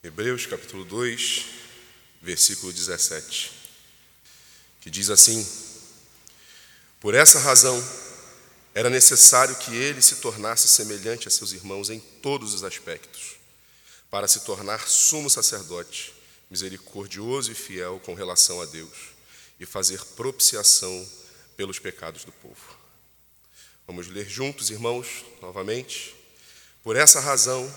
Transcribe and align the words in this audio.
Hebreus 0.00 0.46
capítulo 0.46 0.84
2, 0.84 1.46
versículo 2.22 2.72
17, 2.72 3.50
que 4.80 4.88
diz 4.88 5.10
assim: 5.10 5.44
Por 7.00 7.16
essa 7.16 7.40
razão 7.40 7.76
era 8.72 8.88
necessário 8.88 9.56
que 9.56 9.74
ele 9.74 10.00
se 10.00 10.16
tornasse 10.16 10.68
semelhante 10.68 11.26
a 11.26 11.32
seus 11.32 11.50
irmãos 11.50 11.90
em 11.90 11.98
todos 11.98 12.54
os 12.54 12.62
aspectos, 12.62 13.38
para 14.08 14.28
se 14.28 14.44
tornar 14.44 14.86
sumo 14.86 15.28
sacerdote, 15.28 16.14
misericordioso 16.48 17.50
e 17.50 17.56
fiel 17.56 18.00
com 18.04 18.14
relação 18.14 18.62
a 18.62 18.66
Deus, 18.66 18.96
e 19.58 19.66
fazer 19.66 20.00
propiciação 20.14 21.10
pelos 21.56 21.80
pecados 21.80 22.22
do 22.22 22.30
povo. 22.30 22.78
Vamos 23.84 24.06
ler 24.06 24.28
juntos, 24.28 24.70
irmãos, 24.70 25.24
novamente. 25.42 26.14
Por 26.84 26.94
essa 26.94 27.18
razão, 27.18 27.68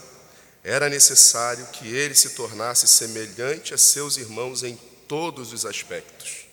era 0.64 0.90
necessário 0.90 1.66
que 1.68 1.88
ele 1.88 2.14
se 2.14 2.32
tornasse 2.32 2.88
semelhante 2.88 3.74
a 3.74 3.78
seus 3.78 4.18
irmãos 4.18 4.64
em 4.64 4.76
todos 5.08 5.52
os 5.52 5.66
aspectos, 5.66 6.46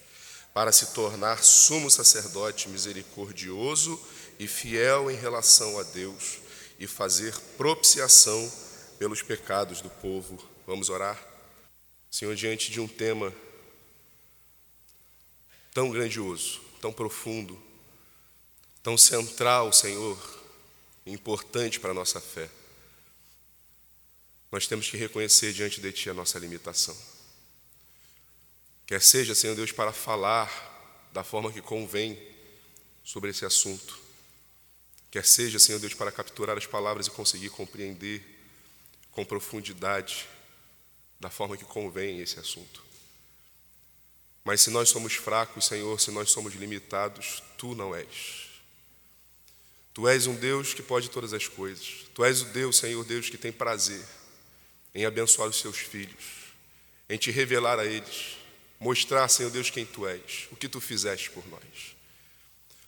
para 0.54 0.72
se 0.72 0.86
tornar 0.86 1.44
sumo 1.44 1.90
sacerdote 1.90 2.68
misericordioso 2.68 4.00
e 4.38 4.46
fiel 4.46 5.10
em 5.10 5.16
relação 5.16 5.78
a 5.78 5.82
Deus 5.82 6.38
e 6.78 6.86
fazer 6.86 7.34
propiciação 7.56 8.50
pelos 8.98 9.22
pecados 9.22 9.80
do 9.80 9.90
povo. 9.90 10.38
Vamos 10.66 10.88
orar? 10.88 11.22
Senhor, 12.10 12.34
diante 12.34 12.70
de 12.70 12.80
um 12.80 12.88
tema 12.88 13.32
tão 15.72 15.90
grandioso, 15.90 16.60
tão 16.80 16.92
profundo, 16.92 17.60
tão 18.82 18.96
central, 18.96 19.72
Senhor, 19.72 20.18
importante 21.06 21.78
para 21.78 21.90
a 21.90 21.94
nossa 21.94 22.20
fé, 22.20 22.48
nós 24.50 24.66
temos 24.66 24.88
que 24.88 24.96
reconhecer 24.96 25.52
diante 25.52 25.80
de 25.80 25.92
Ti 25.92 26.10
a 26.10 26.14
nossa 26.14 26.38
limitação. 26.38 26.96
Quer 28.86 29.02
seja, 29.02 29.34
Senhor 29.34 29.54
Deus, 29.54 29.70
para 29.70 29.92
falar 29.92 30.48
da 31.12 31.22
forma 31.22 31.52
que 31.52 31.60
convém 31.60 32.18
sobre 33.04 33.30
esse 33.30 33.44
assunto, 33.44 33.98
quer 35.10 35.24
seja, 35.24 35.58
Senhor 35.58 35.78
Deus, 35.78 35.92
para 35.92 36.10
capturar 36.10 36.56
as 36.56 36.66
palavras 36.66 37.06
e 37.06 37.10
conseguir 37.10 37.50
compreender 37.50 38.24
com 39.12 39.24
profundidade 39.24 40.26
da 41.20 41.28
forma 41.28 41.56
que 41.56 41.64
convém 41.64 42.20
esse 42.20 42.38
assunto. 42.38 42.82
Mas 44.44 44.62
se 44.62 44.70
nós 44.70 44.88
somos 44.88 45.14
fracos, 45.14 45.66
Senhor, 45.66 46.00
se 46.00 46.10
nós 46.10 46.30
somos 46.30 46.54
limitados, 46.54 47.42
Tu 47.58 47.74
não 47.74 47.94
és. 47.94 48.48
Tu 49.92 50.08
és 50.08 50.26
um 50.26 50.34
Deus 50.34 50.72
que 50.72 50.82
pode 50.82 51.10
todas 51.10 51.34
as 51.34 51.46
coisas. 51.46 52.06
Tu 52.14 52.24
és 52.24 52.40
o 52.40 52.46
Deus, 52.46 52.78
Senhor 52.78 53.04
Deus, 53.04 53.28
que 53.28 53.36
tem 53.36 53.52
prazer 53.52 54.02
em 54.98 55.06
abençoar 55.06 55.48
os 55.48 55.60
seus 55.60 55.78
filhos, 55.78 56.24
em 57.08 57.16
te 57.16 57.30
revelar 57.30 57.78
a 57.78 57.84
eles, 57.84 58.36
mostrar, 58.80 59.28
Senhor 59.28 59.48
Deus, 59.48 59.70
quem 59.70 59.86
tu 59.86 60.08
és, 60.08 60.48
o 60.50 60.56
que 60.56 60.68
tu 60.68 60.80
fizeste 60.80 61.30
por 61.30 61.46
nós. 61.48 61.96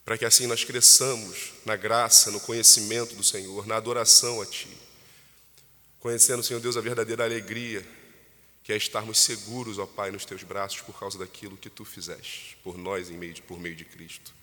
Para 0.04 0.18
que 0.18 0.24
assim 0.24 0.48
nós 0.48 0.64
cresçamos 0.64 1.52
na 1.64 1.76
graça, 1.76 2.32
no 2.32 2.40
conhecimento 2.40 3.14
do 3.14 3.22
Senhor, 3.22 3.64
na 3.64 3.76
adoração 3.76 4.42
a 4.42 4.46
Ti. 4.46 4.66
Conhecendo, 6.00 6.42
Senhor 6.42 6.58
Deus, 6.58 6.76
a 6.76 6.80
verdadeira 6.80 7.22
alegria, 7.22 7.86
que 8.64 8.72
é 8.72 8.76
estarmos 8.76 9.20
seguros, 9.20 9.78
ó 9.78 9.86
Pai, 9.86 10.10
nos 10.10 10.24
Teus 10.24 10.42
braços 10.42 10.80
por 10.80 10.98
causa 10.98 11.16
daquilo 11.16 11.56
que 11.56 11.70
Tu 11.70 11.84
fizeste 11.84 12.56
por 12.64 12.76
nós 12.76 13.08
em 13.08 13.16
meio 13.16 13.34
de, 13.34 13.42
por 13.42 13.60
meio 13.60 13.76
de 13.76 13.84
Cristo. 13.84 14.34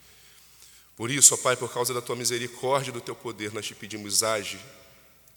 Por 0.96 1.12
isso, 1.12 1.34
ó 1.34 1.38
Pai, 1.38 1.58
por 1.58 1.74
causa 1.74 1.94
da 1.94 2.02
Tua 2.02 2.16
misericórdia 2.16 2.92
e 2.92 2.94
do 2.94 3.02
Teu 3.02 3.16
poder, 3.16 3.52
nós 3.52 3.66
te 3.66 3.76
pedimos, 3.76 4.24
age 4.24 4.58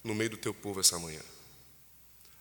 no 0.01 0.15
meio 0.15 0.29
do 0.29 0.37
Teu 0.37 0.53
povo 0.53 0.79
essa 0.79 0.97
manhã. 0.97 1.19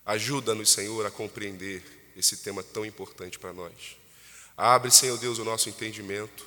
Ajuda-nos, 0.05 0.70
Senhor, 0.70 1.05
a 1.06 1.11
compreender 1.11 2.12
esse 2.17 2.39
tema 2.39 2.62
tão 2.62 2.84
importante 2.84 3.39
para 3.39 3.53
nós. 3.53 3.97
Abre, 4.56 4.91
Senhor 4.91 5.17
Deus, 5.19 5.39
o 5.39 5.45
nosso 5.45 5.69
entendimento. 5.69 6.45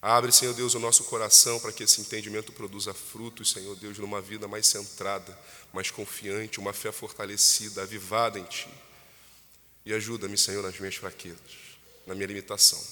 Abre, 0.00 0.32
Senhor 0.32 0.54
Deus, 0.54 0.74
o 0.74 0.80
nosso 0.80 1.04
coração 1.04 1.60
para 1.60 1.72
que 1.72 1.84
esse 1.84 2.00
entendimento 2.00 2.52
produza 2.52 2.92
frutos, 2.92 3.52
Senhor 3.52 3.76
Deus, 3.76 3.98
numa 3.98 4.20
vida 4.20 4.48
mais 4.48 4.66
centrada, 4.66 5.38
mais 5.72 5.90
confiante, 5.90 6.58
uma 6.58 6.72
fé 6.72 6.90
fortalecida, 6.90 7.82
avivada 7.82 8.38
em 8.38 8.44
Ti. 8.44 8.68
E 9.84 9.92
ajuda-me, 9.92 10.36
Senhor, 10.36 10.62
nas 10.62 10.78
minhas 10.78 10.96
fraquezas, 10.96 11.38
na 12.06 12.14
minha 12.14 12.26
limitação, 12.26 12.82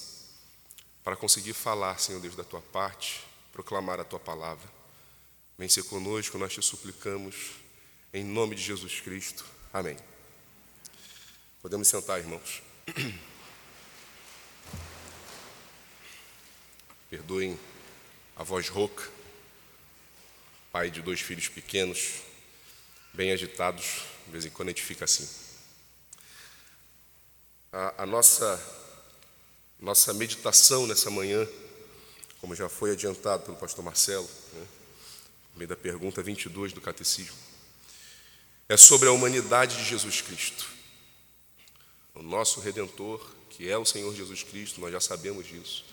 para 1.03 1.15
conseguir 1.15 1.53
falar, 1.53 1.99
Senhor 1.99 2.21
Deus, 2.21 2.35
da 2.35 2.43
Tua 2.43 2.61
parte, 2.61 3.21
proclamar 3.51 3.99
a 3.99 4.03
Tua 4.05 4.19
palavra. 4.19 4.69
Vem 5.57 5.67
ser 5.67 5.83
conosco, 5.83 6.37
nós 6.37 6.53
te 6.53 6.61
suplicamos, 6.61 7.60
em 8.13 8.23
nome 8.23 8.55
de 8.55 8.61
Jesus 8.61 8.99
Cristo. 8.99 9.45
Amém. 9.71 9.97
Podemos 11.61 11.87
sentar, 11.87 12.19
irmãos. 12.19 12.61
Perdoem 17.09 17.57
a 18.35 18.43
voz 18.43 18.67
rouca, 18.67 19.09
pai 20.71 20.91
de 20.91 21.01
dois 21.01 21.21
filhos 21.21 21.47
pequenos, 21.47 22.21
bem 23.13 23.31
agitados, 23.31 24.03
de 24.25 24.31
vez 24.31 24.45
em 24.45 24.49
quando 24.49 24.69
a 24.69 24.71
gente 24.71 24.83
fica 24.83 25.05
assim. 25.05 25.27
A, 27.71 28.03
a 28.03 28.05
nossa, 28.05 28.61
nossa 29.79 30.13
meditação 30.13 30.85
nessa 30.85 31.09
manhã, 31.09 31.47
como 32.41 32.55
já 32.55 32.67
foi 32.67 32.91
adiantado 32.91 33.43
pelo 33.43 33.57
pastor 33.57 33.85
Marcelo, 33.85 34.29
né, 34.53 34.67
no 35.53 35.59
meio 35.59 35.69
da 35.69 35.75
pergunta 35.75 36.23
22 36.23 36.73
do 36.73 36.81
Catecismo, 36.81 37.50
é 38.71 38.77
sobre 38.77 39.09
a 39.09 39.11
humanidade 39.11 39.75
de 39.75 39.83
Jesus 39.83 40.21
Cristo. 40.21 40.65
O 42.15 42.21
nosso 42.21 42.61
redentor, 42.61 43.21
que 43.49 43.69
é 43.69 43.77
o 43.77 43.83
Senhor 43.83 44.15
Jesus 44.15 44.43
Cristo, 44.43 44.79
nós 44.79 44.93
já 44.93 45.01
sabemos 45.01 45.45
disso, 45.45 45.83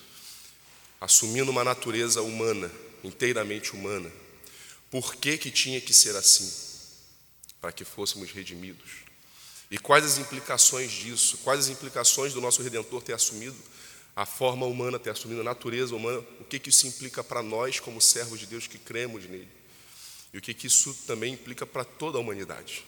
assumindo 1.00 1.50
uma 1.50 1.64
natureza 1.64 2.22
humana, 2.22 2.70
inteiramente 3.02 3.74
humana. 3.74 4.08
Por 4.92 5.16
que, 5.16 5.36
que 5.36 5.50
tinha 5.50 5.80
que 5.80 5.92
ser 5.92 6.14
assim? 6.14 6.48
Para 7.60 7.72
que 7.72 7.84
fôssemos 7.84 8.30
redimidos. 8.30 8.88
E 9.72 9.76
quais 9.76 10.04
as 10.04 10.18
implicações 10.18 10.92
disso? 10.92 11.38
Quais 11.38 11.58
as 11.58 11.68
implicações 11.70 12.32
do 12.32 12.40
nosso 12.40 12.62
redentor 12.62 13.02
ter 13.02 13.12
assumido 13.12 13.56
a 14.14 14.24
forma 14.24 14.66
humana, 14.66 15.00
ter 15.00 15.10
assumido 15.10 15.40
a 15.40 15.44
natureza 15.44 15.96
humana? 15.96 16.24
O 16.38 16.44
que, 16.44 16.60
que 16.60 16.70
isso 16.70 16.86
implica 16.86 17.24
para 17.24 17.42
nós, 17.42 17.80
como 17.80 18.00
servos 18.00 18.38
de 18.38 18.46
Deus 18.46 18.68
que 18.68 18.78
cremos 18.78 19.24
nele? 19.24 19.57
E 20.32 20.38
o 20.38 20.40
que, 20.40 20.54
que 20.54 20.66
isso 20.66 20.94
também 21.06 21.34
implica 21.34 21.66
para 21.66 21.84
toda 21.84 22.18
a 22.18 22.20
humanidade. 22.20 22.84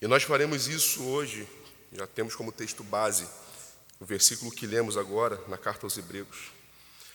E 0.00 0.06
nós 0.06 0.22
faremos 0.22 0.66
isso 0.66 1.02
hoje, 1.04 1.46
já 1.92 2.06
temos 2.06 2.34
como 2.34 2.50
texto 2.50 2.82
base 2.82 3.26
o 4.00 4.04
versículo 4.04 4.50
que 4.50 4.66
lemos 4.66 4.96
agora 4.96 5.40
na 5.46 5.56
carta 5.56 5.86
aos 5.86 5.96
Hebreus, 5.96 6.50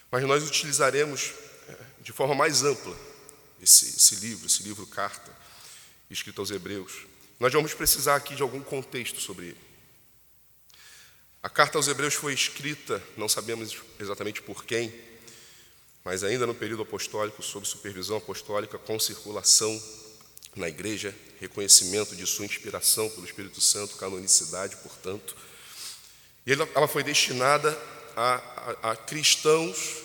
mas 0.10 0.24
nós 0.24 0.48
utilizaremos 0.48 1.34
é, 1.68 1.78
de 2.02 2.14
forma 2.14 2.34
mais 2.34 2.64
ampla 2.64 2.96
esse, 3.62 3.90
esse 3.90 4.16
livro, 4.16 4.46
esse 4.46 4.64
livro 4.64 4.88
carta, 4.88 5.36
escrito 6.10 6.40
aos 6.40 6.50
Hebreus. 6.50 7.06
Nós 7.40 7.52
vamos 7.52 7.74
precisar 7.74 8.16
aqui 8.16 8.36
de 8.36 8.42
algum 8.42 8.62
contexto 8.62 9.20
sobre 9.20 9.48
ele. 9.48 9.68
A 11.44 11.50
carta 11.50 11.78
aos 11.78 11.88
Hebreus 11.88 12.14
foi 12.14 12.34
escrita, 12.34 13.04
não 13.16 13.28
sabemos 13.28 13.78
exatamente 14.00 14.42
por 14.42 14.64
quem, 14.64 14.94
mas 16.08 16.24
ainda 16.24 16.48
no 16.48 16.56
período 16.56 16.84
apostólico, 16.84 17.44
sob 17.44 17.68
supervisão 17.68 18.16
apostólica, 18.16 18.78
com 18.78 18.98
circulação 18.98 19.78
na 20.56 20.70
igreja, 20.70 21.14
reconhecimento 21.38 22.16
de 22.16 22.26
sua 22.26 22.46
inspiração 22.46 23.10
pelo 23.10 23.26
Espírito 23.26 23.60
Santo, 23.60 23.98
canonicidade, 23.98 24.78
portanto. 24.78 25.36
E 26.46 26.54
ela 26.54 26.88
foi 26.88 27.04
destinada 27.04 27.78
a, 28.16 28.36
a, 28.82 28.92
a 28.92 28.96
cristãos 28.96 29.98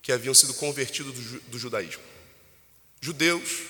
que 0.00 0.12
haviam 0.12 0.32
sido 0.32 0.54
convertidos 0.54 1.12
do, 1.12 1.40
do 1.40 1.58
judaísmo. 1.58 2.02
Judeus 2.98 3.64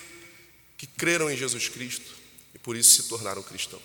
que 0.77 0.87
creram 0.87 1.29
em 1.29 1.35
Jesus 1.35 1.67
Cristo 1.67 2.15
e 2.55 2.57
por 2.57 2.77
isso 2.77 3.01
se 3.01 3.09
tornaram 3.09 3.43
cristãos. 3.43 3.83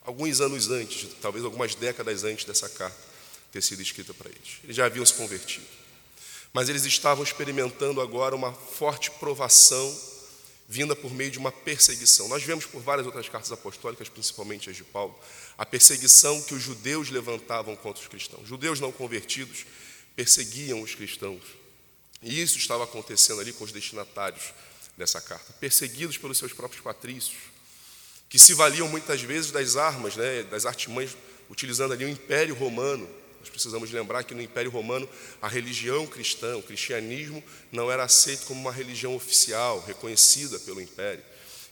Alguns 0.00 0.40
anos 0.40 0.70
antes, 0.70 1.06
talvez 1.20 1.44
algumas 1.44 1.74
décadas 1.74 2.24
antes 2.24 2.46
dessa 2.46 2.70
carta 2.70 2.96
ter 3.52 3.60
sido 3.60 3.82
escrita 3.82 4.14
para 4.14 4.30
eles. 4.30 4.60
Eles 4.64 4.74
já 4.74 4.86
haviam 4.86 5.04
se 5.04 5.12
convertido 5.12 5.79
mas 6.52 6.68
eles 6.68 6.84
estavam 6.84 7.22
experimentando 7.22 8.00
agora 8.00 8.34
uma 8.34 8.52
forte 8.52 9.10
provação 9.12 10.10
vinda 10.70 10.94
por 10.94 11.12
meio 11.12 11.32
de 11.32 11.38
uma 11.38 11.50
perseguição. 11.50 12.28
Nós 12.28 12.44
vemos 12.44 12.64
por 12.64 12.80
várias 12.80 13.04
outras 13.04 13.28
cartas 13.28 13.50
apostólicas, 13.50 14.08
principalmente 14.08 14.70
as 14.70 14.76
de 14.76 14.84
Paulo, 14.84 15.18
a 15.58 15.66
perseguição 15.66 16.40
que 16.42 16.54
os 16.54 16.62
judeus 16.62 17.10
levantavam 17.10 17.74
contra 17.74 18.00
os 18.00 18.08
cristãos. 18.08 18.46
Judeus 18.46 18.78
não 18.78 18.92
convertidos 18.92 19.66
perseguiam 20.14 20.80
os 20.80 20.94
cristãos. 20.94 21.42
E 22.22 22.40
isso 22.40 22.56
estava 22.56 22.84
acontecendo 22.84 23.40
ali 23.40 23.52
com 23.52 23.64
os 23.64 23.72
destinatários 23.72 24.54
dessa 24.96 25.20
carta, 25.20 25.52
perseguidos 25.54 26.18
pelos 26.18 26.38
seus 26.38 26.52
próprios 26.52 26.82
patrícios, 26.82 27.38
que 28.28 28.38
se 28.38 28.54
valiam 28.54 28.86
muitas 28.86 29.22
vezes 29.22 29.50
das 29.50 29.74
armas, 29.76 30.14
né, 30.14 30.44
das 30.44 30.66
artimanhas, 30.66 31.16
utilizando 31.48 31.94
ali 31.94 32.04
o 32.04 32.08
Império 32.08 32.54
Romano 32.54 33.08
nós 33.40 33.48
precisamos 33.48 33.90
lembrar 33.90 34.22
que 34.22 34.34
no 34.34 34.42
Império 34.42 34.70
Romano 34.70 35.08
a 35.40 35.48
religião 35.48 36.06
cristã, 36.06 36.56
o 36.56 36.62
cristianismo, 36.62 37.42
não 37.72 37.90
era 37.90 38.04
aceito 38.04 38.46
como 38.46 38.60
uma 38.60 38.72
religião 38.72 39.16
oficial, 39.16 39.82
reconhecida 39.86 40.58
pelo 40.60 40.80
Império. 40.80 41.24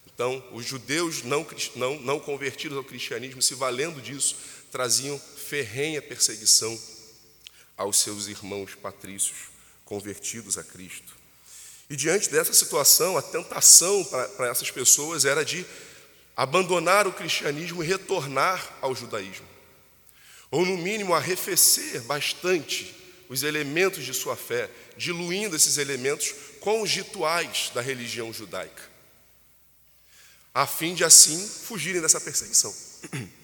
Então, 0.06 0.42
os 0.52 0.64
judeus 0.64 1.22
não, 1.22 1.46
não, 1.76 2.00
não 2.00 2.18
convertidos 2.18 2.76
ao 2.76 2.82
cristianismo, 2.82 3.42
se 3.42 3.54
valendo 3.54 4.00
disso, 4.00 4.34
traziam 4.72 5.18
ferrenha 5.18 6.02
perseguição 6.02 6.76
aos 7.76 7.98
seus 8.00 8.26
irmãos 8.26 8.74
patrícios 8.74 9.36
convertidos 9.84 10.58
a 10.58 10.64
Cristo. 10.64 11.16
E 11.88 11.96
diante 11.96 12.30
dessa 12.30 12.52
situação, 12.52 13.16
a 13.16 13.22
tentação 13.22 14.04
para 14.36 14.48
essas 14.50 14.70
pessoas 14.70 15.24
era 15.24 15.44
de 15.44 15.64
abandonar 16.36 17.06
o 17.06 17.12
cristianismo 17.12 17.82
e 17.82 17.86
retornar 17.86 18.76
ao 18.80 18.94
judaísmo. 18.94 19.57
Ou, 20.50 20.64
no 20.64 20.78
mínimo, 20.78 21.14
arrefecer 21.14 22.02
bastante 22.02 22.94
os 23.28 23.42
elementos 23.42 24.04
de 24.04 24.14
sua 24.14 24.36
fé, 24.36 24.70
diluindo 24.96 25.54
esses 25.54 25.76
elementos 25.76 26.34
com 26.60 26.82
os 26.82 26.90
rituais 26.90 27.70
da 27.74 27.80
religião 27.80 28.32
judaica, 28.32 28.82
a 30.54 30.66
fim 30.66 30.94
de 30.94 31.04
assim 31.04 31.46
fugirem 31.46 32.00
dessa 32.00 32.20
perseguição. 32.20 32.74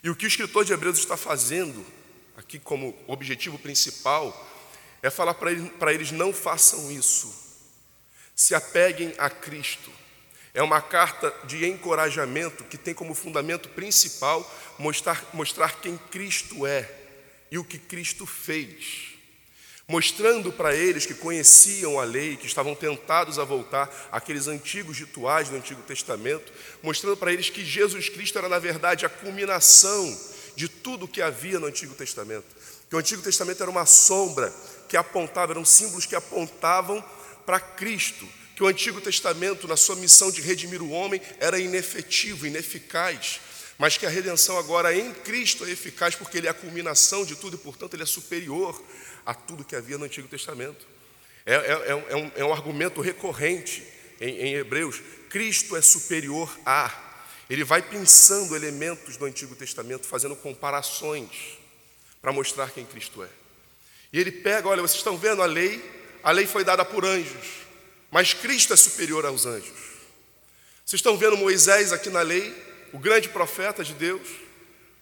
E 0.00 0.08
o 0.08 0.14
que 0.14 0.26
o 0.26 0.28
escritor 0.28 0.64
de 0.64 0.72
Hebreus 0.72 0.96
está 0.96 1.16
fazendo, 1.16 1.84
aqui 2.36 2.56
como 2.56 2.96
objetivo 3.08 3.58
principal, 3.58 4.32
é 5.02 5.10
falar 5.10 5.34
para 5.34 5.50
eles, 5.50 5.72
eles 5.88 6.12
não 6.12 6.32
façam 6.32 6.88
isso, 6.92 7.34
se 8.34 8.54
apeguem 8.54 9.12
a 9.18 9.28
Cristo. 9.28 9.90
É 10.54 10.62
uma 10.62 10.80
carta 10.80 11.32
de 11.44 11.66
encorajamento 11.66 12.64
que 12.64 12.78
tem 12.78 12.94
como 12.94 13.14
fundamento 13.14 13.68
principal 13.70 14.48
mostrar, 14.78 15.24
mostrar 15.32 15.80
quem 15.80 15.96
Cristo 16.10 16.66
é 16.66 16.88
e 17.50 17.58
o 17.58 17.64
que 17.64 17.78
Cristo 17.78 18.26
fez 18.26 19.08
mostrando 19.88 20.52
para 20.52 20.74
eles 20.74 21.06
que 21.06 21.14
conheciam 21.14 21.98
a 21.98 22.04
lei, 22.04 22.36
que 22.36 22.46
estavam 22.46 22.74
tentados 22.74 23.38
a 23.38 23.44
voltar 23.44 23.90
àqueles 24.12 24.46
antigos 24.46 24.98
rituais 24.98 25.48
do 25.48 25.56
Antigo 25.56 25.80
Testamento, 25.80 26.52
mostrando 26.82 27.16
para 27.16 27.32
eles 27.32 27.48
que 27.48 27.64
Jesus 27.64 28.10
Cristo 28.10 28.36
era, 28.36 28.50
na 28.50 28.58
verdade, 28.58 29.06
a 29.06 29.08
culminação 29.08 30.14
de 30.54 30.68
tudo 30.68 31.08
que 31.08 31.22
havia 31.22 31.58
no 31.58 31.66
Antigo 31.66 31.94
Testamento. 31.94 32.44
Que 32.90 32.96
o 32.96 32.98
Antigo 32.98 33.22
Testamento 33.22 33.62
era 33.62 33.70
uma 33.70 33.86
sombra 33.86 34.52
que 34.90 34.96
apontava, 34.96 35.54
eram 35.54 35.64
símbolos 35.64 36.04
que 36.04 36.14
apontavam 36.14 37.02
para 37.46 37.58
Cristo. 37.58 38.28
Que 38.58 38.64
o 38.64 38.66
Antigo 38.66 39.00
Testamento, 39.00 39.68
na 39.68 39.76
sua 39.76 39.94
missão 39.94 40.32
de 40.32 40.40
redimir 40.40 40.82
o 40.82 40.90
homem, 40.90 41.22
era 41.38 41.60
inefetivo, 41.60 42.44
ineficaz 42.44 43.38
mas 43.78 43.96
que 43.96 44.04
a 44.04 44.08
redenção 44.08 44.58
agora 44.58 44.92
em 44.92 45.14
Cristo 45.14 45.64
é 45.64 45.70
eficaz 45.70 46.16
porque 46.16 46.36
ele 46.36 46.48
é 46.48 46.50
a 46.50 46.54
culminação 46.54 47.24
de 47.24 47.36
tudo 47.36 47.54
e, 47.54 47.58
portanto, 47.58 47.94
ele 47.94 48.02
é 48.02 48.06
superior 48.06 48.82
a 49.24 49.32
tudo 49.32 49.64
que 49.64 49.76
havia 49.76 49.96
no 49.96 50.04
Antigo 50.04 50.26
Testamento. 50.26 50.84
É, 51.46 51.54
é, 51.54 51.90
é, 51.90 52.16
um, 52.16 52.32
é 52.34 52.44
um, 52.44 52.52
argumento 52.52 53.00
recorrente 53.00 53.86
em, 54.20 54.30
em 54.30 54.54
Hebreus. 54.54 55.00
Cristo 55.30 55.76
é 55.76 55.80
superior 55.80 56.52
a. 56.66 56.92
Ele 57.48 57.62
vai 57.62 57.80
pensando 57.80 58.56
elementos 58.56 59.16
do 59.16 59.24
Antigo 59.24 59.54
Testamento, 59.54 60.04
fazendo 60.04 60.34
comparações 60.34 61.60
para 62.20 62.32
mostrar 62.32 62.72
quem 62.72 62.84
Cristo 62.84 63.22
é. 63.22 63.28
E 64.12 64.18
ele 64.18 64.32
pega, 64.32 64.66
olha, 64.66 64.82
vocês 64.82 64.98
estão 64.98 65.16
vendo 65.16 65.42
a 65.42 65.46
lei, 65.46 65.80
a 66.24 66.32
lei 66.32 66.48
foi 66.48 66.64
dada 66.64 66.84
por 66.84 67.04
anjos, 67.04 67.67
mas 68.10 68.34
Cristo 68.34 68.72
é 68.72 68.76
superior 68.76 69.24
aos 69.26 69.46
anjos. 69.46 69.88
Vocês 70.84 71.00
estão 71.00 71.16
vendo 71.16 71.36
Moisés 71.36 71.92
aqui 71.92 72.08
na 72.08 72.22
lei, 72.22 72.54
o 72.92 72.98
grande 72.98 73.28
profeta 73.28 73.84
de 73.84 73.92
Deus, 73.94 74.26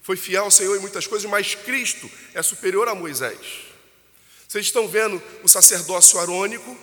foi 0.03 0.17
fiel 0.17 0.45
ao 0.45 0.51
Senhor 0.51 0.77
em 0.77 0.81
muitas 0.81 1.07
coisas, 1.07 1.29
mas 1.29 1.55
Cristo 1.55 2.11
é 2.35 2.43
superior 2.43 2.89
a 2.89 2.95
Moisés. 2.95 3.39
Vocês 4.49 4.67
estão 4.67 4.87
vendo 4.87 5.21
o 5.43 5.49
sacerdócio 5.49 6.19
arônico, 6.21 6.77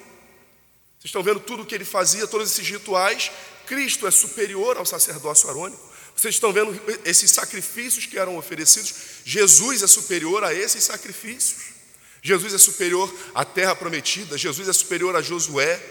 vocês 1.03 1.09
estão 1.09 1.23
vendo 1.23 1.39
tudo 1.41 1.63
o 1.63 1.65
que 1.65 1.75
ele 1.75 1.85
fazia, 1.85 2.27
todos 2.27 2.49
esses 2.51 2.67
rituais. 2.67 3.29
Cristo 3.65 4.07
é 4.07 4.11
superior 4.11 4.77
ao 4.77 4.85
sacerdócio 4.85 5.49
arônico. 5.49 5.81
Vocês 6.15 6.35
estão 6.35 6.53
vendo 6.53 6.79
esses 7.03 7.31
sacrifícios 7.31 8.05
que 8.05 8.17
eram 8.17 8.37
oferecidos. 8.37 8.93
Jesus 9.25 9.83
é 9.83 9.87
superior 9.87 10.43
a 10.43 10.53
esses 10.53 10.83
sacrifícios. 10.83 11.73
Jesus 12.21 12.53
é 12.53 12.57
superior 12.57 13.13
à 13.35 13.43
terra 13.43 13.75
prometida. 13.75 14.37
Jesus 14.37 14.69
é 14.69 14.73
superior 14.73 15.15
a 15.15 15.21
Josué. 15.21 15.81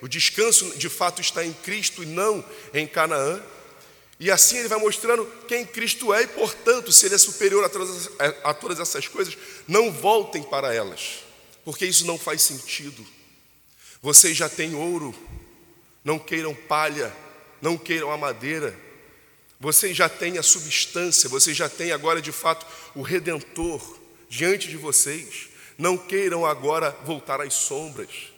O 0.00 0.08
descanso 0.08 0.76
de 0.76 0.88
fato 0.88 1.20
está 1.20 1.44
em 1.44 1.52
Cristo 1.52 2.02
e 2.02 2.06
não 2.06 2.44
em 2.72 2.86
Canaã. 2.86 3.42
E 4.20 4.30
assim 4.30 4.58
ele 4.58 4.68
vai 4.68 4.78
mostrando 4.78 5.24
quem 5.46 5.64
Cristo 5.64 6.12
é, 6.12 6.22
e 6.22 6.26
portanto, 6.26 6.90
se 6.90 7.06
ele 7.06 7.14
é 7.14 7.18
superior 7.18 7.64
a 7.64 7.68
todas, 7.68 8.10
a 8.42 8.54
todas 8.54 8.80
essas 8.80 9.06
coisas, 9.06 9.36
não 9.66 9.92
voltem 9.92 10.42
para 10.42 10.74
elas, 10.74 11.20
porque 11.64 11.86
isso 11.86 12.04
não 12.04 12.18
faz 12.18 12.42
sentido. 12.42 13.06
Vocês 14.02 14.36
já 14.36 14.48
têm 14.48 14.74
ouro, 14.74 15.14
não 16.04 16.18
queiram 16.18 16.52
palha, 16.52 17.14
não 17.62 17.78
queiram 17.78 18.10
a 18.10 18.16
madeira, 18.16 18.76
vocês 19.60 19.96
já 19.96 20.08
têm 20.08 20.36
a 20.36 20.42
substância, 20.42 21.28
vocês 21.28 21.56
já 21.56 21.68
têm 21.68 21.92
agora 21.92 22.20
de 22.20 22.32
fato 22.32 22.66
o 22.96 23.02
Redentor 23.02 23.98
diante 24.28 24.68
de 24.68 24.76
vocês, 24.76 25.48
não 25.76 25.96
queiram 25.96 26.44
agora 26.44 26.90
voltar 27.04 27.40
às 27.40 27.54
sombras 27.54 28.32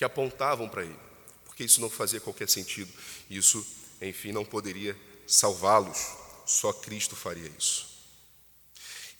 que 0.00 0.04
apontavam 0.06 0.66
para 0.66 0.82
ele, 0.82 0.96
porque 1.44 1.62
isso 1.62 1.78
não 1.78 1.90
fazia 1.90 2.18
qualquer 2.18 2.48
sentido, 2.48 2.90
isso, 3.28 3.62
enfim, 4.00 4.32
não 4.32 4.46
poderia 4.46 4.96
salvá-los. 5.26 5.98
Só 6.46 6.72
Cristo 6.72 7.14
faria 7.14 7.52
isso. 7.58 7.86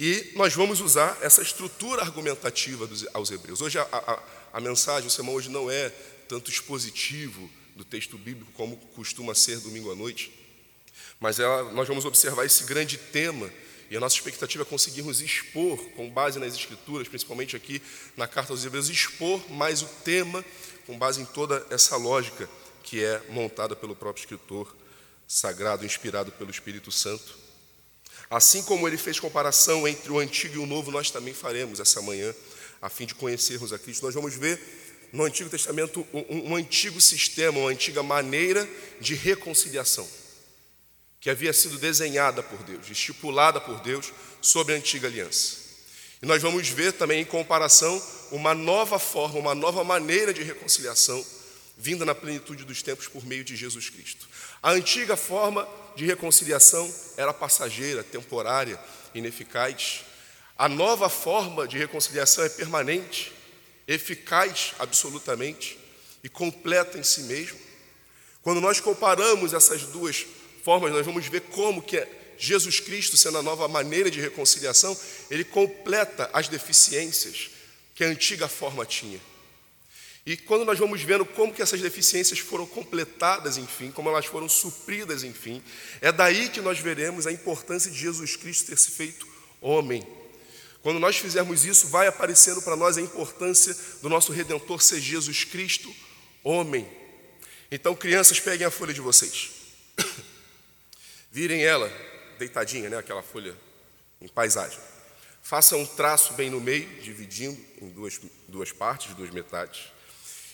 E 0.00 0.32
nós 0.37 0.55
vamos 0.55 0.81
usar 0.81 1.19
essa 1.21 1.43
estrutura 1.43 2.00
argumentativa 2.00 2.87
dos, 2.87 3.06
aos 3.12 3.31
Hebreus. 3.31 3.61
Hoje 3.61 3.79
a, 3.79 3.82
a, 3.82 4.23
a 4.55 4.61
mensagem, 4.62 5.06
o 5.06 5.11
sermão 5.11 5.35
hoje 5.35 5.50
não 5.50 5.71
é 5.71 5.91
tanto 6.27 6.50
expositivo 6.50 7.50
do 7.76 7.85
texto 7.85 8.17
bíblico 8.17 8.50
como 8.53 8.79
costuma 8.94 9.35
ser 9.35 9.61
domingo 9.61 9.93
à 9.93 9.94
noite, 9.94 10.33
mas 11.21 11.38
ela, 11.38 11.71
nós 11.73 11.87
vamos 11.87 12.06
observar 12.06 12.47
esse 12.47 12.65
grande 12.65 12.97
tema 12.97 13.53
e 13.91 13.97
a 13.97 14.00
nossa 14.00 14.15
expectativa 14.15 14.62
é 14.62 14.65
conseguirmos 14.65 15.21
expor, 15.21 15.76
com 15.97 16.09
base 16.09 16.38
nas 16.38 16.55
Escrituras, 16.55 17.09
principalmente 17.09 17.56
aqui 17.56 17.83
na 18.17 18.29
Carta 18.29 18.53
aos 18.53 18.65
Hebreus, 18.65 18.88
expor 18.88 19.50
mais 19.50 19.83
o 19.83 19.87
tema 20.05 20.44
com 20.90 20.98
base 20.98 21.20
em 21.20 21.25
toda 21.25 21.64
essa 21.70 21.96
lógica 21.96 22.50
que 22.82 23.04
é 23.04 23.22
montada 23.28 23.76
pelo 23.76 23.94
próprio 23.94 24.22
escritor 24.22 24.75
sagrado 25.28 25.87
inspirado 25.87 26.32
pelo 26.32 26.50
Espírito 26.50 26.90
Santo. 26.90 27.38
Assim 28.28 28.60
como 28.64 28.88
ele 28.88 28.96
fez 28.98 29.20
comparação 29.20 29.87
entre 29.87 30.10
o 30.10 30.19
antigo 30.19 30.56
e 30.56 30.58
o 30.58 30.66
novo, 30.66 30.90
nós 30.90 31.08
também 31.08 31.32
faremos 31.32 31.78
essa 31.78 32.02
manhã, 32.02 32.34
a 32.82 32.88
fim 32.88 33.06
de 33.06 33.14
conhecermos 33.14 33.72
a 33.72 33.78
Cristo. 33.78 34.04
Nós 34.04 34.16
vamos 34.16 34.34
ver 34.34 34.60
no 35.12 35.22
Antigo 35.22 35.48
Testamento 35.48 36.04
um, 36.12 36.50
um 36.50 36.56
antigo 36.56 37.00
sistema, 37.00 37.60
uma 37.60 37.70
antiga 37.70 38.02
maneira 38.02 38.69
de 39.00 39.14
reconciliação, 39.14 40.08
que 41.20 41.31
havia 41.31 41.52
sido 41.52 41.78
desenhada 41.78 42.42
por 42.42 42.64
Deus, 42.64 42.90
estipulada 42.90 43.61
por 43.61 43.78
Deus 43.80 44.12
sobre 44.42 44.75
a 44.75 44.76
antiga 44.76 45.06
aliança. 45.06 45.70
E 46.23 46.27
nós 46.27 46.43
vamos 46.43 46.69
ver 46.69 46.93
também, 46.93 47.23
em 47.23 47.25
comparação, 47.25 48.03
uma 48.31 48.55
nova 48.55 48.99
forma, 48.99 49.39
uma 49.39 49.55
nova 49.55 49.83
maneira 49.83 50.33
de 50.35 50.43
reconciliação 50.43 51.25
vinda 51.77 52.05
na 52.05 52.15
plenitude 52.15 52.65
dos 52.65 52.83
tempos 52.83 53.09
por 53.09 53.25
meio 53.25 53.43
de 53.43 53.57
Jesus 53.57 53.89
Cristo. 53.89 54.29
A 54.62 54.71
antiga 54.71 55.17
forma 55.17 55.67
de 55.97 56.05
reconciliação 56.05 56.93
era 57.17 57.33
passageira, 57.33 58.05
temporária, 58.05 58.79
ineficaz. 59.15 60.03
A 60.59 60.69
nova 60.69 61.09
forma 61.09 61.67
de 61.67 61.79
reconciliação 61.79 62.45
é 62.45 62.50
permanente, 62.50 63.33
eficaz 63.89 64.75
absolutamente 64.79 65.79
e 66.23 66.29
completa 66.29 66.99
em 66.99 67.03
si 67.03 67.23
mesmo. 67.23 67.59
Quando 68.43 68.61
nós 68.61 68.79
comparamos 68.79 69.55
essas 69.55 69.83
duas 69.85 70.27
formas, 70.62 70.93
nós 70.93 71.07
vamos 71.07 71.27
ver 71.27 71.41
como 71.41 71.81
que 71.81 71.97
é 71.97 72.20
Jesus 72.40 72.80
Cristo, 72.80 73.18
sendo 73.18 73.37
a 73.37 73.42
nova 73.42 73.68
maneira 73.68 74.11
de 74.11 74.18
reconciliação, 74.18 74.99
ele 75.30 75.44
completa 75.44 76.30
as 76.32 76.49
deficiências 76.49 77.50
que 77.94 78.02
a 78.02 78.06
antiga 78.09 78.49
forma 78.49 78.87
tinha. 78.87 79.20
E 80.25 80.38
quando 80.38 80.64
nós 80.64 80.78
vamos 80.78 81.02
vendo 81.02 81.25
como 81.25 81.52
que 81.52 81.61
essas 81.61 81.82
deficiências 81.82 82.38
foram 82.38 82.66
completadas, 82.66 83.59
enfim, 83.59 83.90
como 83.90 84.09
elas 84.09 84.25
foram 84.25 84.49
supridas, 84.49 85.23
enfim, 85.23 85.62
é 86.00 86.11
daí 86.11 86.49
que 86.49 86.62
nós 86.62 86.78
veremos 86.78 87.26
a 87.26 87.32
importância 87.32 87.90
de 87.90 87.99
Jesus 87.99 88.37
Cristo 88.37 88.66
ter 88.68 88.78
se 88.78 88.90
feito 88.90 89.28
homem. 89.61 90.06
Quando 90.82 90.99
nós 90.99 91.18
fizermos 91.18 91.66
isso, 91.66 91.88
vai 91.88 92.06
aparecendo 92.06 92.62
para 92.62 92.75
nós 92.75 92.97
a 92.97 93.02
importância 93.02 93.76
do 94.00 94.09
nosso 94.09 94.32
Redentor 94.32 94.80
ser 94.80 94.99
Jesus 94.99 95.44
Cristo, 95.44 95.94
homem. 96.42 96.88
Então, 97.70 97.94
crianças, 97.94 98.40
peguem 98.40 98.66
a 98.66 98.70
folha 98.70 98.94
de 98.94 99.00
vocês. 99.02 99.50
Virem 101.30 101.62
ela 101.62 102.10
deitadinha, 102.40 102.90
né, 102.90 102.97
aquela 102.99 103.23
folha 103.23 103.56
em 104.20 104.28
paisagem. 104.28 104.78
Façam 105.42 105.80
um 105.80 105.87
traço 105.87 106.32
bem 106.35 106.50
no 106.50 106.61
meio, 106.61 106.88
dividindo 107.00 107.59
em 107.80 107.88
duas, 107.88 108.20
duas 108.49 108.73
partes, 108.73 109.14
duas 109.14 109.30
metades. 109.30 109.92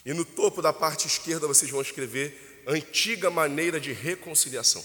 E 0.04 0.12
no 0.12 0.24
topo 0.24 0.62
da 0.62 0.72
parte 0.72 1.06
esquerda 1.06 1.48
vocês 1.48 1.70
vão 1.70 1.80
escrever 1.80 2.62
antiga 2.66 3.30
maneira 3.30 3.80
de 3.80 3.92
reconciliação. 3.92 4.84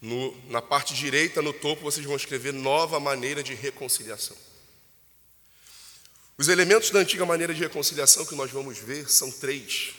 No, 0.00 0.36
na 0.50 0.60
parte 0.60 0.94
direita, 0.94 1.40
no 1.40 1.52
topo, 1.52 1.82
vocês 1.82 2.04
vão 2.04 2.14
escrever 2.14 2.52
nova 2.52 3.00
maneira 3.00 3.42
de 3.42 3.54
reconciliação. 3.54 4.36
Os 6.36 6.48
elementos 6.48 6.90
da 6.90 6.98
antiga 6.98 7.24
maneira 7.24 7.54
de 7.54 7.60
reconciliação 7.60 8.26
que 8.26 8.34
nós 8.34 8.50
vamos 8.50 8.78
ver 8.78 9.08
são 9.08 9.30
três, 9.30 9.94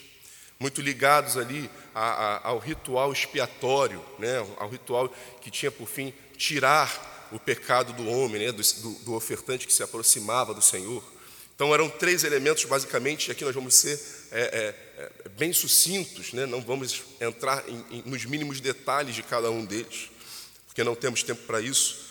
muito 0.60 0.82
ligados 0.82 1.38
ali 1.38 1.70
ao 1.94 2.60
ritual 2.60 3.12
expiatório, 3.12 4.04
né? 4.18 4.38
ao 4.58 4.70
ritual 4.70 5.14
que 5.42 5.52
tinha 5.52 5.72
por 5.72 5.88
fim 5.88 6.14
tirar 6.38 7.28
o 7.32 7.40
pecado 7.40 7.94
do 7.94 8.08
homem, 8.10 8.46
né? 8.46 8.52
do, 8.52 8.62
do, 9.04 9.14
ofertante 9.14 9.68
que 9.68 9.74
se 9.74 9.84
aproximava 9.84 10.54
do 10.54 10.62
Senhor. 10.62 11.04
Então 11.56 11.74
eram 11.74 11.90
três 11.90 12.24
elementos 12.24 12.66
basicamente, 12.66 13.28
e 13.28 13.32
aqui 13.32 13.44
nós 13.44 13.56
vamos 13.56 13.76
ser 13.76 14.00
é, 14.32 14.42
é, 14.42 15.02
é, 15.26 15.30
bem 15.30 15.54
sucintos, 15.54 16.34
né? 16.34 16.46
não 16.46 16.62
vamos 16.62 17.04
entrar 17.20 17.64
em, 17.68 17.86
em, 17.92 18.04
nos 18.06 18.26
mínimos 18.26 18.60
detalhes 18.60 19.16
de 19.16 19.24
cada 19.24 19.50
um 19.50 19.66
deles, 19.66 20.10
porque 20.68 20.84
não 20.84 20.96
temos 20.96 21.24
tempo 21.24 21.44
para 21.44 21.62
isso. 21.62 22.06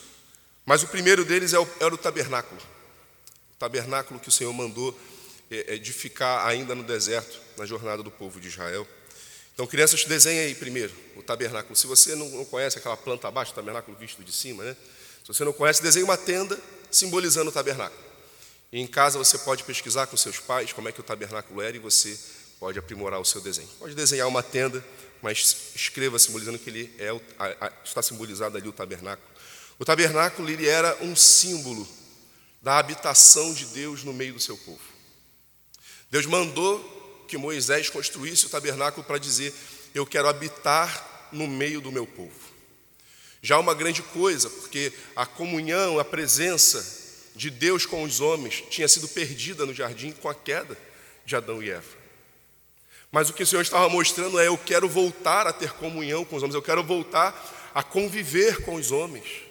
Mas 0.65 0.83
o 0.83 0.89
primeiro 0.89 1.25
deles 1.25 1.53
é 1.53 1.59
o, 1.59 1.69
era 1.79 1.95
o 1.95 1.99
tabernáculo, 1.99 2.61
o 3.55 3.59
tabernáculo 3.59 4.19
que 4.19 4.29
o 4.29 4.33
Senhor 4.33 4.53
mandou 4.53 4.99
é, 5.61 5.75
edificar 5.75 6.47
ainda 6.47 6.75
no 6.75 6.83
deserto, 6.83 7.41
na 7.57 7.67
jornada 7.67 8.03
do 8.03 8.11
povo 8.11 8.41
de 8.41 8.49
Israel. 8.49 8.87
Então, 9.55 9.67
crianças, 9.67 10.05
desenhem 10.05 10.47
aí 10.47 10.55
primeiro 10.55 10.93
o 11.17 11.23
tabernáculo. 11.23 11.77
Se 11.77 11.87
você 11.87 12.17
não 12.17 12.45
conhece 12.47 12.79
aquela 12.79 12.97
planta 12.97 13.29
abaixo, 13.29 13.53
o 13.53 13.55
tabernáculo 13.55 13.97
visto 13.97 14.23
de 14.25 14.33
cima, 14.33 14.65
né? 14.65 14.77
Se 15.23 15.29
você 15.29 15.45
não 15.45 15.53
conhece, 15.53 15.83
desenhe 15.83 16.05
uma 16.05 16.17
tenda 16.17 16.59
simbolizando 16.91 17.51
o 17.51 17.53
tabernáculo. 17.53 18.03
E 18.73 18.81
em 18.81 18.87
casa 18.87 19.17
você 19.17 19.39
pode 19.39 19.63
pesquisar 19.63 20.07
com 20.09 20.17
seus 20.17 20.39
pais 20.39 20.73
como 20.73 20.89
é 20.89 20.93
que 20.93 21.01
o 21.01 21.05
tabernáculo 21.05 21.63
era 21.63 21.77
e 21.77 21.79
você 21.79 22.19
pode 22.59 22.79
aprimorar 22.79 23.21
o 23.21 23.25
seu 23.25 23.41
desenho. 23.41 23.69
Pode 23.79 23.95
desenhar 23.95 24.27
uma 24.27 24.43
tenda, 24.43 24.85
mas 25.23 25.73
escreva 25.75 26.19
simbolizando 26.19 26.59
que 26.59 26.69
ele 26.69 26.95
é, 26.99 27.11
está 27.85 28.03
simbolizado 28.03 28.57
ali 28.57 28.69
o 28.69 28.73
tabernáculo. 28.73 29.29
O 29.79 29.85
tabernáculo 29.85 30.51
ele 30.51 30.69
era 30.69 30.97
um 31.01 31.15
símbolo 31.15 31.87
da 32.61 32.79
habitação 32.79 33.55
de 33.55 33.67
Deus 33.67 34.03
no 34.03 34.13
meio 34.13 34.35
do 34.35 34.41
seu 34.41 34.57
povo. 34.57 34.81
Deus 36.11 36.27
mandou 36.27 37.25
que 37.29 37.37
Moisés 37.37 37.89
construísse 37.89 38.47
o 38.47 38.51
tabernáculo 38.51 39.05
para 39.05 39.19
dizer: 39.19 39.53
Eu 39.95 40.07
quero 40.07 40.29
habitar 40.29 41.29
no 41.33 41.47
meio 41.47 41.81
do 41.81 41.93
meu 41.93 42.07
povo. 42.07 42.55
Já 43.43 43.59
uma 43.59 43.75
grande 43.75 44.03
coisa, 44.03 44.49
porque 44.49 44.93
a 45.15 45.27
comunhão, 45.27 45.99
a 45.99 46.05
presença 46.05 47.03
de 47.35 47.51
Deus 47.51 47.85
com 47.85 48.03
os 48.03 48.21
homens 48.21 48.65
tinha 48.71 48.89
sido 48.89 49.09
perdida 49.09 49.67
no 49.67 49.75
jardim 49.75 50.13
com 50.13 50.29
a 50.29 50.35
queda 50.35 50.79
de 51.27 51.35
Adão 51.37 51.63
e 51.63 51.71
Eva. 51.71 52.05
Mas 53.11 53.29
o 53.29 53.33
que 53.33 53.43
o 53.43 53.47
Senhor 53.47 53.63
estava 53.63 53.89
mostrando 53.89 54.39
é: 54.39 54.47
eu 54.47 54.57
quero 54.57 54.89
voltar 54.89 55.47
a 55.47 55.53
ter 55.53 55.73
comunhão 55.73 56.25
com 56.25 56.37
os 56.37 56.43
homens, 56.43 56.55
eu 56.55 56.63
quero 56.63 56.83
voltar 56.83 57.73
a 57.75 57.83
conviver 57.83 58.63
com 58.63 58.77
os 58.77 58.91
homens. 58.91 59.43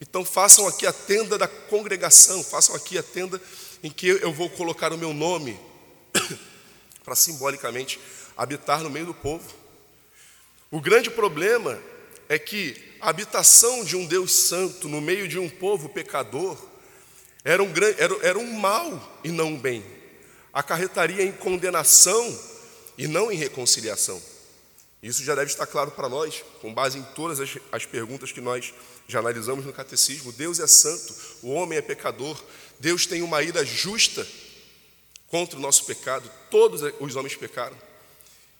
Então 0.00 0.24
façam 0.24 0.66
aqui 0.66 0.86
a 0.86 0.92
tenda 0.92 1.38
da 1.38 1.48
congregação, 1.48 2.42
façam 2.42 2.74
aqui 2.74 2.98
a 2.98 3.02
tenda 3.02 3.40
em 3.82 3.90
que 3.90 4.06
eu 4.06 4.32
vou 4.32 4.50
colocar 4.50 4.92
o 4.92 4.98
meu 4.98 5.12
nome 5.12 5.58
para 7.04 7.14
simbolicamente 7.14 8.00
habitar 8.36 8.82
no 8.82 8.90
meio 8.90 9.06
do 9.06 9.14
povo. 9.14 9.54
O 10.70 10.80
grande 10.80 11.10
problema 11.10 11.78
é 12.28 12.38
que 12.38 12.96
a 13.00 13.10
habitação 13.10 13.84
de 13.84 13.96
um 13.96 14.06
Deus 14.06 14.32
santo 14.32 14.88
no 14.88 15.00
meio 15.00 15.28
de 15.28 15.38
um 15.38 15.48
povo 15.48 15.88
pecador 15.88 16.56
era 17.44 17.62
um, 17.62 17.70
era, 17.98 18.26
era 18.26 18.38
um 18.38 18.52
mal 18.52 19.20
e 19.24 19.30
não 19.30 19.48
um 19.48 19.58
bem. 19.58 19.84
Acarretaria 20.52 21.22
em 21.22 21.32
condenação 21.32 22.38
e 22.96 23.06
não 23.06 23.32
em 23.32 23.36
reconciliação. 23.36 24.22
Isso 25.02 25.24
já 25.24 25.34
deve 25.34 25.50
estar 25.50 25.66
claro 25.66 25.90
para 25.90 26.08
nós, 26.08 26.44
com 26.60 26.72
base 26.72 26.96
em 26.96 27.02
todas 27.02 27.40
as, 27.40 27.58
as 27.72 27.84
perguntas 27.84 28.30
que 28.30 28.40
nós 28.40 28.72
já 29.08 29.18
analisamos 29.18 29.66
no 29.66 29.72
catecismo. 29.72 30.30
Deus 30.30 30.60
é 30.60 30.66
santo, 30.66 31.12
o 31.42 31.50
homem 31.50 31.76
é 31.76 31.82
pecador, 31.82 32.40
Deus 32.78 33.04
tem 33.04 33.20
uma 33.20 33.42
ira 33.42 33.64
justa 33.64 34.24
contra 35.32 35.58
o 35.58 35.62
nosso 35.62 35.86
pecado, 35.86 36.30
todos 36.50 36.82
os 37.00 37.16
homens 37.16 37.34
pecaram. 37.34 37.74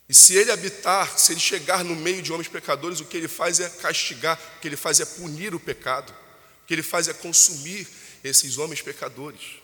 E 0.09 0.15
se 0.15 0.35
ele 0.35 0.51
habitar, 0.51 1.19
se 1.19 1.33
ele 1.33 1.41
chegar 1.41 1.85
no 1.85 1.95
meio 1.95 2.23
de 2.23 2.33
homens 2.33 2.49
pecadores, 2.49 2.99
o 2.99 3.05
que 3.05 3.15
ele 3.15 3.29
faz 3.29 3.61
é 3.61 3.69
castigar, 3.69 4.41
o 4.57 4.61
que 4.61 4.69
ele 4.69 4.77
faz 4.77 4.99
é 4.99 5.05
punir 5.05 5.55
o 5.55 5.61
pecado, 5.61 6.11
o 6.65 6.67
que 6.67 6.73
ele 6.73 6.83
faz 6.83 7.09
é 7.09 7.13
consumir 7.13 7.87
esses 8.25 8.57
homens 8.57 8.81
pecadores. 8.81 9.61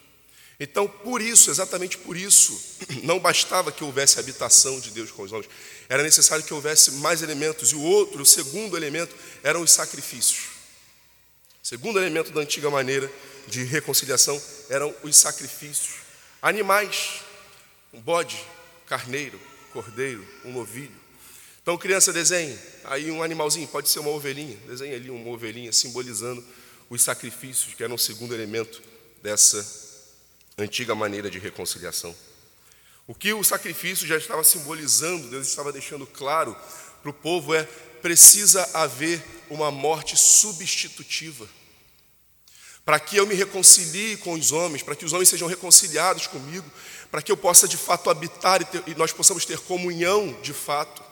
Então, 0.60 0.86
por 0.86 1.22
isso, 1.22 1.50
exatamente 1.50 1.96
por 1.96 2.14
isso, 2.14 2.60
não 3.02 3.18
bastava 3.18 3.72
que 3.72 3.82
houvesse 3.82 4.18
habitação 4.18 4.78
de 4.78 4.90
Deus 4.90 5.10
com 5.10 5.22
os 5.22 5.32
homens, 5.32 5.48
era 5.88 6.02
necessário 6.02 6.44
que 6.44 6.52
houvesse 6.52 6.90
mais 6.92 7.22
elementos, 7.22 7.72
e 7.72 7.74
o 7.74 7.80
outro, 7.80 8.20
o 8.20 8.26
segundo 8.26 8.76
elemento, 8.76 9.16
eram 9.42 9.62
os 9.62 9.70
sacrifícios. 9.70 10.40
O 11.62 11.66
segundo 11.66 11.98
elemento 11.98 12.32
da 12.32 12.42
antiga 12.42 12.68
maneira 12.68 13.10
de 13.46 13.64
reconciliação 13.64 14.38
eram 14.68 14.94
os 15.02 15.16
sacrifícios. 15.16 16.07
Animais, 16.40 17.20
um 17.92 18.00
bode, 18.00 18.38
carneiro, 18.86 19.40
cordeiro, 19.72 20.26
um 20.44 20.52
novilho. 20.52 20.94
Então, 21.60 21.76
criança, 21.76 22.12
desenhe 22.12 22.56
aí 22.84 23.10
um 23.10 23.22
animalzinho, 23.22 23.66
pode 23.66 23.88
ser 23.88 23.98
uma 23.98 24.10
ovelhinha, 24.10 24.56
desenhe 24.66 24.94
ali 24.94 25.10
uma 25.10 25.28
ovelhinha, 25.30 25.72
simbolizando 25.72 26.44
os 26.88 27.02
sacrifícios, 27.02 27.74
que 27.74 27.82
eram 27.82 27.96
o 27.96 27.98
segundo 27.98 28.34
elemento 28.34 28.80
dessa 29.22 29.66
antiga 30.56 30.94
maneira 30.94 31.28
de 31.28 31.38
reconciliação. 31.38 32.14
O 33.06 33.14
que 33.14 33.32
o 33.32 33.42
sacrifício 33.42 34.06
já 34.06 34.16
estava 34.16 34.44
simbolizando, 34.44 35.28
Deus 35.28 35.48
estava 35.48 35.72
deixando 35.72 36.06
claro 36.06 36.56
para 37.02 37.10
o 37.10 37.14
povo 37.14 37.52
é: 37.52 37.64
precisa 38.00 38.68
haver 38.74 39.20
uma 39.50 39.70
morte 39.70 40.16
substitutiva 40.16 41.48
para 42.88 42.98
que 42.98 43.18
eu 43.18 43.26
me 43.26 43.34
reconcilie 43.34 44.16
com 44.16 44.32
os 44.32 44.50
homens, 44.50 44.82
para 44.82 44.96
que 44.96 45.04
os 45.04 45.12
homens 45.12 45.28
sejam 45.28 45.46
reconciliados 45.46 46.26
comigo, 46.26 46.64
para 47.10 47.20
que 47.20 47.30
eu 47.30 47.36
possa 47.36 47.68
de 47.68 47.76
fato 47.76 48.08
habitar 48.08 48.62
e, 48.62 48.64
ter, 48.64 48.82
e, 48.86 48.94
nós 48.94 49.12
possamos 49.12 49.44
ter 49.44 49.58
comunhão 49.58 50.32
de 50.40 50.54
fato, 50.54 51.02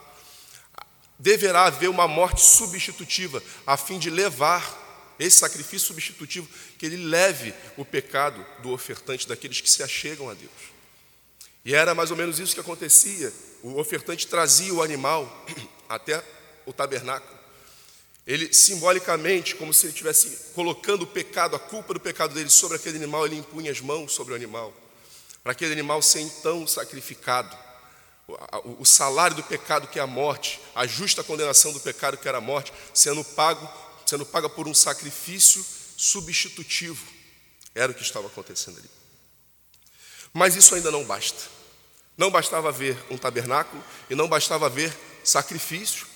deverá 1.18 1.64
haver 1.66 1.90
uma 1.90 2.08
morte 2.08 2.40
substitutiva, 2.40 3.42
a 3.66 3.76
fim 3.76 3.98
de 3.98 4.08
levar 4.08 5.14
esse 5.18 5.36
sacrifício 5.36 5.88
substitutivo, 5.88 6.48
que 6.78 6.86
ele 6.86 6.96
leve 6.96 7.52
o 7.76 7.84
pecado 7.84 8.42
do 8.62 8.70
ofertante, 8.70 9.28
daqueles 9.28 9.60
que 9.60 9.68
se 9.68 9.82
achegam 9.82 10.30
a 10.30 10.32
Deus. 10.32 10.50
E 11.62 11.74
era 11.74 11.94
mais 11.94 12.10
ou 12.10 12.16
menos 12.16 12.38
isso 12.38 12.54
que 12.54 12.60
acontecia. 12.60 13.30
O 13.62 13.78
ofertante 13.78 14.26
trazia 14.26 14.72
o 14.72 14.82
animal 14.82 15.44
até 15.90 16.24
o 16.64 16.72
tabernáculo. 16.72 17.35
Ele 18.26 18.52
simbolicamente, 18.52 19.54
como 19.54 19.72
se 19.72 19.86
ele 19.86 19.92
estivesse 19.92 20.52
colocando 20.52 21.02
o 21.02 21.06
pecado, 21.06 21.54
a 21.54 21.60
culpa 21.60 21.94
do 21.94 22.00
pecado 22.00 22.34
dele 22.34 22.50
sobre 22.50 22.76
aquele 22.76 22.96
animal, 22.96 23.24
ele 23.24 23.36
impunha 23.36 23.70
as 23.70 23.80
mãos 23.80 24.12
sobre 24.12 24.32
o 24.32 24.36
animal, 24.36 24.74
para 25.44 25.52
aquele 25.52 25.72
animal 25.72 26.02
ser 26.02 26.20
então 26.20 26.66
sacrificado. 26.66 27.56
O 28.78 28.84
salário 28.84 29.36
do 29.36 29.44
pecado 29.44 29.86
que 29.86 30.00
é 30.00 30.02
a 30.02 30.06
morte, 30.06 30.60
a 30.74 30.84
justa 30.84 31.22
condenação 31.22 31.72
do 31.72 31.78
pecado 31.78 32.16
que 32.16 32.26
era 32.26 32.38
a 32.38 32.40
morte, 32.40 32.72
sendo 32.92 33.22
pago, 33.22 33.70
sendo 34.04 34.26
paga 34.26 34.48
por 34.48 34.66
um 34.66 34.74
sacrifício 34.74 35.64
substitutivo. 35.96 37.06
Era 37.72 37.92
o 37.92 37.94
que 37.94 38.02
estava 38.02 38.26
acontecendo 38.26 38.78
ali. 38.78 38.90
Mas 40.32 40.56
isso 40.56 40.74
ainda 40.74 40.90
não 40.90 41.04
basta. 41.04 41.40
Não 42.16 42.28
bastava 42.28 42.72
ver 42.72 42.98
um 43.08 43.16
tabernáculo 43.16 43.82
e 44.10 44.16
não 44.16 44.26
bastava 44.26 44.68
ver 44.68 44.92
sacrifício 45.22 46.15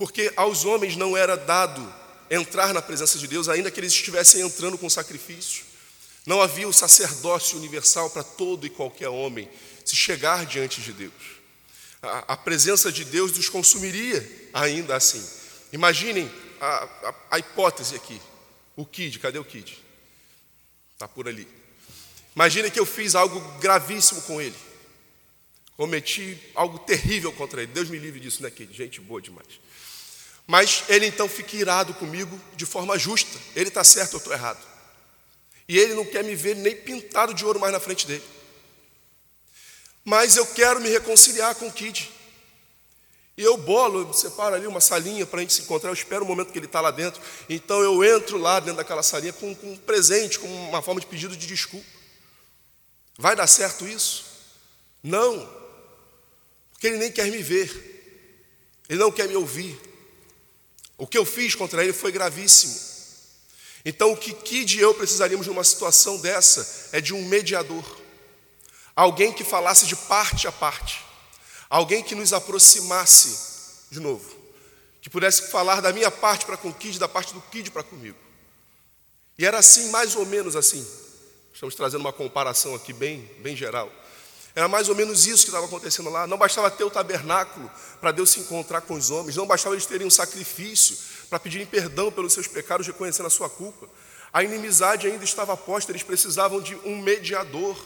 porque 0.00 0.32
aos 0.34 0.64
homens 0.64 0.96
não 0.96 1.14
era 1.14 1.36
dado 1.36 1.94
entrar 2.30 2.72
na 2.72 2.80
presença 2.80 3.18
de 3.18 3.28
Deus, 3.28 3.50
ainda 3.50 3.70
que 3.70 3.78
eles 3.78 3.92
estivessem 3.92 4.40
entrando 4.40 4.78
com 4.78 4.88
sacrifício. 4.88 5.62
Não 6.24 6.40
havia 6.40 6.66
o 6.66 6.72
sacerdócio 6.72 7.58
universal 7.58 8.08
para 8.08 8.24
todo 8.24 8.66
e 8.66 8.70
qualquer 8.70 9.10
homem 9.10 9.46
se 9.84 9.94
chegar 9.94 10.46
diante 10.46 10.80
de 10.80 10.94
Deus. 10.94 11.12
A, 12.00 12.32
a 12.32 12.36
presença 12.38 12.90
de 12.90 13.04
Deus 13.04 13.36
os 13.36 13.50
consumiria 13.50 14.26
ainda 14.54 14.96
assim. 14.96 15.22
Imaginem 15.70 16.32
a, 16.58 16.84
a, 16.84 17.14
a 17.32 17.38
hipótese 17.38 17.94
aqui. 17.94 18.18
O 18.76 18.86
Kid, 18.86 19.18
cadê 19.18 19.38
o 19.38 19.44
Kid? 19.44 19.84
Está 20.94 21.06
por 21.06 21.28
ali. 21.28 21.46
Imaginem 22.34 22.70
que 22.70 22.80
eu 22.80 22.86
fiz 22.86 23.14
algo 23.14 23.38
gravíssimo 23.58 24.22
com 24.22 24.40
ele. 24.40 24.56
Cometi 25.76 26.38
algo 26.54 26.78
terrível 26.78 27.34
contra 27.34 27.62
ele. 27.62 27.72
Deus 27.72 27.90
me 27.90 27.98
livre 27.98 28.18
disso, 28.18 28.42
né, 28.42 28.50
Kid? 28.50 28.74
Gente 28.74 28.98
boa 28.98 29.20
demais. 29.20 29.60
Mas 30.50 30.82
ele 30.88 31.06
então 31.06 31.28
fica 31.28 31.54
irado 31.54 31.94
comigo 31.94 32.36
de 32.56 32.66
forma 32.66 32.98
justa. 32.98 33.38
Ele 33.54 33.68
está 33.68 33.84
certo, 33.84 34.14
eu 34.14 34.18
estou 34.18 34.32
errado. 34.32 34.58
E 35.68 35.78
ele 35.78 35.94
não 35.94 36.04
quer 36.04 36.24
me 36.24 36.34
ver 36.34 36.56
nem 36.56 36.74
pintado 36.74 37.32
de 37.32 37.46
ouro 37.46 37.60
mais 37.60 37.72
na 37.72 37.78
frente 37.78 38.04
dele. 38.04 38.24
Mas 40.04 40.36
eu 40.36 40.44
quero 40.44 40.80
me 40.80 40.88
reconciliar 40.88 41.54
com 41.54 41.68
o 41.68 41.72
Kid. 41.72 42.12
E 43.36 43.44
eu 43.44 43.56
bolo, 43.56 44.00
eu 44.00 44.12
separo 44.12 44.56
ali 44.56 44.66
uma 44.66 44.80
salinha 44.80 45.24
para 45.24 45.38
a 45.38 45.42
gente 45.42 45.54
se 45.54 45.62
encontrar. 45.62 45.90
Eu 45.90 45.94
espero 45.94 46.24
o 46.24 46.26
momento 46.26 46.50
que 46.50 46.58
ele 46.58 46.66
está 46.66 46.80
lá 46.80 46.90
dentro. 46.90 47.22
Então 47.48 47.80
eu 47.80 48.02
entro 48.02 48.36
lá 48.36 48.58
dentro 48.58 48.78
daquela 48.78 49.04
salinha 49.04 49.32
com, 49.32 49.54
com 49.54 49.74
um 49.74 49.76
presente, 49.76 50.36
com 50.40 50.48
uma 50.48 50.82
forma 50.82 51.00
de 51.00 51.06
pedido 51.06 51.36
de 51.36 51.46
desculpa. 51.46 51.86
Vai 53.16 53.36
dar 53.36 53.46
certo 53.46 53.86
isso? 53.86 54.24
Não. 55.00 55.48
Porque 56.72 56.88
ele 56.88 56.98
nem 56.98 57.12
quer 57.12 57.30
me 57.30 57.40
ver. 57.40 57.70
Ele 58.88 58.98
não 58.98 59.12
quer 59.12 59.28
me 59.28 59.36
ouvir. 59.36 59.89
O 61.00 61.06
que 61.06 61.16
eu 61.16 61.24
fiz 61.24 61.54
contra 61.54 61.82
ele 61.82 61.94
foi 61.94 62.12
gravíssimo. 62.12 62.78
Então, 63.86 64.12
o 64.12 64.16
que 64.18 64.34
Kid 64.34 64.76
e 64.76 64.82
eu 64.82 64.92
precisaríamos 64.92 65.46
numa 65.46 65.64
situação 65.64 66.18
dessa 66.18 66.90
é 66.92 67.00
de 67.00 67.14
um 67.14 67.24
mediador. 67.24 67.82
Alguém 68.94 69.32
que 69.32 69.42
falasse 69.42 69.86
de 69.86 69.96
parte 69.96 70.46
a 70.46 70.52
parte. 70.52 71.02
Alguém 71.70 72.02
que 72.02 72.14
nos 72.14 72.34
aproximasse 72.34 73.48
de 73.90 73.98
novo, 73.98 74.36
que 75.00 75.08
pudesse 75.08 75.50
falar 75.50 75.80
da 75.80 75.90
minha 75.90 76.10
parte 76.10 76.44
para 76.44 76.58
com 76.58 76.68
o 76.68 76.74
Kid, 76.74 76.98
da 76.98 77.08
parte 77.08 77.32
do 77.32 77.40
Kid 77.40 77.70
para 77.70 77.82
comigo. 77.82 78.18
E 79.38 79.46
era 79.46 79.58
assim, 79.58 79.88
mais 79.88 80.14
ou 80.16 80.26
menos 80.26 80.54
assim. 80.54 80.86
Estamos 81.54 81.74
trazendo 81.74 82.02
uma 82.02 82.12
comparação 82.12 82.74
aqui 82.74 82.92
bem, 82.92 83.22
bem 83.40 83.56
geral. 83.56 83.90
Era 84.54 84.66
mais 84.66 84.88
ou 84.88 84.94
menos 84.94 85.26
isso 85.26 85.44
que 85.44 85.50
estava 85.50 85.66
acontecendo 85.66 86.10
lá. 86.10 86.26
Não 86.26 86.36
bastava 86.36 86.70
ter 86.70 86.84
o 86.84 86.90
tabernáculo 86.90 87.70
para 88.00 88.10
Deus 88.10 88.30
se 88.30 88.40
encontrar 88.40 88.80
com 88.80 88.94
os 88.94 89.10
homens, 89.10 89.36
não 89.36 89.46
bastava 89.46 89.74
eles 89.74 89.86
terem 89.86 90.06
um 90.06 90.10
sacrifício 90.10 90.96
para 91.28 91.38
pedirem 91.38 91.66
perdão 91.66 92.10
pelos 92.10 92.32
seus 92.32 92.46
pecados, 92.46 92.86
reconhecendo 92.86 93.26
a 93.26 93.30
sua 93.30 93.48
culpa. 93.48 93.88
A 94.32 94.42
inimizade 94.42 95.06
ainda 95.06 95.24
estava 95.24 95.56
posta, 95.56 95.92
eles 95.92 96.02
precisavam 96.02 96.60
de 96.60 96.74
um 96.84 97.00
mediador, 97.00 97.76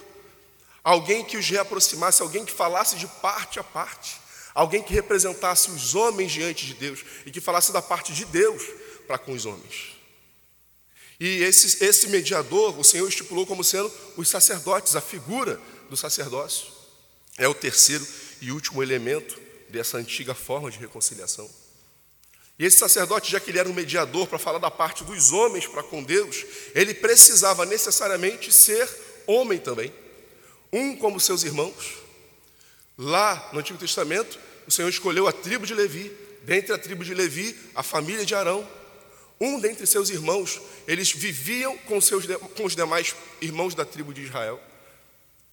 alguém 0.83 1.25
que 1.25 1.37
os 1.37 1.49
reaproximasse, 1.49 2.23
alguém 2.23 2.45
que 2.45 2.53
falasse 2.53 2.97
de 2.97 3.07
parte 3.07 3.59
a 3.59 3.65
parte, 3.65 4.21
alguém 4.55 4.83
que 4.83 4.93
representasse 4.93 5.71
os 5.71 5.95
homens 5.95 6.33
diante 6.33 6.67
de 6.67 6.75
Deus 6.75 7.05
e 7.27 7.31
que 7.31 7.41
falasse 7.41 7.73
da 7.73 7.83
parte 7.83 8.13
de 8.13 8.25
Deus 8.25 8.63
para 9.07 9.19
com 9.19 9.33
os 9.33 9.45
homens. 9.47 9.95
E 11.19 11.43
esse, 11.43 11.85
esse 11.85 12.09
mediador, 12.09 12.79
o 12.79 12.85
Senhor 12.85 13.09
estipulou 13.09 13.47
como 13.47 13.63
sendo 13.63 13.91
os 14.17 14.29
sacerdotes, 14.29 14.97
a 14.97 15.01
figura 15.01 15.61
do 15.89 15.97
sacerdócio. 15.97 16.67
É 17.37 17.49
o 17.49 17.55
terceiro 17.55 18.07
e 18.41 18.53
último 18.53 18.83
elemento 18.83 19.41
dessa 19.69 19.99
antiga 19.99 20.35
forma 20.35 20.71
de 20.71 20.79
reconciliação. 20.79 21.51
E 22.59 22.65
esse 22.65 22.79
sacerdote, 22.79 23.33
já 23.33 23.41
que 23.41 23.51
ele 23.51 23.59
era 23.59 23.69
um 23.69 23.75
mediador 23.75 24.29
para 24.29 24.39
falar 24.39 24.59
da 24.59 24.71
parte 24.71 25.03
dos 25.03 25.33
homens 25.33 25.67
para 25.67 25.83
com 25.83 26.03
Deus, 26.03 26.45
ele 26.75 26.95
precisava 26.95 27.67
necessariamente 27.67 28.53
ser 28.53 28.89
homem 29.27 29.59
também, 29.59 29.93
um 30.73 30.95
como 30.97 31.19
seus 31.19 31.43
irmãos. 31.43 31.95
Lá 32.97 33.51
no 33.53 33.59
Antigo 33.59 33.79
Testamento, 33.79 34.39
o 34.67 34.71
Senhor 34.71 34.89
escolheu 34.89 35.27
a 35.27 35.33
tribo 35.33 35.67
de 35.67 35.75
Levi, 35.75 36.13
dentre 36.45 36.73
a 36.73 36.79
tribo 36.79 37.05
de 37.05 37.13
Levi, 37.13 37.59
a 37.75 37.83
família 37.83 38.25
de 38.25 38.35
Arão. 38.35 38.69
Um 39.41 39.59
dentre 39.59 39.85
seus 39.85 40.11
irmãos, 40.11 40.61
eles 40.87 41.11
viviam 41.11 41.77
com, 41.79 42.01
seus, 42.01 42.25
com 42.57 42.65
os 42.65 42.77
demais 42.77 43.17
irmãos 43.41 43.75
da 43.75 43.85
tribo 43.85 44.15
de 44.15 44.23
Israel, 44.23 44.61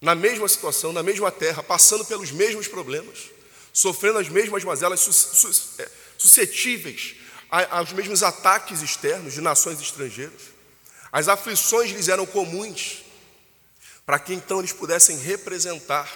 na 0.02 0.16
mesma 0.16 0.48
situação, 0.48 0.92
na 0.92 1.02
mesma 1.02 1.30
terra, 1.30 1.62
passando 1.62 2.04
pelos 2.04 2.32
mesmos 2.32 2.66
problemas, 2.66 3.30
sofrendo 3.72 4.18
as 4.18 4.28
mesmas 4.28 4.64
mazelas, 4.64 5.00
é, 5.78 5.88
suscetíveis 6.18 7.14
aos 7.70 7.92
mesmos 7.92 8.22
ataques 8.24 8.82
externos 8.82 9.32
de 9.32 9.40
nações 9.40 9.80
estrangeiras. 9.80 10.42
As 11.12 11.28
aflições 11.28 11.92
lhes 11.92 12.08
eram 12.08 12.26
comuns, 12.26 13.04
para 14.04 14.18
que 14.18 14.34
então 14.34 14.58
eles 14.58 14.72
pudessem 14.72 15.16
representar 15.18 16.10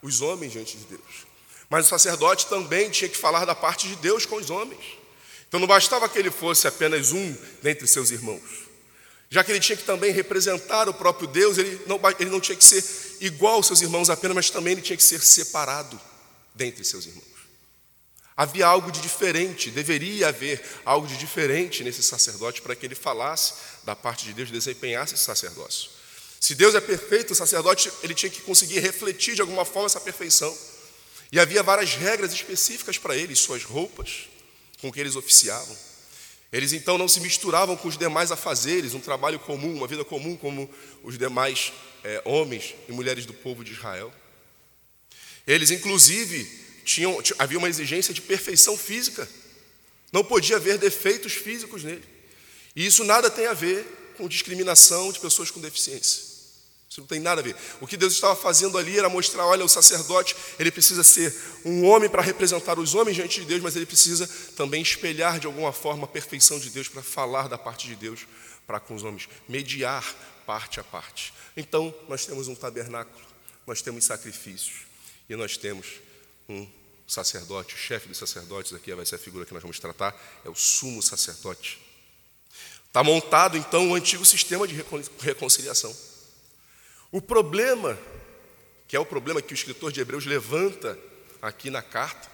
os 0.00 0.22
homens 0.22 0.52
diante 0.52 0.78
de 0.78 0.84
Deus. 0.84 1.26
Mas 1.68 1.84
o 1.84 1.88
sacerdote 1.90 2.46
também 2.46 2.88
tinha 2.88 3.10
que 3.10 3.16
falar 3.16 3.44
da 3.44 3.54
parte 3.54 3.88
de 3.88 3.96
Deus 3.96 4.24
com 4.24 4.36
os 4.36 4.48
homens. 4.48 4.96
Então 5.46 5.60
não 5.60 5.66
bastava 5.66 6.08
que 6.08 6.18
ele 6.18 6.30
fosse 6.30 6.66
apenas 6.66 7.12
um 7.12 7.36
dentre 7.62 7.86
seus 7.86 8.10
irmãos. 8.10 8.67
Já 9.30 9.44
que 9.44 9.52
ele 9.52 9.60
tinha 9.60 9.76
que 9.76 9.84
também 9.84 10.10
representar 10.10 10.88
o 10.88 10.94
próprio 10.94 11.28
Deus, 11.28 11.58
ele 11.58 11.80
não, 11.86 12.00
ele 12.18 12.30
não 12.30 12.40
tinha 12.40 12.56
que 12.56 12.64
ser 12.64 12.82
igual 13.20 13.54
aos 13.54 13.66
seus 13.66 13.82
irmãos 13.82 14.08
apenas, 14.08 14.34
mas 14.34 14.50
também 14.50 14.72
ele 14.72 14.82
tinha 14.82 14.96
que 14.96 15.02
ser 15.02 15.20
separado 15.20 16.00
dentre 16.54 16.84
seus 16.84 17.06
irmãos. 17.06 17.26
Havia 18.36 18.66
algo 18.66 18.92
de 18.92 19.00
diferente, 19.00 19.70
deveria 19.70 20.28
haver 20.28 20.64
algo 20.84 21.06
de 21.06 21.16
diferente 21.16 21.82
nesse 21.82 22.02
sacerdote 22.02 22.62
para 22.62 22.76
que 22.76 22.86
ele 22.86 22.94
falasse 22.94 23.54
da 23.84 23.96
parte 23.96 24.24
de 24.24 24.32
Deus, 24.32 24.50
desempenhasse 24.50 25.14
esse 25.14 25.24
sacerdócio. 25.24 25.90
Se 26.40 26.54
Deus 26.54 26.74
é 26.74 26.80
perfeito, 26.80 27.32
o 27.32 27.36
sacerdote 27.36 27.90
ele 28.02 28.14
tinha 28.14 28.30
que 28.30 28.40
conseguir 28.42 28.78
refletir 28.78 29.34
de 29.34 29.40
alguma 29.40 29.64
forma 29.64 29.86
essa 29.86 30.00
perfeição. 30.00 30.56
E 31.32 31.38
havia 31.38 31.62
várias 31.62 31.94
regras 31.94 32.32
específicas 32.32 32.96
para 32.96 33.16
ele, 33.16 33.34
suas 33.34 33.64
roupas, 33.64 34.28
com 34.80 34.90
que 34.90 35.00
eles 35.00 35.16
oficiavam. 35.16 35.76
Eles 36.52 36.72
então 36.72 36.96
não 36.96 37.08
se 37.08 37.20
misturavam 37.20 37.76
com 37.76 37.88
os 37.88 37.98
demais 37.98 38.32
afazeres, 38.32 38.94
um 38.94 39.00
trabalho 39.00 39.38
comum, 39.38 39.74
uma 39.74 39.86
vida 39.86 40.04
comum 40.04 40.36
como 40.36 40.68
os 41.02 41.18
demais 41.18 41.72
é, 42.02 42.22
homens 42.24 42.74
e 42.88 42.92
mulheres 42.92 43.26
do 43.26 43.34
povo 43.34 43.62
de 43.62 43.72
Israel. 43.72 44.12
Eles, 45.46 45.70
inclusive, 45.70 46.44
tinham, 46.84 47.22
havia 47.38 47.58
uma 47.58 47.68
exigência 47.68 48.14
de 48.14 48.22
perfeição 48.22 48.76
física. 48.76 49.28
Não 50.10 50.24
podia 50.24 50.56
haver 50.56 50.78
defeitos 50.78 51.34
físicos 51.34 51.84
nele. 51.84 52.04
E 52.74 52.86
isso 52.86 53.04
nada 53.04 53.30
tem 53.30 53.46
a 53.46 53.52
ver 53.52 54.14
com 54.16 54.28
discriminação 54.28 55.12
de 55.12 55.20
pessoas 55.20 55.50
com 55.50 55.60
deficiência. 55.60 56.27
Isso 56.88 57.00
não 57.00 57.06
tem 57.06 57.20
nada 57.20 57.40
a 57.40 57.44
ver. 57.44 57.54
O 57.80 57.86
que 57.86 57.96
Deus 57.96 58.14
estava 58.14 58.34
fazendo 58.34 58.78
ali 58.78 58.98
era 58.98 59.08
mostrar, 59.08 59.44
olha, 59.44 59.64
o 59.64 59.68
sacerdote, 59.68 60.34
ele 60.58 60.70
precisa 60.70 61.04
ser 61.04 61.34
um 61.64 61.84
homem 61.84 62.08
para 62.08 62.22
representar 62.22 62.78
os 62.78 62.94
homens 62.94 63.14
diante 63.14 63.40
de 63.40 63.46
Deus, 63.46 63.62
mas 63.62 63.76
ele 63.76 63.84
precisa 63.84 64.26
também 64.56 64.80
espelhar 64.80 65.38
de 65.38 65.46
alguma 65.46 65.72
forma 65.72 66.04
a 66.04 66.08
perfeição 66.08 66.58
de 66.58 66.70
Deus 66.70 66.88
para 66.88 67.02
falar 67.02 67.48
da 67.48 67.58
parte 67.58 67.86
de 67.86 67.94
Deus 67.94 68.26
para 68.66 68.80
com 68.80 68.94
os 68.94 69.02
homens, 69.02 69.28
mediar 69.48 70.04
parte 70.46 70.78
a 70.78 70.84
parte. 70.84 71.32
Então, 71.56 71.94
nós 72.06 72.26
temos 72.26 72.48
um 72.48 72.54
tabernáculo, 72.54 73.18
nós 73.66 73.80
temos 73.80 74.04
sacrifícios 74.04 74.86
e 75.28 75.34
nós 75.34 75.56
temos 75.56 75.86
um 76.48 76.66
sacerdote, 77.06 77.74
o 77.74 77.78
chefe 77.78 78.08
dos 78.08 78.18
sacerdotes, 78.18 78.74
aqui 78.74 78.94
vai 78.94 79.06
ser 79.06 79.14
a 79.14 79.18
figura 79.18 79.46
que 79.46 79.54
nós 79.54 79.62
vamos 79.62 79.78
tratar, 79.78 80.14
é 80.44 80.50
o 80.50 80.54
sumo 80.54 81.02
sacerdote. 81.02 81.80
Está 82.86 83.02
montado 83.02 83.56
então 83.56 83.90
o 83.90 83.94
antigo 83.94 84.24
sistema 84.24 84.66
de 84.68 84.74
reconciliação. 85.20 85.94
O 87.10 87.22
problema, 87.22 87.98
que 88.86 88.94
é 88.94 89.00
o 89.00 89.06
problema 89.06 89.40
que 89.40 89.52
o 89.52 89.54
escritor 89.54 89.90
de 89.90 90.00
Hebreus 90.00 90.26
levanta 90.26 90.98
aqui 91.40 91.70
na 91.70 91.80
carta, 91.80 92.28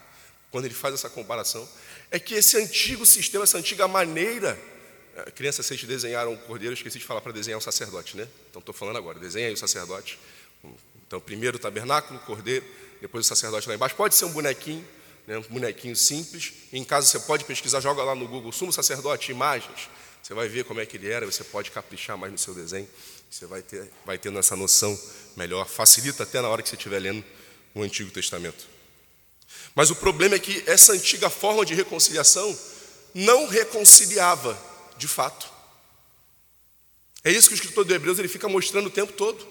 quando 0.50 0.64
ele 0.64 0.74
faz 0.74 0.94
essa 0.94 1.08
comparação, 1.08 1.68
é 2.10 2.18
que 2.18 2.34
esse 2.34 2.56
antigo 2.56 3.06
sistema, 3.06 3.44
essa 3.44 3.58
antiga 3.58 3.86
maneira. 3.86 4.58
Eh, 5.16 5.30
crianças, 5.30 5.66
vocês 5.66 5.82
desenharam 5.82 6.32
o 6.32 6.38
cordeiro, 6.38 6.72
eu 6.72 6.74
esqueci 6.74 6.98
de 6.98 7.04
falar 7.04 7.20
para 7.20 7.32
desenhar 7.32 7.58
o 7.58 7.62
sacerdote, 7.62 8.16
né? 8.16 8.26
Então 8.50 8.60
estou 8.60 8.74
falando 8.74 8.96
agora, 8.96 9.18
desenha 9.18 9.48
aí 9.48 9.54
o 9.54 9.56
sacerdote. 9.56 10.18
Então, 11.06 11.20
primeiro 11.20 11.56
o 11.56 11.60
tabernáculo, 11.60 12.18
o 12.18 12.22
cordeiro, 12.22 12.64
depois 13.00 13.26
o 13.26 13.28
sacerdote 13.28 13.68
lá 13.68 13.74
embaixo. 13.74 13.94
Pode 13.94 14.14
ser 14.14 14.24
um 14.24 14.32
bonequinho, 14.32 14.84
né, 15.26 15.38
um 15.38 15.42
bonequinho 15.42 15.94
simples. 15.94 16.52
Em 16.72 16.82
casa 16.84 17.06
você 17.06 17.20
pode 17.20 17.44
pesquisar, 17.44 17.80
joga 17.80 18.02
lá 18.02 18.14
no 18.14 18.26
Google, 18.26 18.50
sumo 18.50 18.72
sacerdote, 18.72 19.30
imagens. 19.30 19.88
Você 20.24 20.32
vai 20.32 20.48
ver 20.48 20.64
como 20.64 20.80
é 20.80 20.86
que 20.86 20.96
ele 20.96 21.10
era, 21.10 21.26
você 21.26 21.44
pode 21.44 21.70
caprichar 21.70 22.16
mais 22.16 22.32
no 22.32 22.38
seu 22.38 22.54
desenho. 22.54 22.88
Você 23.30 23.44
vai, 23.44 23.60
ter, 23.60 23.90
vai 24.06 24.16
tendo 24.16 24.38
essa 24.38 24.56
noção 24.56 24.98
melhor. 25.36 25.68
Facilita 25.68 26.22
até 26.22 26.40
na 26.40 26.48
hora 26.48 26.62
que 26.62 26.68
você 26.70 26.76
estiver 26.76 26.98
lendo 26.98 27.22
o 27.74 27.82
Antigo 27.82 28.10
Testamento. 28.10 28.66
Mas 29.74 29.90
o 29.90 29.96
problema 29.96 30.34
é 30.34 30.38
que 30.38 30.64
essa 30.66 30.94
antiga 30.94 31.28
forma 31.28 31.62
de 31.66 31.74
reconciliação 31.74 32.58
não 33.12 33.46
reconciliava 33.46 34.58
de 34.96 35.06
fato. 35.06 35.46
É 37.22 37.30
isso 37.30 37.48
que 37.48 37.54
o 37.54 37.56
escritor 37.56 37.84
de 37.84 37.92
Hebreus 37.92 38.18
ele 38.18 38.26
fica 38.26 38.48
mostrando 38.48 38.86
o 38.86 38.90
tempo 38.90 39.12
todo. 39.12 39.46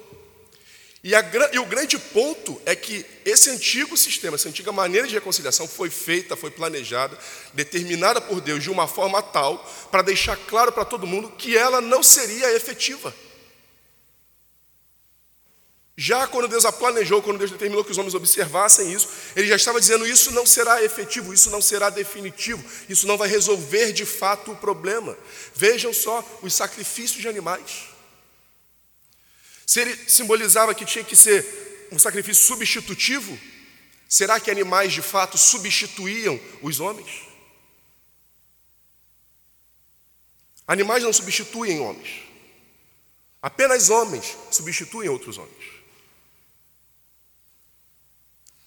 E, 1.03 1.13
a, 1.13 1.19
e, 1.51 1.59
o 1.59 1.65
grande 1.65 1.99
ponto 1.99 2.61
é 2.65 2.73
que 2.77 3.05
esse 3.25 3.49
antigo 3.49 3.97
sistema, 3.97 4.35
essa 4.35 4.47
antiga 4.47 4.71
maneira 4.71 5.05
de 5.05 5.13
reconciliação 5.13 5.67
foi 5.67 5.89
feita, 5.89 6.37
foi 6.37 6.49
planejada, 6.49 7.17
determinada 7.53 8.21
por 8.21 8.39
Deus 8.39 8.63
de 8.63 8.71
uma 8.71 8.87
forma 8.87 9.21
tal 9.21 9.57
para 9.91 10.01
deixar 10.01 10.37
claro 10.37 10.71
para 10.71 10.85
todo 10.85 11.05
mundo 11.05 11.29
que 11.31 11.57
ela 11.57 11.81
não 11.81 12.01
seria 12.01 12.55
efetiva. 12.55 13.13
Já 15.97 16.25
quando 16.25 16.47
Deus 16.47 16.63
a 16.63 16.71
planejou, 16.71 17.21
quando 17.21 17.37
Deus 17.37 17.51
determinou 17.51 17.83
que 17.83 17.91
os 17.91 17.97
homens 17.97 18.15
observassem 18.15 18.91
isso, 18.91 19.09
ele 19.35 19.47
já 19.47 19.57
estava 19.57 19.81
dizendo: 19.81 20.07
isso 20.07 20.31
não 20.31 20.45
será 20.45 20.83
efetivo, 20.83 21.33
isso 21.33 21.51
não 21.51 21.61
será 21.61 21.89
definitivo, 21.89 22.63
isso 22.89 23.05
não 23.05 23.17
vai 23.17 23.27
resolver 23.27 23.91
de 23.91 24.05
fato 24.05 24.53
o 24.53 24.55
problema. 24.55 25.15
Vejam 25.53 25.93
só 25.93 26.25
os 26.41 26.53
sacrifícios 26.53 27.21
de 27.21 27.27
animais. 27.27 27.92
Se 29.73 29.79
ele 29.79 30.07
simbolizava 30.07 30.75
que 30.75 30.85
tinha 30.85 31.03
que 31.03 31.15
ser 31.15 31.87
um 31.91 31.97
sacrifício 31.97 32.43
substitutivo, 32.43 33.35
será 34.07 34.39
que 34.39 34.51
animais 34.51 34.93
de 34.93 35.01
fato 35.01 35.35
substituíam 35.35 36.39
os 36.61 36.79
homens? 36.79 37.23
Animais 40.67 41.01
não 41.01 41.11
substituem 41.11 41.79
homens. 41.79 42.21
Apenas 43.41 43.89
homens 43.89 44.37
substituem 44.51 45.09
outros 45.09 45.39
homens. 45.39 45.65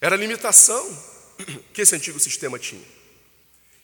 Era 0.01 0.17
a 0.17 0.19
limitação 0.19 0.85
que 1.73 1.83
esse 1.83 1.95
antigo 1.95 2.19
sistema 2.19 2.59
tinha. 2.59 2.85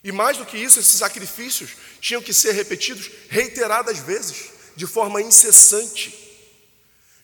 E 0.02 0.11
mais 0.11 0.38
do 0.38 0.44
que 0.44 0.58
isso, 0.58 0.80
esses 0.80 0.98
sacrifícios 0.98 1.70
tinham 2.00 2.20
que 2.20 2.35
ser 2.35 2.50
repetidos 2.50 3.08
reiteradas 3.28 4.00
vezes, 4.00 4.50
de 4.74 4.88
forma 4.88 5.22
incessante. 5.22 6.21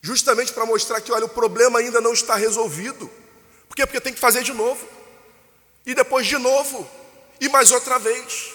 Justamente 0.01 0.53
para 0.53 0.67
mostrar 0.67 1.01
que, 1.01 1.13
olha, 1.13 1.25
o 1.25 1.29
problema 1.29 1.79
ainda 1.79 2.01
não 2.01 2.13
está 2.13 2.35
resolvido. 2.35 3.11
Por 3.69 3.77
quê? 3.77 3.87
Porque 3.87 4.01
tem 4.01 4.13
que 4.13 4.21
fazer 4.21 4.43
de 4.43 4.53
novo. 4.53 4.87
E 5.85 5.95
depois 5.95 6.27
de 6.27 6.39
novo. 6.39 6.89
E 7.41 7.49
mais 7.49 7.71
outra 7.71 7.99
vez. 7.99 8.53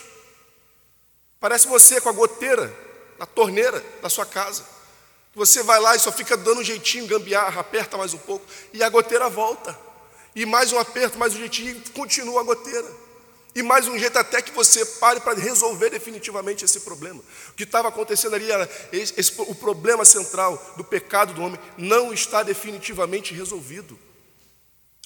Parece 1.39 1.67
você 1.67 1.99
com 1.99 2.09
a 2.09 2.13
goteira 2.13 2.73
na 3.19 3.25
torneira 3.25 3.83
da 4.01 4.09
sua 4.09 4.25
casa. 4.25 4.63
Você 5.35 5.63
vai 5.63 5.79
lá 5.79 5.95
e 5.95 5.99
só 5.99 6.11
fica 6.11 6.37
dando 6.37 6.61
um 6.61 6.63
jeitinho, 6.63 7.07
gambiarra, 7.07 7.61
aperta 7.61 7.97
mais 7.97 8.13
um 8.13 8.17
pouco, 8.19 8.45
e 8.71 8.83
a 8.83 8.89
goteira 8.89 9.29
volta. 9.29 9.77
E 10.35 10.45
mais 10.45 10.71
um 10.71 10.79
aperto, 10.79 11.17
mais 11.17 11.33
um 11.33 11.37
jeitinho, 11.37 11.71
e 11.71 11.89
continua 11.89 12.41
a 12.41 12.43
goteira. 12.43 13.02
E 13.55 13.61
mais 13.61 13.87
um 13.87 13.97
jeito 13.97 14.17
até 14.17 14.41
que 14.41 14.51
você 14.51 14.83
pare 14.85 15.19
para 15.19 15.39
resolver 15.39 15.91
definitivamente 15.91 16.65
esse 16.65 16.79
problema. 16.79 17.21
O 17.49 17.53
que 17.53 17.63
estava 17.63 17.87
acontecendo 17.87 18.33
ali 18.35 18.51
era 18.51 18.67
esse, 18.91 19.13
esse, 19.15 19.33
o 19.37 19.53
problema 19.53 20.03
central 20.03 20.73
do 20.75 20.83
pecado 20.83 21.33
do 21.33 21.41
homem 21.43 21.59
não 21.77 22.11
está 22.11 22.41
definitivamente 22.41 23.33
resolvido. 23.33 23.97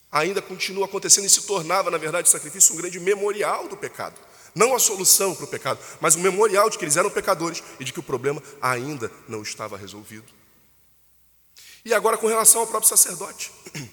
Ainda 0.09 0.41
continua 0.41 0.85
acontecendo 0.85 1.25
e 1.25 1.29
se 1.29 1.41
tornava, 1.41 1.91
na 1.91 1.97
verdade, 1.97 2.29
o 2.29 2.31
sacrifício 2.31 2.73
um 2.73 2.77
grande 2.77 2.99
memorial 2.99 3.67
do 3.67 3.75
pecado. 3.75 4.15
Não 4.55 4.73
a 4.73 4.79
solução 4.79 5.35
para 5.35 5.43
o 5.43 5.47
pecado, 5.47 5.79
mas 5.99 6.15
um 6.15 6.21
memorial 6.21 6.69
de 6.69 6.77
que 6.77 6.85
eles 6.85 6.95
eram 6.95 7.09
pecadores 7.09 7.61
e 7.79 7.83
de 7.83 7.91
que 7.91 7.99
o 7.99 8.03
problema 8.03 8.41
ainda 8.61 9.11
não 9.27 9.41
estava 9.41 9.77
resolvido. 9.77 10.33
E 11.83 11.93
agora, 11.93 12.17
com 12.17 12.27
relação 12.27 12.61
ao 12.61 12.67
próprio 12.67 12.89
sacerdote. 12.89 13.51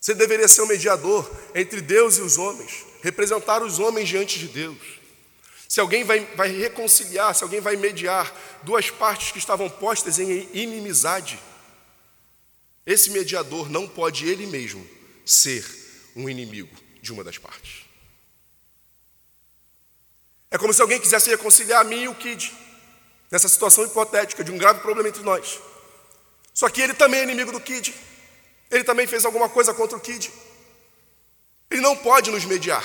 Você 0.00 0.14
deveria 0.14 0.48
ser 0.48 0.62
o 0.62 0.66
mediador 0.66 1.28
entre 1.54 1.80
Deus 1.80 2.16
e 2.16 2.20
os 2.20 2.38
homens, 2.38 2.85
representar 3.02 3.62
os 3.62 3.78
homens 3.78 4.08
diante 4.08 4.38
de 4.38 4.48
Deus. 4.48 4.78
Se 5.68 5.80
alguém 5.80 6.04
vai, 6.04 6.20
vai 6.36 6.48
reconciliar, 6.48 7.34
se 7.34 7.42
alguém 7.42 7.60
vai 7.60 7.76
mediar 7.76 8.32
duas 8.62 8.90
partes 8.90 9.32
que 9.32 9.38
estavam 9.38 9.68
postas 9.68 10.18
em 10.18 10.48
inimizade, 10.52 11.38
esse 12.84 13.10
mediador 13.10 13.68
não 13.68 13.88
pode 13.88 14.28
ele 14.28 14.46
mesmo 14.46 14.86
ser 15.24 15.66
um 16.14 16.28
inimigo 16.28 16.74
de 17.02 17.12
uma 17.12 17.24
das 17.24 17.36
partes. 17.36 17.84
É 20.50 20.56
como 20.56 20.72
se 20.72 20.80
alguém 20.80 21.00
quisesse 21.00 21.28
reconciliar 21.28 21.80
a 21.80 21.84
mim 21.84 22.02
e 22.02 22.08
o 22.08 22.14
Kid, 22.14 22.52
nessa 23.30 23.48
situação 23.48 23.84
hipotética 23.84 24.44
de 24.44 24.52
um 24.52 24.58
grave 24.58 24.80
problema 24.80 25.08
entre 25.08 25.22
nós. 25.22 25.60
Só 26.54 26.68
que 26.70 26.80
ele 26.80 26.94
também 26.94 27.20
é 27.20 27.24
inimigo 27.24 27.52
do 27.52 27.60
Kid. 27.60 27.94
Ele 28.70 28.84
também 28.84 29.06
fez 29.06 29.24
alguma 29.24 29.48
coisa 29.48 29.74
contra 29.74 29.98
o 29.98 30.00
Kid. 30.00 30.32
Ele 31.70 31.80
não 31.80 31.96
pode 31.96 32.30
nos 32.30 32.44
mediar. 32.44 32.84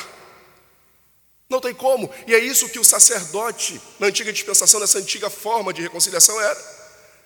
Não 1.50 1.60
tem 1.60 1.74
como. 1.74 2.10
E 2.28 2.34
é 2.34 2.39
isso 2.39 2.70
que 2.70 2.80
o 2.80 2.84
sacerdote, 2.84 3.82
na 4.00 4.08
antiga 4.08 4.32
dispensação, 4.32 4.80
nessa 4.80 5.00
antiga 5.00 5.30
forma 5.30 5.74
de 5.74 5.82
reconciliação, 5.82 6.39
era. 6.39 6.82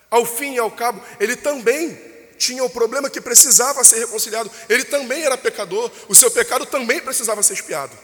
Ao 0.09 0.25
fim 0.25 0.55
e 0.55 0.59
ao 0.59 0.71
cabo, 0.71 1.01
ele 1.19 1.35
também 1.35 1.99
tinha 2.37 2.63
o 2.63 2.69
problema 2.69 3.09
que 3.09 3.21
precisava 3.21 3.83
ser 3.83 3.99
reconciliado. 3.99 4.51
Ele 4.67 4.83
também 4.83 5.23
era 5.23 5.37
pecador. 5.37 5.91
O 6.07 6.15
seu 6.15 6.31
pecado 6.31 6.65
também 6.65 6.99
precisava 7.01 7.43
ser 7.43 7.53
expiado. 7.53 7.95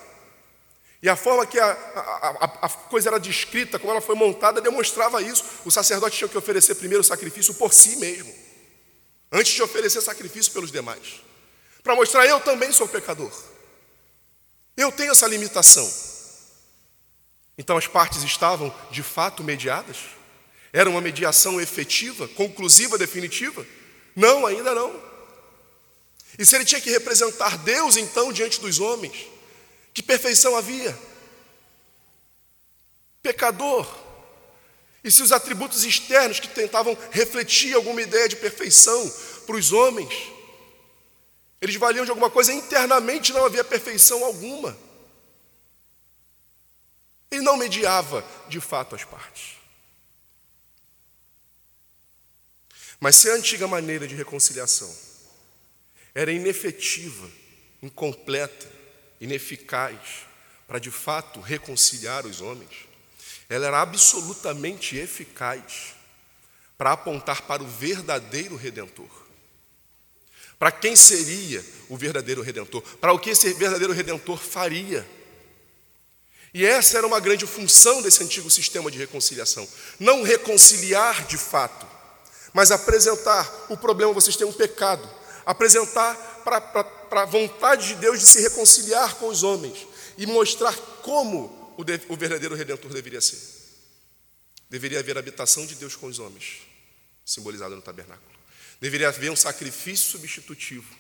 E 1.01 1.09
a 1.09 1.15
forma 1.15 1.45
que 1.47 1.59
a, 1.59 1.71
a, 1.71 2.45
a, 2.61 2.69
coisa 2.69 3.09
era 3.09 3.19
descrita, 3.19 3.79
como 3.79 3.91
ela 3.91 4.01
foi 4.01 4.13
montada, 4.13 4.61
demonstrava 4.61 5.21
isso. 5.21 5.43
O 5.65 5.71
sacerdote 5.71 6.17
tinha 6.17 6.29
que 6.29 6.37
oferecer 6.37 6.75
primeiro 6.75 7.01
o 7.01 7.03
sacrifício 7.03 7.55
por 7.55 7.73
si 7.73 7.95
mesmo 7.95 8.31
antes 9.31 9.53
de 9.53 9.63
oferecer 9.63 10.01
sacrifício 10.01 10.51
pelos 10.51 10.71
demais, 10.71 11.21
para 11.83 11.95
mostrar 11.95 12.25
eu 12.25 12.39
também 12.39 12.71
sou 12.71 12.87
pecador. 12.87 13.31
Eu 14.77 14.91
tenho 14.91 15.11
essa 15.11 15.27
limitação. 15.27 15.89
Então 17.57 17.77
as 17.77 17.87
partes 17.87 18.23
estavam 18.23 18.73
de 18.89 19.03
fato 19.03 19.43
mediadas? 19.43 19.97
Era 20.73 20.89
uma 20.89 21.01
mediação 21.01 21.59
efetiva, 21.59 22.27
conclusiva, 22.29 22.97
definitiva? 22.97 23.65
Não, 24.15 24.45
ainda 24.45 24.73
não. 24.73 25.11
E 26.39 26.45
se 26.45 26.55
ele 26.55 26.65
tinha 26.65 26.79
que 26.79 26.89
representar 26.89 27.57
Deus 27.57 27.97
então 27.97 28.31
diante 28.31 28.59
dos 28.61 28.79
homens, 28.79 29.27
que 29.93 30.01
perfeição 30.01 30.55
havia? 30.55 30.97
Pecador, 33.21 33.85
e 35.03 35.11
se 35.11 35.21
os 35.21 35.31
atributos 35.31 35.83
externos 35.83 36.39
que 36.39 36.47
tentavam 36.47 36.97
refletir 37.11 37.75
alguma 37.75 38.01
ideia 38.01 38.29
de 38.29 38.35
perfeição 38.35 39.11
para 39.47 39.55
os 39.55 39.71
homens, 39.71 40.30
eles 41.61 41.75
valiam 41.75 42.03
de 42.03 42.09
alguma 42.09 42.29
coisa, 42.29 42.51
internamente 42.51 43.31
não 43.31 43.45
havia 43.45 43.63
perfeição 43.63 44.25
alguma. 44.25 44.75
Ele 47.29 47.41
não 47.41 47.55
mediava 47.55 48.25
de 48.49 48.59
fato 48.59 48.95
as 48.95 49.03
partes. 49.03 49.57
Mas 52.99 53.15
se 53.15 53.29
a 53.29 53.35
antiga 53.35 53.67
maneira 53.67 54.07
de 54.07 54.15
reconciliação 54.15 54.93
era 56.13 56.31
inefetiva, 56.31 57.29
incompleta, 57.81 58.69
ineficaz 59.19 60.25
para 60.67 60.79
de 60.79 60.91
fato 60.91 61.39
reconciliar 61.39 62.25
os 62.25 62.41
homens, 62.41 62.87
ela 63.47 63.67
era 63.67 63.81
absolutamente 63.81 64.97
eficaz 64.97 65.93
para 66.77 66.93
apontar 66.93 67.43
para 67.43 67.61
o 67.61 67.67
verdadeiro 67.67 68.55
redentor. 68.55 69.20
Para 70.61 70.71
quem 70.71 70.95
seria 70.95 71.65
o 71.89 71.97
verdadeiro 71.97 72.43
redentor? 72.43 72.83
Para 72.97 73.11
o 73.11 73.17
que 73.17 73.31
esse 73.31 73.51
verdadeiro 73.53 73.91
redentor 73.91 74.37
faria? 74.37 75.09
E 76.53 76.63
essa 76.63 76.99
era 76.99 77.07
uma 77.07 77.19
grande 77.19 77.47
função 77.47 77.99
desse 77.99 78.23
antigo 78.23 78.47
sistema 78.47 78.91
de 78.91 78.99
reconciliação. 78.99 79.67
Não 79.99 80.21
reconciliar 80.21 81.25
de 81.25 81.35
fato, 81.35 81.87
mas 82.53 82.69
apresentar 82.69 83.65
o 83.69 83.75
problema, 83.75 84.13
vocês 84.13 84.35
têm 84.35 84.45
um 84.45 84.53
pecado. 84.53 85.09
Apresentar 85.47 86.13
para 86.43 87.21
a 87.23 87.25
vontade 87.25 87.87
de 87.87 87.95
Deus 87.95 88.19
de 88.19 88.27
se 88.27 88.39
reconciliar 88.41 89.15
com 89.15 89.29
os 89.29 89.41
homens 89.41 89.87
e 90.15 90.27
mostrar 90.27 90.77
como 91.01 91.73
o, 91.75 91.83
de, 91.83 91.99
o 92.07 92.15
verdadeiro 92.15 92.53
redentor 92.53 92.93
deveria 92.93 93.19
ser. 93.19 93.39
Deveria 94.69 94.99
haver 94.99 95.17
habitação 95.17 95.65
de 95.65 95.73
Deus 95.73 95.95
com 95.95 96.05
os 96.05 96.19
homens, 96.19 96.61
simbolizado 97.25 97.75
no 97.75 97.81
tabernáculo. 97.81 98.30
Deveria 98.81 99.09
haver 99.09 99.31
um 99.31 99.35
sacrifício 99.35 100.09
substitutivo, 100.09 100.91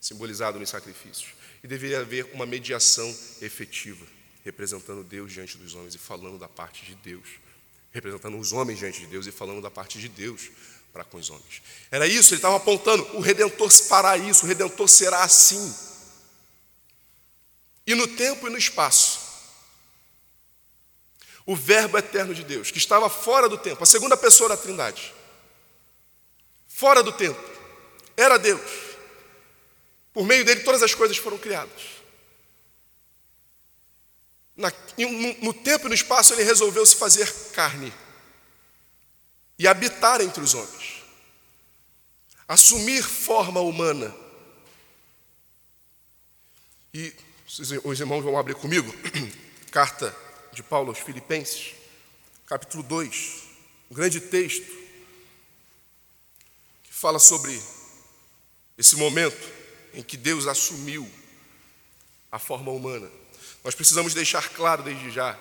simbolizado 0.00 0.58
nos 0.60 0.70
sacrifícios. 0.70 1.30
E 1.64 1.66
deveria 1.66 1.98
haver 1.98 2.30
uma 2.32 2.46
mediação 2.46 3.08
efetiva, 3.42 4.06
representando 4.44 5.02
Deus 5.02 5.32
diante 5.32 5.58
dos 5.58 5.74
homens 5.74 5.96
e 5.96 5.98
falando 5.98 6.38
da 6.38 6.48
parte 6.48 6.86
de 6.86 6.94
Deus. 6.94 7.26
Representando 7.90 8.38
os 8.38 8.52
homens 8.52 8.78
diante 8.78 9.00
de 9.00 9.06
Deus 9.06 9.26
e 9.26 9.32
falando 9.32 9.60
da 9.60 9.70
parte 9.70 9.98
de 9.98 10.08
Deus 10.08 10.48
para 10.92 11.02
com 11.02 11.16
os 11.16 11.28
homens. 11.28 11.60
Era 11.90 12.06
isso, 12.06 12.32
ele 12.32 12.38
estava 12.38 12.56
apontando: 12.56 13.02
o 13.16 13.20
redentor 13.20 13.70
fará 13.70 14.16
isso, 14.16 14.44
o 14.44 14.48
redentor 14.48 14.86
será 14.88 15.24
assim. 15.24 15.74
E 17.84 17.94
no 17.94 18.06
tempo 18.06 18.46
e 18.46 18.50
no 18.50 18.58
espaço, 18.58 19.18
o 21.44 21.56
Verbo 21.56 21.98
eterno 21.98 22.34
de 22.34 22.44
Deus, 22.44 22.70
que 22.70 22.78
estava 22.78 23.10
fora 23.10 23.48
do 23.48 23.58
tempo, 23.58 23.82
a 23.82 23.86
segunda 23.86 24.16
pessoa 24.16 24.48
da 24.48 24.56
Trindade, 24.56 25.14
fora 26.76 27.02
do 27.02 27.10
tempo, 27.10 27.40
era 28.14 28.38
Deus. 28.38 28.60
Por 30.12 30.26
meio 30.26 30.44
dele, 30.44 30.60
todas 30.60 30.82
as 30.82 30.94
coisas 30.94 31.16
foram 31.16 31.38
criadas. 31.38 31.82
Na, 34.54 34.70
no, 34.98 35.44
no 35.46 35.54
tempo 35.54 35.86
e 35.86 35.88
no 35.88 35.94
espaço, 35.94 36.34
ele 36.34 36.42
resolveu 36.42 36.84
se 36.84 36.96
fazer 36.96 37.32
carne 37.52 37.90
e 39.58 39.66
habitar 39.66 40.20
entre 40.20 40.42
os 40.42 40.52
homens, 40.52 41.02
assumir 42.46 43.02
forma 43.02 43.60
humana. 43.60 44.14
E 46.92 47.14
os 47.84 48.00
irmãos 48.00 48.22
vão 48.22 48.38
abrir 48.38 48.54
comigo, 48.54 48.94
carta 49.72 50.14
de 50.52 50.62
Paulo 50.62 50.90
aos 50.90 50.98
Filipenses, 50.98 51.74
capítulo 52.46 52.82
2, 52.82 53.42
um 53.90 53.94
grande 53.94 54.20
texto 54.20 54.85
fala 56.98 57.18
sobre 57.18 57.60
esse 58.78 58.96
momento 58.96 59.48
em 59.94 60.02
que 60.02 60.16
Deus 60.16 60.46
assumiu 60.46 61.08
a 62.30 62.38
forma 62.38 62.70
humana. 62.70 63.10
Nós 63.64 63.74
precisamos 63.74 64.14
deixar 64.14 64.48
claro 64.50 64.82
desde 64.82 65.10
já 65.10 65.38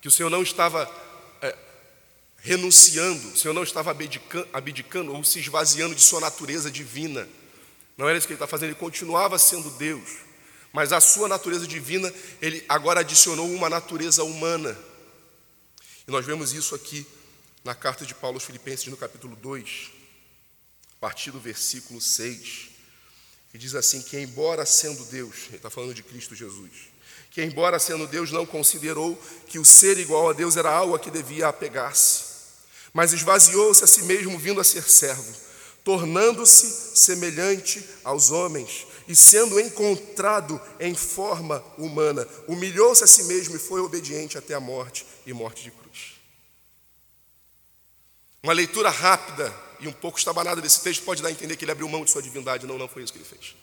que 0.00 0.08
o 0.08 0.10
Senhor 0.10 0.30
não 0.30 0.42
estava 0.42 0.90
é, 1.42 1.56
renunciando, 2.38 3.28
o 3.28 3.36
Senhor 3.36 3.54
não 3.54 3.62
estava 3.62 3.90
abdicando, 3.90 4.48
abdicando 4.52 5.14
ou 5.14 5.22
se 5.24 5.38
esvaziando 5.40 5.94
de 5.94 6.00
sua 6.00 6.20
natureza 6.20 6.70
divina. 6.70 7.28
Não 7.96 8.08
era 8.08 8.16
isso 8.16 8.26
que 8.26 8.32
ele 8.32 8.36
está 8.36 8.46
fazendo, 8.46 8.70
ele 8.70 8.78
continuava 8.78 9.38
sendo 9.38 9.70
Deus 9.70 10.28
mas 10.72 10.92
a 10.92 11.00
sua 11.00 11.28
natureza 11.28 11.66
divina, 11.66 12.12
ele 12.40 12.64
agora 12.68 13.00
adicionou 13.00 13.50
uma 13.50 13.70
natureza 13.70 14.22
humana. 14.22 14.78
E 16.06 16.10
nós 16.10 16.24
vemos 16.26 16.52
isso 16.52 16.74
aqui 16.74 17.06
na 17.64 17.74
carta 17.74 18.04
de 18.04 18.14
Paulo 18.14 18.36
aos 18.36 18.44
Filipenses, 18.44 18.86
no 18.86 18.96
capítulo 18.96 19.34
2, 19.36 19.97
a 20.98 21.00
partir 21.00 21.30
do 21.30 21.38
versículo 21.38 22.00
6, 22.00 22.70
que 23.52 23.58
diz 23.58 23.74
assim: 23.76 24.02
que 24.02 24.18
embora 24.18 24.66
sendo 24.66 25.04
Deus, 25.04 25.46
ele 25.46 25.56
está 25.56 25.70
falando 25.70 25.94
de 25.94 26.02
Cristo 26.02 26.34
Jesus, 26.34 26.72
que 27.30 27.42
embora 27.42 27.78
sendo 27.78 28.06
Deus, 28.06 28.32
não 28.32 28.44
considerou 28.44 29.16
que 29.46 29.60
o 29.60 29.64
ser 29.64 29.96
igual 29.98 30.30
a 30.30 30.32
Deus 30.32 30.56
era 30.56 30.70
algo 30.70 30.96
a 30.96 30.98
que 30.98 31.10
devia 31.10 31.46
apegar-se, 31.46 32.24
mas 32.92 33.12
esvaziou-se 33.12 33.84
a 33.84 33.86
si 33.86 34.02
mesmo, 34.02 34.36
vindo 34.38 34.60
a 34.60 34.64
ser 34.64 34.82
servo, 34.82 35.32
tornando-se 35.84 36.98
semelhante 36.98 37.84
aos 38.02 38.32
homens 38.32 38.86
e 39.06 39.14
sendo 39.14 39.58
encontrado 39.60 40.60
em 40.80 40.94
forma 40.94 41.64
humana, 41.78 42.26
humilhou-se 42.48 43.04
a 43.04 43.06
si 43.06 43.22
mesmo 43.24 43.54
e 43.54 43.60
foi 43.60 43.80
obediente 43.80 44.36
até 44.36 44.54
a 44.54 44.60
morte 44.60 45.06
e 45.24 45.32
morte 45.32 45.62
de 45.62 45.70
cruz. 45.70 46.18
Uma 48.42 48.52
leitura 48.52 48.90
rápida 48.90 49.67
e 49.80 49.88
um 49.88 49.92
pouco 49.92 50.18
estabanada 50.18 50.60
desse 50.60 50.82
texto 50.82 51.02
pode 51.02 51.22
dar 51.22 51.28
a 51.28 51.32
entender 51.32 51.56
que 51.56 51.64
ele 51.64 51.72
abriu 51.72 51.88
mão 51.88 52.04
de 52.04 52.10
sua 52.10 52.22
divindade. 52.22 52.66
Não, 52.66 52.78
não 52.78 52.88
foi 52.88 53.02
isso 53.02 53.12
que 53.12 53.18
ele 53.18 53.28
fez. 53.28 53.54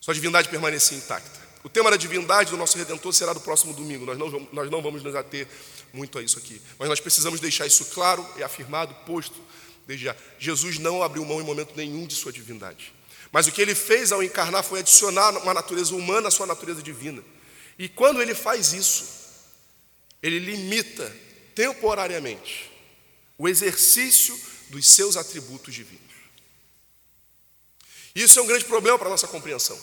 Sua 0.00 0.14
divindade 0.14 0.48
permanecia 0.48 0.96
intacta. 0.96 1.40
O 1.64 1.68
tema 1.68 1.90
da 1.90 1.96
divindade 1.96 2.50
do 2.50 2.56
nosso 2.56 2.76
Redentor 2.76 3.12
será 3.12 3.32
do 3.32 3.40
próximo 3.40 3.72
domingo. 3.72 4.04
Nós 4.04 4.18
não, 4.18 4.48
nós 4.52 4.70
não 4.70 4.82
vamos 4.82 5.02
nos 5.02 5.14
ater 5.14 5.46
muito 5.92 6.18
a 6.18 6.22
isso 6.22 6.38
aqui. 6.38 6.60
Mas 6.78 6.88
nós 6.88 6.98
precisamos 6.98 7.38
deixar 7.38 7.66
isso 7.66 7.84
claro 7.86 8.26
e 8.36 8.42
afirmado, 8.42 8.92
posto 9.06 9.40
desde 9.86 10.06
já. 10.06 10.16
Jesus 10.38 10.78
não 10.78 11.02
abriu 11.02 11.24
mão 11.24 11.40
em 11.40 11.44
momento 11.44 11.74
nenhum 11.76 12.06
de 12.06 12.14
sua 12.14 12.32
divindade. 12.32 12.92
Mas 13.30 13.46
o 13.46 13.52
que 13.52 13.62
ele 13.62 13.74
fez 13.74 14.10
ao 14.12 14.22
encarnar 14.22 14.64
foi 14.64 14.80
adicionar 14.80 15.30
uma 15.38 15.54
natureza 15.54 15.94
humana 15.94 16.28
à 16.28 16.30
sua 16.30 16.46
natureza 16.46 16.82
divina. 16.82 17.22
E 17.78 17.88
quando 17.88 18.20
ele 18.20 18.34
faz 18.34 18.72
isso, 18.72 19.04
ele 20.22 20.38
limita 20.38 21.14
temporariamente 21.54 22.70
o 23.38 23.48
exercício 23.48 24.38
dos 24.72 24.88
seus 24.88 25.18
atributos 25.18 25.74
divinos. 25.74 26.00
Isso 28.14 28.38
é 28.38 28.42
um 28.42 28.46
grande 28.46 28.64
problema 28.64 28.98
para 28.98 29.08
a 29.08 29.10
nossa 29.10 29.28
compreensão. 29.28 29.78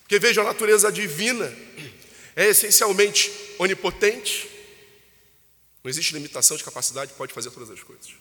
Porque 0.00 0.18
veja, 0.18 0.40
a 0.40 0.44
natureza 0.44 0.90
divina 0.90 1.54
é 2.34 2.48
essencialmente 2.48 3.30
onipotente, 3.58 4.50
não 5.82 5.90
existe 5.90 6.14
limitação 6.14 6.56
de 6.56 6.64
capacidade, 6.64 7.12
pode 7.12 7.34
fazer 7.34 7.50
todas 7.50 7.70
as 7.70 7.82
coisas. 7.82 8.14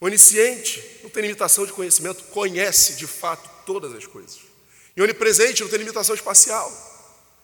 Onisciente, 0.00 0.82
não 1.02 1.10
tem 1.10 1.22
limitação 1.22 1.66
de 1.66 1.72
conhecimento, 1.72 2.24
conhece 2.24 2.96
de 2.96 3.06
fato 3.06 3.48
todas 3.66 3.94
as 3.94 4.06
coisas. 4.06 4.38
E 4.96 5.02
onipresente, 5.02 5.62
não 5.62 5.68
tem 5.68 5.78
limitação 5.78 6.14
espacial, 6.14 6.70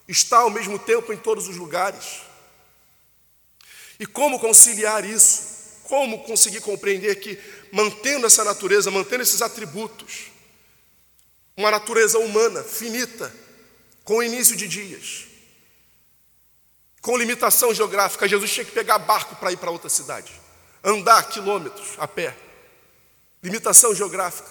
está 0.09 0.39
ao 0.39 0.51
mesmo 0.51 0.79
tempo 0.79 1.13
em 1.13 1.19
todos 1.19 1.49
os 1.49 1.57
lugares. 1.57 2.23
E 4.01 4.07
como 4.07 4.41
conciliar 4.41 5.05
isso? 5.05 5.53
Como 5.93 6.21
conseguir 6.21 6.63
compreender 6.63 7.17
que, 7.17 7.39
mantendo 7.71 8.27
essa 8.27 8.43
natureza, 8.43 8.91
mantendo 8.91 9.23
esses 9.23 9.43
atributos, 9.43 10.31
uma 11.55 11.71
natureza 11.71 12.19
humana, 12.19 12.63
finita, 12.63 13.31
com 14.03 14.23
início 14.23 14.57
de 14.57 14.67
dias, 14.67 15.27
com 17.03 17.15
limitação 17.15 17.75
geográfica, 17.75 18.27
Jesus 18.27 18.51
tinha 18.51 18.65
que 18.65 18.73
pegar 18.73 19.01
barco 19.01 19.37
para 19.37 19.53
ir 19.53 19.59
para 19.59 19.71
outra 19.71 19.91
cidade, 19.91 20.33
andar 20.83 21.29
quilômetros 21.29 21.91
a 21.99 22.09
pé, 22.09 22.35
limitação 23.43 23.95
geográfica. 23.95 24.51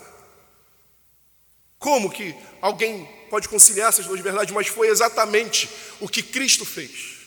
Como 1.80 2.12
que 2.12 2.36
alguém 2.62 3.04
pode 3.32 3.50
conciliar 3.50 3.90
essas 3.90 4.06
duas 4.06 4.20
verdades? 4.20 4.54
Mas 4.54 4.68
foi 4.68 4.90
exatamente 4.90 5.68
o 6.00 6.08
que 6.08 6.22
Cristo 6.22 6.66
fez. 6.66 7.18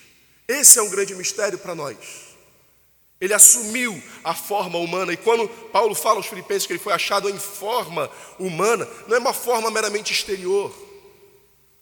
Esse 0.47 0.79
é 0.79 0.83
um 0.83 0.89
grande 0.89 1.17
mistério 1.17 1.59
para 1.59 1.75
nós. 1.75 2.34
Ele 3.25 3.33
assumiu 3.33 4.03
a 4.23 4.35
forma 4.35 4.79
humana, 4.79 5.11
e 5.11 5.17
quando 5.17 5.49
Paulo 5.49 5.95
fala 5.95 6.17
aos 6.17 6.27
Filipenses 6.27 6.67
que 6.67 6.75
ele 6.75 6.79
foi 6.79 6.93
achado 6.93 7.31
em 7.31 7.39
forma 7.39 8.11
humana, 8.39 8.87
não 9.09 9.17
é 9.17 9.19
uma 9.19 9.33
forma 9.33 9.71
meramente 9.71 10.13
exterior, 10.13 10.71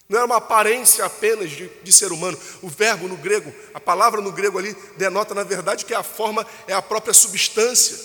não 0.09 0.20
é 0.20 0.24
uma 0.24 0.37
aparência 0.37 1.05
apenas 1.05 1.50
de, 1.50 1.68
de, 1.83 1.92
ser 1.92 2.12
humano. 2.12 2.38
O 2.62 2.68
verbo 2.68 3.09
no 3.09 3.16
grego, 3.16 3.52
a 3.74 3.81
palavra 3.81 4.20
no 4.20 4.31
grego 4.31 4.57
ali, 4.57 4.72
denota 4.96 5.35
na 5.35 5.42
verdade 5.42 5.85
que 5.85 5.92
a 5.92 6.05
forma 6.05 6.46
é 6.68 6.74
a 6.74 6.81
própria 6.81 7.12
substância. 7.12 7.98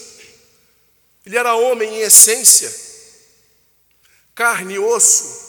Ele 1.23 1.37
era 1.37 1.53
homem 1.53 1.87
em 1.93 1.99
essência, 1.99 2.73
carne 4.33 4.79
osso, 4.79 5.45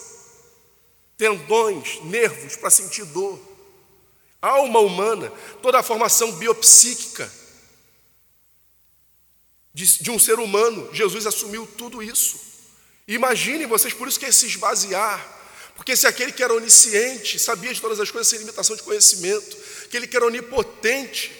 tendões, 1.16 2.04
nervos 2.04 2.54
para 2.54 2.68
sentir 2.68 3.06
dor, 3.06 3.40
alma 4.42 4.78
humana, 4.78 5.32
toda 5.62 5.78
a 5.78 5.82
formação 5.82 6.32
biopsíquica 6.32 7.47
de, 9.78 10.02
de 10.02 10.10
um 10.10 10.18
ser 10.18 10.40
humano. 10.40 10.92
Jesus 10.92 11.24
assumiu 11.24 11.64
tudo 11.64 12.02
isso. 12.02 12.40
Imaginem 13.06 13.64
vocês, 13.64 13.94
por 13.94 14.08
isso 14.08 14.18
que 14.18 14.26
é 14.26 14.32
se 14.32 14.46
esvaziar. 14.46 15.36
Porque 15.76 15.94
se 15.94 16.04
aquele 16.04 16.32
que 16.32 16.42
era 16.42 16.52
onisciente, 16.52 17.38
sabia 17.38 17.72
de 17.72 17.80
todas 17.80 18.00
as 18.00 18.10
coisas 18.10 18.26
sem 18.26 18.40
limitação 18.40 18.74
de 18.74 18.82
conhecimento, 18.82 19.56
aquele 19.84 20.08
que 20.08 20.16
era 20.16 20.26
onipotente, 20.26 21.30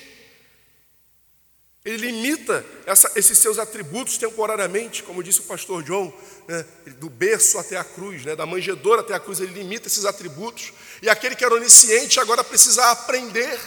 ele 1.84 2.12
limita 2.12 2.64
essa, 2.86 3.10
esses 3.16 3.36
seus 3.38 3.58
atributos 3.58 4.16
temporariamente, 4.18 5.02
como 5.02 5.22
disse 5.22 5.40
o 5.40 5.44
pastor 5.44 5.82
John, 5.82 6.16
né, 6.46 6.64
do 6.98 7.10
berço 7.10 7.58
até 7.58 7.76
a 7.76 7.82
cruz, 7.82 8.24
né, 8.24 8.36
da 8.36 8.46
manjedoura 8.46 9.00
até 9.00 9.14
a 9.14 9.20
cruz, 9.20 9.40
ele 9.40 9.52
limita 9.52 9.88
esses 9.88 10.04
atributos. 10.04 10.72
E 11.02 11.10
aquele 11.10 11.34
que 11.34 11.44
era 11.44 11.54
onisciente 11.54 12.20
agora 12.20 12.44
precisa 12.44 12.88
aprender. 12.92 13.58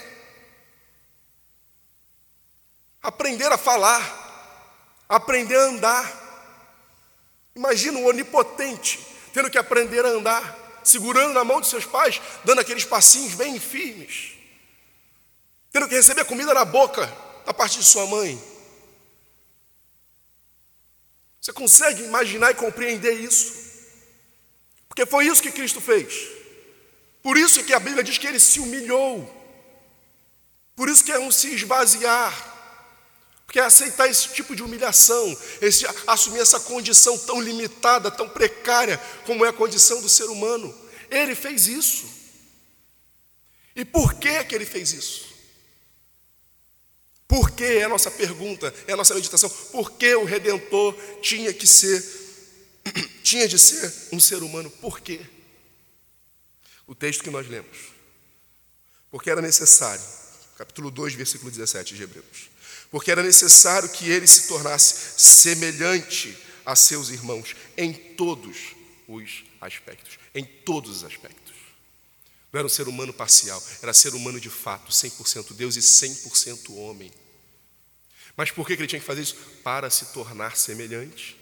Aprender 3.02 3.52
a 3.52 3.58
falar, 3.58 4.21
aprender 5.16 5.58
a 5.58 5.66
andar. 5.66 6.22
Imagina 7.54 8.00
o 8.00 8.06
onipotente 8.06 9.00
tendo 9.34 9.50
que 9.50 9.58
aprender 9.58 10.06
a 10.06 10.10
andar, 10.10 10.82
segurando 10.84 11.34
na 11.34 11.44
mão 11.44 11.62
de 11.62 11.68
seus 11.68 11.86
pais, 11.86 12.22
dando 12.44 12.60
aqueles 12.60 12.86
passinhos 12.86 13.34
bem 13.34 13.60
firmes, 13.60 14.34
tendo 15.72 15.88
que 15.88 15.96
receber 15.96 16.26
comida 16.26 16.54
na 16.54 16.66
boca 16.66 17.06
da 17.46 17.54
parte 17.54 17.78
de 17.78 17.86
sua 17.86 18.06
mãe. 18.08 18.42
Você 21.40 21.54
consegue 21.54 22.04
imaginar 22.04 22.52
e 22.52 22.56
compreender 22.56 23.14
isso? 23.14 23.54
Porque 24.88 25.06
foi 25.06 25.26
isso 25.26 25.42
que 25.42 25.52
Cristo 25.52 25.82
fez. 25.82 26.28
Por 27.24 27.38
isso 27.38 27.64
que 27.64 27.74
a 27.74 27.80
Bíblia 27.80 28.04
diz 28.04 28.18
que 28.18 28.28
ele 28.28 28.40
se 28.40 28.60
humilhou. 28.60 29.30
Por 30.76 30.90
isso 30.90 31.04
que 31.04 31.12
é 31.12 31.20
um 31.20 31.32
se 31.32 31.54
esvaziar. 31.54 32.51
Porque 33.52 33.60
é 33.60 33.64
aceitar 33.64 34.08
esse 34.08 34.30
tipo 34.30 34.56
de 34.56 34.64
humilhação, 34.64 35.38
esse, 35.60 35.86
assumir 36.08 36.40
essa 36.40 36.58
condição 36.58 37.18
tão 37.18 37.42
limitada, 37.42 38.10
tão 38.10 38.30
precária, 38.30 38.98
como 39.26 39.44
é 39.44 39.50
a 39.50 39.54
condição 39.54 40.02
do 40.02 40.08
ser 40.08 40.24
humano. 40.30 40.74
Ele 41.10 41.36
fez 41.36 41.68
isso. 41.68 42.06
E 43.76 43.84
por 43.84 44.14
que, 44.14 44.46
que 44.46 44.56
ele 44.56 44.66
fez 44.66 44.94
isso? 44.94 45.36
Por 47.28 47.52
que 47.52 47.66
é 47.66 47.84
a 47.84 47.90
nossa 47.90 48.10
pergunta, 48.10 48.74
é 48.88 48.94
a 48.94 48.96
nossa 48.96 49.14
meditação? 49.14 49.50
Por 49.50 49.92
que 49.92 50.16
o 50.16 50.24
Redentor 50.24 50.96
tinha 51.22 51.54
que 51.54 51.68
ser, 51.68 52.02
tinha 53.22 53.50
de 53.50 53.60
ser 53.60 53.94
um 54.14 54.20
ser 54.22 54.44
humano? 54.44 54.70
Por 54.70 55.02
quê? 55.02 55.20
O 56.88 56.96
texto 56.96 57.22
que 57.22 57.30
nós 57.30 57.50
lemos. 57.50 57.92
Porque 59.10 59.30
era 59.30 59.42
necessário, 59.42 60.06
capítulo 60.58 60.90
2, 60.90 61.16
versículo 61.16 61.52
17 61.52 61.96
de 61.96 62.04
Hebreus 62.04 62.51
porque 62.92 63.10
era 63.10 63.24
necessário 63.24 63.90
que 63.90 64.10
ele 64.10 64.28
se 64.28 64.48
tornasse 64.48 65.14
semelhante 65.18 66.38
a 66.66 66.76
seus 66.76 67.10
irmãos 67.10 67.56
em 67.78 67.94
todos 67.94 68.76
os 69.08 69.46
aspectos, 69.62 70.20
em 70.36 70.44
todos 70.44 70.98
os 70.98 71.04
aspectos. 71.06 71.56
Não 72.52 72.60
era 72.60 72.66
um 72.66 72.70
ser 72.70 72.90
humano 72.90 73.14
parcial, 73.14 73.64
era 73.82 73.94
ser 73.94 74.14
humano 74.14 74.40
de 74.40 74.50
fato, 74.50 74.92
100% 74.92 75.54
Deus 75.54 75.78
e 75.78 75.80
100% 75.80 76.76
homem. 76.76 77.12
Mas 78.36 78.52
por 78.52 78.68
que 78.68 78.74
ele 78.74 78.88
tinha 78.88 79.00
que 79.00 79.06
fazer 79.06 79.22
isso? 79.22 79.36
Para 79.64 79.90
se 79.90 80.08
tornar 80.08 80.58
semelhante. 80.58 81.38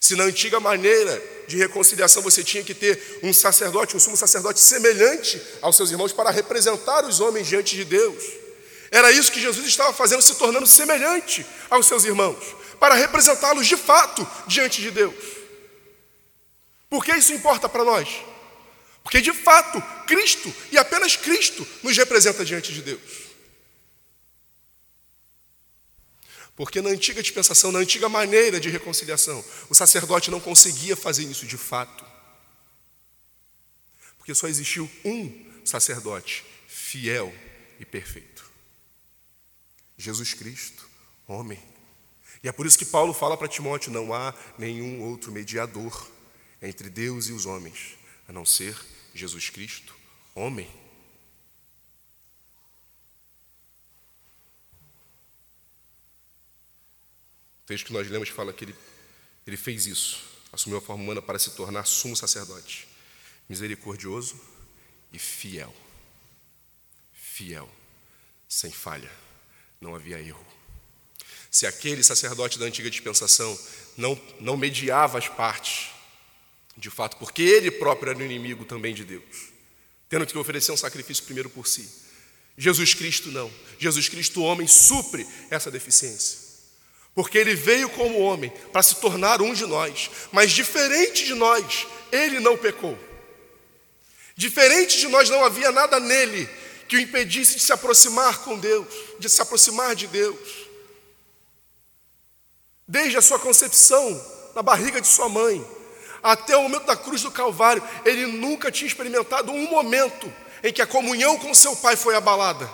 Se 0.00 0.14
na 0.16 0.24
antiga 0.24 0.60
maneira 0.60 1.22
de 1.48 1.56
reconciliação 1.56 2.22
você 2.22 2.44
tinha 2.44 2.62
que 2.62 2.74
ter 2.74 3.20
um 3.22 3.32
sacerdote, 3.32 3.96
um 3.96 4.00
sumo 4.00 4.16
sacerdote 4.16 4.60
semelhante 4.60 5.40
aos 5.60 5.76
seus 5.76 5.90
irmãos 5.90 6.12
para 6.12 6.30
representar 6.30 7.04
os 7.04 7.20
homens 7.20 7.48
diante 7.48 7.76
de 7.76 7.84
Deus, 7.84 8.41
era 8.92 9.10
isso 9.10 9.32
que 9.32 9.40
Jesus 9.40 9.66
estava 9.66 9.90
fazendo, 9.94 10.20
se 10.20 10.34
tornando 10.34 10.66
semelhante 10.66 11.46
aos 11.70 11.86
seus 11.86 12.04
irmãos, 12.04 12.54
para 12.78 12.94
representá-los 12.94 13.66
de 13.66 13.76
fato 13.76 14.28
diante 14.46 14.82
de 14.82 14.90
Deus. 14.90 15.14
Por 16.90 17.02
que 17.02 17.16
isso 17.16 17.32
importa 17.32 17.70
para 17.70 17.84
nós? 17.84 18.06
Porque 19.02 19.22
de 19.22 19.32
fato, 19.32 19.80
Cristo 20.06 20.54
e 20.70 20.76
apenas 20.76 21.16
Cristo 21.16 21.66
nos 21.82 21.96
representa 21.96 22.44
diante 22.44 22.70
de 22.70 22.82
Deus. 22.82 23.00
Porque 26.54 26.82
na 26.82 26.90
antiga 26.90 27.22
dispensação, 27.22 27.72
na 27.72 27.78
antiga 27.78 28.10
maneira 28.10 28.60
de 28.60 28.68
reconciliação, 28.68 29.42
o 29.70 29.74
sacerdote 29.74 30.30
não 30.30 30.38
conseguia 30.38 30.94
fazer 30.94 31.24
isso 31.24 31.46
de 31.46 31.56
fato. 31.56 32.04
Porque 34.18 34.34
só 34.34 34.46
existiu 34.48 34.88
um 35.02 35.50
sacerdote 35.64 36.44
fiel 36.68 37.34
e 37.80 37.86
perfeito. 37.86 38.31
Jesus 40.02 40.34
Cristo, 40.34 40.88
homem. 41.28 41.62
E 42.42 42.48
é 42.48 42.52
por 42.52 42.66
isso 42.66 42.76
que 42.76 42.84
Paulo 42.84 43.14
fala 43.14 43.36
para 43.36 43.46
Timóteo: 43.46 43.92
não 43.92 44.12
há 44.12 44.34
nenhum 44.58 45.00
outro 45.02 45.30
mediador 45.30 46.10
entre 46.60 46.90
Deus 46.90 47.28
e 47.28 47.32
os 47.32 47.46
homens, 47.46 47.96
a 48.26 48.32
não 48.32 48.44
ser 48.44 48.76
Jesus 49.14 49.48
Cristo, 49.48 49.94
homem. 50.34 50.68
O 57.62 57.66
texto 57.66 57.86
que 57.86 57.92
nós 57.92 58.10
lemos 58.10 58.28
fala 58.28 58.52
que 58.52 58.64
ele, 58.64 58.74
ele 59.46 59.56
fez 59.56 59.86
isso, 59.86 60.20
assumiu 60.52 60.78
a 60.78 60.82
forma 60.82 61.04
humana 61.04 61.22
para 61.22 61.38
se 61.38 61.52
tornar 61.52 61.86
sumo 61.86 62.16
sacerdote, 62.16 62.88
misericordioso 63.48 64.38
e 65.12 65.18
fiel. 65.18 65.72
Fiel, 67.14 67.70
sem 68.48 68.70
falha 68.72 69.21
não 69.82 69.94
havia 69.94 70.20
erro. 70.20 70.46
Se 71.50 71.66
aquele 71.66 72.02
sacerdote 72.02 72.58
da 72.58 72.64
antiga 72.64 72.88
dispensação 72.88 73.58
não, 73.96 74.18
não 74.40 74.56
mediava 74.56 75.18
as 75.18 75.28
partes, 75.28 75.90
De 76.74 76.88
fato, 76.88 77.18
porque 77.18 77.42
ele 77.42 77.70
próprio 77.70 78.10
era 78.10 78.18
o 78.18 78.22
inimigo 78.22 78.64
também 78.64 78.94
de 78.94 79.04
Deus, 79.04 79.52
tendo 80.08 80.24
que 80.24 80.38
oferecer 80.38 80.72
um 80.72 80.76
sacrifício 80.76 81.22
primeiro 81.24 81.50
por 81.50 81.66
si. 81.66 81.86
Jesus 82.56 82.94
Cristo 82.94 83.30
não. 83.30 83.52
Jesus 83.78 84.08
Cristo, 84.08 84.42
homem, 84.42 84.66
supre 84.66 85.26
essa 85.50 85.70
deficiência. 85.70 86.38
Porque 87.14 87.36
ele 87.36 87.54
veio 87.54 87.90
como 87.90 88.20
homem 88.20 88.50
para 88.72 88.82
se 88.82 88.96
tornar 88.96 89.42
um 89.42 89.52
de 89.52 89.66
nós, 89.66 90.10
mas 90.32 90.50
diferente 90.50 91.26
de 91.26 91.34
nós, 91.34 91.86
ele 92.10 92.40
não 92.40 92.56
pecou. 92.56 92.98
Diferente 94.34 94.98
de 94.98 95.08
nós, 95.08 95.28
não 95.28 95.44
havia 95.44 95.70
nada 95.70 96.00
nele 96.00 96.48
que 96.92 96.96
o 96.96 97.00
impedisse 97.00 97.54
de 97.54 97.60
se 97.62 97.72
aproximar 97.72 98.40
com 98.40 98.58
Deus, 98.58 98.86
de 99.18 99.26
se 99.26 99.40
aproximar 99.40 99.94
de 99.94 100.06
Deus. 100.06 100.68
Desde 102.86 103.16
a 103.16 103.22
sua 103.22 103.38
concepção 103.38 104.22
na 104.54 104.62
barriga 104.62 105.00
de 105.00 105.08
sua 105.08 105.26
mãe, 105.26 105.66
até 106.22 106.54
o 106.54 106.64
momento 106.64 106.84
da 106.84 106.94
cruz 106.94 107.22
do 107.22 107.30
Calvário, 107.30 107.82
ele 108.04 108.26
nunca 108.26 108.70
tinha 108.70 108.86
experimentado 108.86 109.50
um 109.50 109.70
momento 109.70 110.30
em 110.62 110.70
que 110.70 110.82
a 110.82 110.86
comunhão 110.86 111.38
com 111.38 111.54
seu 111.54 111.74
pai 111.76 111.96
foi 111.96 112.14
abalada. 112.14 112.70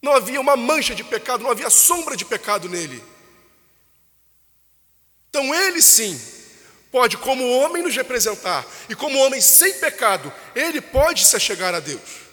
Não 0.00 0.14
havia 0.14 0.40
uma 0.40 0.56
mancha 0.56 0.94
de 0.94 1.04
pecado, 1.04 1.44
não 1.44 1.50
havia 1.50 1.68
sombra 1.68 2.16
de 2.16 2.24
pecado 2.24 2.70
nele. 2.70 3.04
Então 5.28 5.54
ele 5.54 5.82
sim 5.82 6.18
pode, 6.90 7.18
como 7.18 7.46
homem, 7.50 7.82
nos 7.82 7.94
representar, 7.94 8.66
e 8.88 8.94
como 8.94 9.18
homem 9.18 9.42
sem 9.42 9.74
pecado, 9.74 10.32
ele 10.54 10.80
pode 10.80 11.26
se 11.26 11.36
achegar 11.36 11.74
a 11.74 11.78
Deus. 11.78 12.31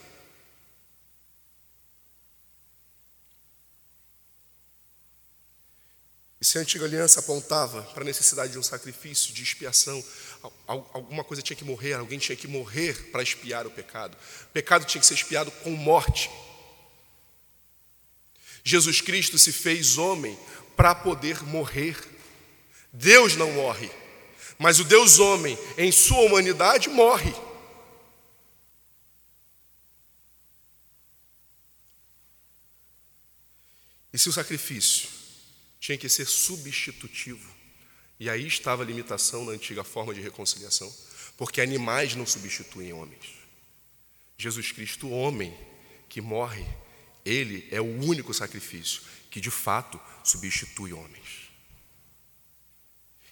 E 6.42 6.46
se 6.46 6.58
a 6.58 6.62
antiga 6.62 6.86
aliança 6.86 7.20
apontava 7.20 7.84
para 7.94 8.02
a 8.02 8.06
necessidade 8.06 8.54
de 8.54 8.60
um 8.60 8.64
sacrifício, 8.64 9.34
de 9.34 9.44
expiação, 9.44 10.02
alguma 10.66 11.24
coisa 11.24 11.42
tinha 11.42 11.58
que 11.58 11.66
morrer, 11.66 11.94
alguém 11.94 12.18
tinha 12.18 12.36
que 12.36 12.48
morrer 12.48 13.12
para 13.12 13.22
expiar 13.22 13.68
o 13.68 13.72
pecado. 13.72 14.18
O 14.44 14.54
pecado 14.54 14.86
tinha 14.86 15.02
que 15.02 15.08
ser 15.08 15.16
expiado 15.16 15.52
com 15.52 15.72
morte. 15.72 16.32
Jesus 18.64 19.02
Cristo 19.02 19.38
se 19.38 19.52
fez 19.52 19.98
homem 19.98 20.38
para 20.78 20.96
poder 20.96 21.44
morrer. 21.44 21.98
Deus 22.94 23.36
não 23.36 23.52
morre, 23.52 23.92
mas 24.58 24.80
o 24.80 24.86
Deus 24.86 25.20
homem, 25.20 25.60
em 25.78 25.92
sua 25.92 26.22
humanidade, 26.22 26.88
morre. 26.88 27.36
E 34.14 34.18
se 34.18 34.30
o 34.30 34.34
sacrifício 34.34 35.19
tinha 35.80 35.98
que 35.98 36.10
ser 36.10 36.26
substitutivo. 36.26 37.50
E 38.20 38.30
aí 38.30 38.46
estava 38.46 38.84
a 38.84 38.86
limitação 38.86 39.46
na 39.46 39.54
antiga 39.54 39.84
forma 39.84 40.14
de 40.14 40.20
reconciliação, 40.20 40.94
porque 41.38 41.62
animais 41.62 42.16
não 42.16 42.26
substituem 42.26 42.92
homens. 42.92 43.40
Jesus 44.38 44.72
Cristo, 44.72 45.10
homem 45.10 45.56
que 46.10 46.20
morre, 46.20 46.66
ele 47.26 47.68
é 47.72 47.80
o 47.80 48.04
único 48.04 48.34
sacrifício 48.34 49.02
que 49.30 49.40
de 49.40 49.52
fato 49.52 50.00
substitui 50.24 50.92
homens. 50.92 51.50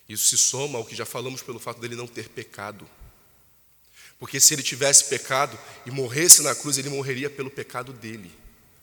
Isso 0.08 0.26
se 0.26 0.38
soma 0.38 0.78
ao 0.78 0.86
que 0.86 0.96
já 0.96 1.06
falamos 1.06 1.42
pelo 1.42 1.60
fato 1.60 1.82
dele 1.82 1.96
não 1.96 2.08
ter 2.08 2.30
pecado. 2.30 2.90
Porque 4.18 4.40
se 4.40 4.54
ele 4.54 4.64
tivesse 4.64 5.06
pecado 5.06 5.60
e 5.86 5.92
morresse 5.92 6.42
na 6.42 6.56
cruz, 6.56 6.78
ele 6.78 6.90
morreria 6.90 7.30
pelo 7.30 7.52
pecado 7.52 7.92
dele, 7.92 8.32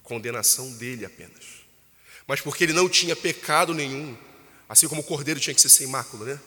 condenação 0.02 0.70
dele 0.72 1.04
apenas 1.06 1.63
mas 2.26 2.40
porque 2.40 2.64
ele 2.64 2.72
não 2.72 2.88
tinha 2.88 3.14
pecado 3.14 3.74
nenhum, 3.74 4.16
assim 4.68 4.88
como 4.88 5.00
o 5.00 5.04
cordeiro 5.04 5.38
tinha 5.38 5.54
que 5.54 5.60
ser 5.60 5.68
sem 5.68 5.86
mácula, 5.86 6.24
né? 6.24 6.40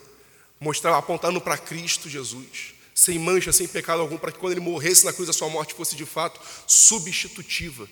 Mostrar, 0.60 0.98
apontando 0.98 1.40
para 1.40 1.58
Cristo 1.58 2.10
Jesus, 2.10 2.74
sem 2.96 3.20
mancha, 3.20 3.52
sem 3.52 3.68
pecado 3.68 4.02
algum, 4.02 4.18
para 4.18 4.32
que 4.32 4.40
quando 4.40 4.54
ele 4.54 4.62
morresse 4.62 5.06
na 5.06 5.14
cruz 5.14 5.30
a 5.30 5.34
sua 5.34 5.50
morte 5.50 5.76
fosse 5.76 5.96
de 5.96 6.06
fato 6.06 6.40
substitutiva, 6.66 7.88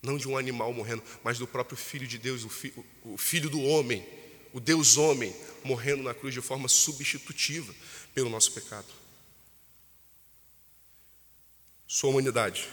não 0.00 0.16
de 0.16 0.28
um 0.28 0.38
animal 0.38 0.72
morrendo, 0.72 1.02
mas 1.24 1.38
do 1.38 1.46
próprio 1.46 1.76
Filho 1.76 2.06
de 2.06 2.18
Deus, 2.18 2.44
o, 2.44 2.48
fi, 2.48 2.72
o 3.02 3.18
Filho 3.18 3.50
do 3.50 3.60
homem, 3.60 4.06
o 4.52 4.60
Deus 4.60 4.96
homem, 4.96 5.34
morrendo 5.64 6.04
na 6.04 6.14
cruz 6.14 6.32
de 6.32 6.40
forma 6.40 6.68
substitutiva 6.68 7.74
pelo 8.14 8.30
nosso 8.30 8.52
pecado. 8.52 8.86
Sua 11.86 12.10
humanidade 12.10 12.68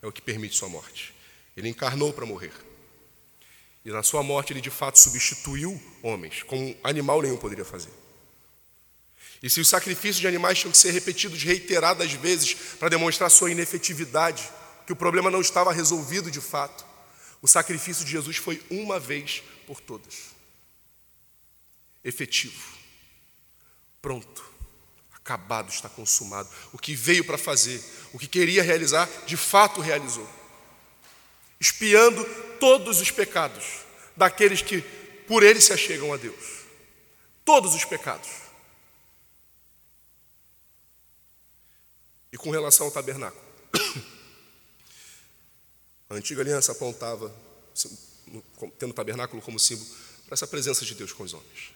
é 0.00 0.06
o 0.06 0.12
que 0.12 0.22
permite 0.22 0.54
sua 0.54 0.68
morte. 0.68 1.14
Ele 1.56 1.68
encarnou 1.68 2.12
para 2.12 2.26
morrer. 2.26 2.52
E 3.84 3.90
na 3.90 4.02
sua 4.02 4.22
morte 4.22 4.52
ele 4.52 4.60
de 4.60 4.70
fato 4.70 4.98
substituiu 4.98 5.80
homens, 6.02 6.42
como 6.42 6.74
animal 6.82 7.20
nenhum 7.20 7.36
poderia 7.36 7.64
fazer. 7.64 7.92
E 9.42 9.50
se 9.50 9.60
os 9.60 9.68
sacrifícios 9.68 10.20
de 10.20 10.26
animais 10.26 10.58
tinham 10.58 10.72
que 10.72 10.78
ser 10.78 10.90
repetidos 10.90 11.42
reiteradas 11.42 12.12
vezes 12.14 12.54
para 12.78 12.88
demonstrar 12.88 13.30
sua 13.30 13.50
inefetividade, 13.50 14.48
que 14.86 14.92
o 14.92 14.96
problema 14.96 15.30
não 15.30 15.40
estava 15.40 15.72
resolvido 15.72 16.30
de 16.30 16.40
fato, 16.40 16.86
o 17.42 17.48
sacrifício 17.48 18.06
de 18.06 18.12
Jesus 18.12 18.38
foi 18.38 18.62
uma 18.70 18.98
vez 18.98 19.42
por 19.66 19.80
todas. 19.80 20.34
Efetivo. 22.02 22.72
Pronto. 24.00 24.44
Acabado, 25.14 25.70
está 25.70 25.90
consumado. 25.90 26.48
O 26.72 26.78
que 26.78 26.94
veio 26.94 27.24
para 27.24 27.36
fazer, 27.36 27.82
o 28.14 28.18
que 28.18 28.26
queria 28.26 28.62
realizar, 28.62 29.08
de 29.26 29.36
fato 29.36 29.80
realizou 29.80 30.28
espiando 31.64 32.22
todos 32.64 32.98
os 32.98 33.10
pecados 33.10 33.84
daqueles 34.16 34.62
que 34.62 34.80
por 35.28 35.42
ele 35.42 35.60
se 35.60 35.70
achegam 35.70 36.14
a 36.14 36.16
Deus. 36.16 36.64
Todos 37.44 37.74
os 37.74 37.84
pecados. 37.84 38.30
E 42.32 42.38
com 42.38 42.50
relação 42.50 42.86
ao 42.86 42.92
tabernáculo. 42.92 43.44
A 46.08 46.14
antiga 46.14 46.40
aliança 46.40 46.72
apontava, 46.72 47.30
tendo 48.78 48.92
o 48.92 48.94
tabernáculo 48.94 49.42
como 49.42 49.60
símbolo, 49.60 49.90
para 50.24 50.32
essa 50.32 50.46
presença 50.46 50.86
de 50.86 50.94
Deus 50.94 51.12
com 51.12 51.22
os 51.22 51.34
homens. 51.34 51.70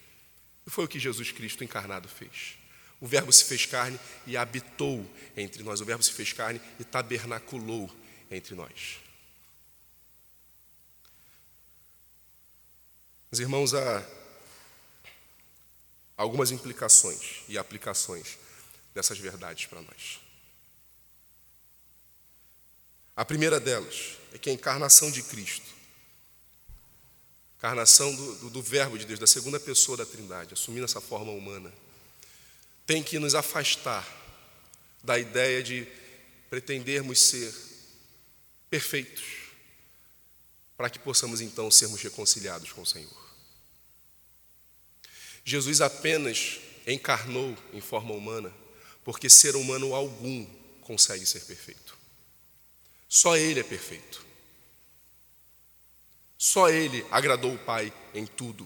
E 0.66 0.70
foi 0.70 0.86
o 0.86 0.88
que 0.88 0.98
Jesus 0.98 1.30
Cristo 1.32 1.62
encarnado 1.62 2.08
fez. 2.08 2.56
O 2.98 3.06
Verbo 3.06 3.30
se 3.30 3.44
fez 3.44 3.66
carne 3.66 4.00
e 4.26 4.38
habitou 4.38 5.04
entre 5.36 5.62
nós. 5.62 5.82
O 5.82 5.84
Verbo 5.84 6.02
se 6.02 6.12
fez 6.12 6.32
carne 6.32 6.62
e 6.80 6.84
tabernaculou 6.84 7.94
entre 8.30 8.54
nós. 8.54 9.06
Meus 13.30 13.40
irmãos, 13.40 13.74
há 13.74 14.02
algumas 16.16 16.50
implicações 16.50 17.42
e 17.46 17.58
aplicações 17.58 18.38
dessas 18.94 19.18
verdades 19.18 19.66
para 19.66 19.82
nós. 19.82 20.20
A 23.14 23.24
primeira 23.24 23.60
delas 23.60 24.16
é 24.32 24.38
que 24.38 24.48
a 24.48 24.52
encarnação 24.52 25.10
de 25.10 25.22
Cristo, 25.22 25.66
encarnação 27.58 28.14
do, 28.14 28.34
do, 28.36 28.50
do, 28.50 28.62
Verbo 28.62 28.96
de 28.96 29.04
Deus, 29.04 29.18
da 29.18 29.26
segunda 29.26 29.60
pessoa 29.60 29.96
da 29.96 30.06
Trindade, 30.06 30.54
assumindo 30.54 30.84
essa 30.84 31.00
forma 31.00 31.32
humana, 31.32 31.72
tem 32.86 33.02
que 33.02 33.18
nos 33.18 33.34
afastar 33.34 34.06
da 35.02 35.18
ideia 35.18 35.62
de 35.62 35.86
pretendermos 36.48 37.20
ser 37.20 37.54
perfeitos, 38.70 39.24
para 40.78 40.88
que 40.88 41.00
possamos 41.00 41.40
então 41.40 41.68
sermos 41.72 42.00
reconciliados 42.00 42.70
com 42.70 42.82
o 42.82 42.86
Senhor. 42.86 43.28
Jesus 45.44 45.80
apenas 45.80 46.60
encarnou 46.86 47.56
em 47.72 47.80
forma 47.80 48.14
humana, 48.14 48.54
porque 49.04 49.28
ser 49.28 49.56
humano 49.56 49.92
algum 49.92 50.46
consegue 50.82 51.26
ser 51.26 51.40
perfeito. 51.40 51.98
Só 53.08 53.36
Ele 53.36 53.58
é 53.58 53.64
perfeito. 53.64 54.24
Só 56.38 56.70
Ele 56.70 57.04
agradou 57.10 57.52
o 57.54 57.58
Pai 57.58 57.92
em 58.14 58.24
tudo. 58.24 58.64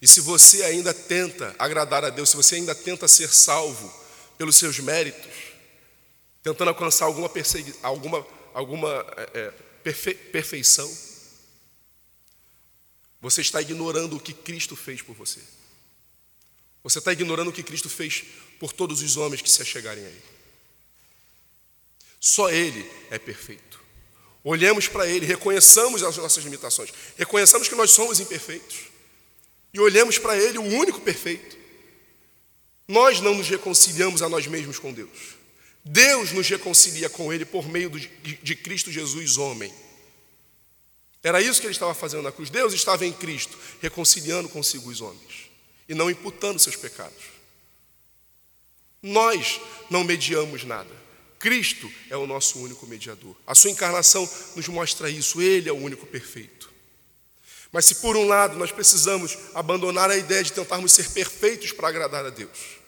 E 0.00 0.06
se 0.06 0.20
você 0.20 0.62
ainda 0.62 0.94
tenta 0.94 1.52
agradar 1.58 2.04
a 2.04 2.10
Deus, 2.10 2.30
se 2.30 2.36
você 2.36 2.54
ainda 2.54 2.76
tenta 2.76 3.08
ser 3.08 3.32
salvo 3.32 3.92
pelos 4.38 4.54
seus 4.54 4.78
méritos, 4.78 5.32
tentando 6.44 6.68
alcançar 6.68 7.06
alguma, 7.06 7.28
alguma, 7.82 8.26
alguma 8.54 8.88
é, 9.16 9.40
é 9.40 9.71
perfe 9.82 10.14
perfeição, 10.14 10.90
você 13.20 13.40
está 13.40 13.60
ignorando 13.60 14.16
o 14.16 14.20
que 14.20 14.32
Cristo 14.32 14.74
fez 14.74 15.00
por 15.00 15.14
você. 15.14 15.40
Você 16.82 16.98
está 16.98 17.12
ignorando 17.12 17.48
o 17.48 17.52
que 17.52 17.62
Cristo 17.62 17.88
fez 17.88 18.24
por 18.58 18.72
todos 18.72 19.00
os 19.00 19.16
homens 19.16 19.40
que 19.40 19.50
se 19.50 19.62
achegarem 19.62 20.04
a 20.04 20.08
Ele. 20.08 20.22
Só 22.20 22.50
Ele 22.50 22.90
é 23.10 23.18
perfeito. 23.18 23.80
Olhemos 24.42 24.88
para 24.88 25.06
Ele, 25.06 25.24
reconheçamos 25.24 26.02
as 26.02 26.16
nossas 26.16 26.42
limitações, 26.42 26.92
reconheçamos 27.16 27.68
que 27.68 27.76
nós 27.76 27.92
somos 27.92 28.18
imperfeitos 28.18 28.90
e 29.72 29.78
olhemos 29.78 30.18
para 30.18 30.36
Ele, 30.36 30.58
o 30.58 30.62
único 30.62 31.00
perfeito. 31.00 31.56
Nós 32.88 33.20
não 33.20 33.34
nos 33.34 33.48
reconciliamos 33.48 34.20
a 34.20 34.28
nós 34.28 34.46
mesmos 34.46 34.78
com 34.78 34.92
Deus. 34.92 35.36
Deus 35.84 36.32
nos 36.32 36.48
reconcilia 36.48 37.08
com 37.10 37.32
Ele 37.32 37.44
por 37.44 37.68
meio 37.68 37.90
de 37.90 38.56
Cristo 38.56 38.90
Jesus, 38.90 39.36
homem. 39.36 39.72
Era 41.22 41.40
isso 41.40 41.60
que 41.60 41.66
ele 41.66 41.72
estava 41.72 41.94
fazendo 41.94 42.22
na 42.22 42.32
cruz. 42.32 42.50
Deus 42.50 42.72
estava 42.72 43.06
em 43.06 43.12
Cristo, 43.12 43.56
reconciliando 43.80 44.48
consigo 44.48 44.90
os 44.90 45.00
homens. 45.00 45.50
e 45.88 45.94
não 45.94 46.10
imputando 46.10 46.58
seus 46.58 46.76
pecados. 46.76 47.24
Nós 49.02 49.60
não 49.90 50.04
mediamos 50.04 50.64
nada. 50.64 50.90
Cristo 51.38 51.90
é 52.08 52.16
o 52.16 52.26
nosso 52.26 52.60
único 52.60 52.86
mediador. 52.86 53.36
A 53.44 53.54
sua 53.54 53.70
encarnação 53.70 54.28
nos 54.54 54.68
mostra 54.68 55.10
isso, 55.10 55.42
ele 55.42 55.68
é 55.68 55.72
o 55.72 55.76
único 55.76 56.06
perfeito. 56.06 56.72
Mas 57.72 57.84
se 57.84 57.96
por 57.96 58.16
um 58.16 58.26
lado 58.26 58.56
nós 58.56 58.70
precisamos 58.70 59.36
abandonar 59.54 60.08
a 60.08 60.16
ideia 60.16 60.42
de 60.44 60.52
tentarmos 60.52 60.92
ser 60.92 61.10
perfeitos 61.10 61.72
para 61.72 61.88
agradar 61.88 62.24
a 62.24 62.30
Deus, 62.30 62.78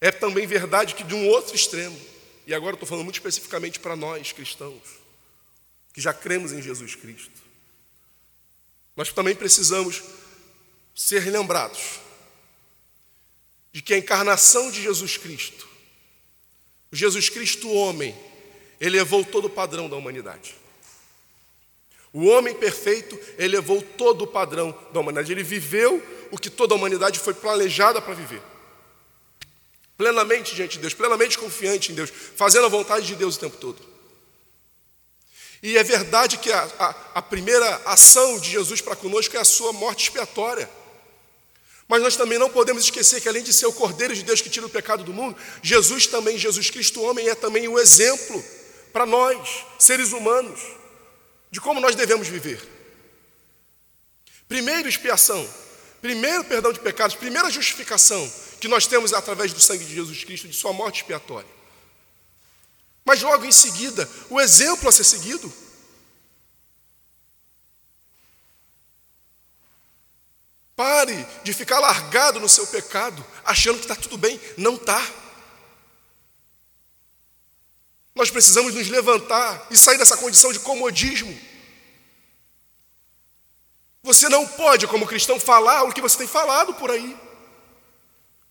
é 0.00 0.10
também 0.10 0.46
verdade 0.46 0.94
que 0.94 1.04
de 1.04 1.14
um 1.14 1.28
outro 1.28 1.54
extremo, 1.54 1.98
e 2.46 2.54
agora 2.54 2.74
estou 2.74 2.88
falando 2.88 3.04
muito 3.04 3.16
especificamente 3.16 3.78
para 3.78 3.94
nós 3.94 4.32
cristãos, 4.32 4.82
que 5.92 6.00
já 6.00 6.14
cremos 6.14 6.52
em 6.52 6.62
Jesus 6.62 6.94
Cristo, 6.94 7.40
nós 8.96 9.12
também 9.12 9.34
precisamos 9.34 10.02
ser 10.94 11.30
lembrados 11.30 12.00
de 13.72 13.80
que 13.80 13.94
a 13.94 13.98
encarnação 13.98 14.70
de 14.70 14.82
Jesus 14.82 15.16
Cristo, 15.16 15.68
o 16.90 16.96
Jesus 16.96 17.28
Cristo 17.28 17.70
homem, 17.70 18.16
elevou 18.80 19.24
todo 19.24 19.44
o 19.44 19.50
padrão 19.50 19.88
da 19.88 19.96
humanidade. 19.96 20.54
O 22.12 22.26
homem 22.26 22.54
perfeito 22.54 23.18
elevou 23.38 23.80
todo 23.80 24.22
o 24.22 24.26
padrão 24.26 24.76
da 24.92 24.98
humanidade. 24.98 25.30
Ele 25.30 25.44
viveu 25.44 26.02
o 26.30 26.38
que 26.38 26.50
toda 26.50 26.74
a 26.74 26.76
humanidade 26.76 27.20
foi 27.20 27.34
planejada 27.34 28.02
para 28.02 28.14
viver. 28.14 28.42
Plenamente 30.00 30.54
diante 30.54 30.72
de 30.72 30.78
Deus, 30.78 30.94
plenamente 30.94 31.36
confiante 31.36 31.92
em 31.92 31.94
Deus, 31.94 32.10
fazendo 32.34 32.64
a 32.64 32.70
vontade 32.70 33.06
de 33.06 33.14
Deus 33.14 33.36
o 33.36 33.38
tempo 33.38 33.58
todo. 33.58 33.78
E 35.62 35.76
é 35.76 35.84
verdade 35.84 36.38
que 36.38 36.50
a, 36.50 36.62
a, 36.78 36.88
a 37.16 37.20
primeira 37.20 37.82
ação 37.84 38.38
de 38.38 38.48
Jesus 38.50 38.80
para 38.80 38.96
conosco 38.96 39.36
é 39.36 39.40
a 39.40 39.44
sua 39.44 39.74
morte 39.74 40.04
expiatória. 40.04 40.70
Mas 41.86 42.00
nós 42.00 42.16
também 42.16 42.38
não 42.38 42.48
podemos 42.48 42.84
esquecer 42.84 43.20
que, 43.20 43.28
além 43.28 43.42
de 43.42 43.52
ser 43.52 43.66
o 43.66 43.74
Cordeiro 43.74 44.14
de 44.14 44.22
Deus 44.22 44.40
que 44.40 44.48
tira 44.48 44.64
o 44.64 44.70
pecado 44.70 45.04
do 45.04 45.12
mundo, 45.12 45.36
Jesus 45.62 46.06
também, 46.06 46.38
Jesus 46.38 46.70
Cristo, 46.70 47.02
homem, 47.02 47.28
é 47.28 47.34
também 47.34 47.68
o 47.68 47.78
exemplo 47.78 48.42
para 48.94 49.04
nós, 49.04 49.66
seres 49.78 50.12
humanos, 50.12 50.62
de 51.50 51.60
como 51.60 51.78
nós 51.78 51.94
devemos 51.94 52.26
viver. 52.26 52.66
Primeiro, 54.48 54.88
expiação. 54.88 55.46
Primeiro, 56.00 56.42
perdão 56.44 56.72
de 56.72 56.80
pecados. 56.80 57.16
Primeira 57.16 57.50
justificação 57.50 58.32
que 58.60 58.68
nós 58.68 58.86
temos 58.86 59.12
através 59.12 59.52
do 59.52 59.60
sangue 59.60 59.84
de 59.84 59.94
Jesus 59.94 60.22
Cristo, 60.22 60.46
de 60.46 60.54
Sua 60.54 60.72
morte 60.72 61.00
expiatória. 61.00 61.48
Mas 63.04 63.22
logo 63.22 63.44
em 63.44 63.52
seguida, 63.52 64.08
o 64.28 64.40
exemplo 64.40 64.88
a 64.88 64.92
ser 64.92 65.04
seguido. 65.04 65.52
Pare 70.76 71.26
de 71.42 71.52
ficar 71.52 71.78
largado 71.80 72.38
no 72.38 72.48
seu 72.48 72.66
pecado, 72.66 73.24
achando 73.44 73.78
que 73.78 73.84
está 73.84 73.96
tudo 73.96 74.16
bem. 74.16 74.40
Não 74.56 74.74
está. 74.74 75.04
Nós 78.14 78.30
precisamos 78.30 78.74
nos 78.74 78.88
levantar 78.88 79.66
e 79.70 79.76
sair 79.76 79.98
dessa 79.98 80.16
condição 80.16 80.52
de 80.52 80.60
comodismo. 80.60 81.38
Você 84.02 84.28
não 84.28 84.46
pode, 84.46 84.86
como 84.86 85.06
cristão, 85.06 85.38
falar 85.38 85.84
o 85.84 85.92
que 85.92 86.00
você 86.00 86.18
tem 86.18 86.26
falado 86.26 86.74
por 86.74 86.90
aí. 86.90 87.29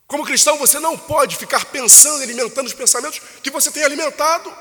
Como 0.09 0.25
cristão, 0.25 0.57
você 0.57 0.77
não 0.77 0.97
pode 0.97 1.37
ficar 1.37 1.63
pensando, 1.63 2.21
alimentando 2.23 2.67
os 2.67 2.73
pensamentos 2.73 3.21
que 3.41 3.49
você 3.49 3.71
tem 3.71 3.85
alimentado, 3.85 4.53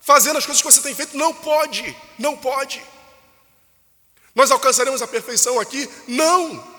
fazendo 0.00 0.38
as 0.38 0.46
coisas 0.46 0.62
que 0.62 0.70
você 0.70 0.80
tem 0.80 0.94
feito. 0.94 1.16
Não 1.16 1.34
pode, 1.34 1.96
não 2.16 2.36
pode. 2.36 2.80
Nós 4.32 4.52
alcançaremos 4.52 5.02
a 5.02 5.08
perfeição 5.08 5.58
aqui? 5.58 5.90
Não 6.06 6.78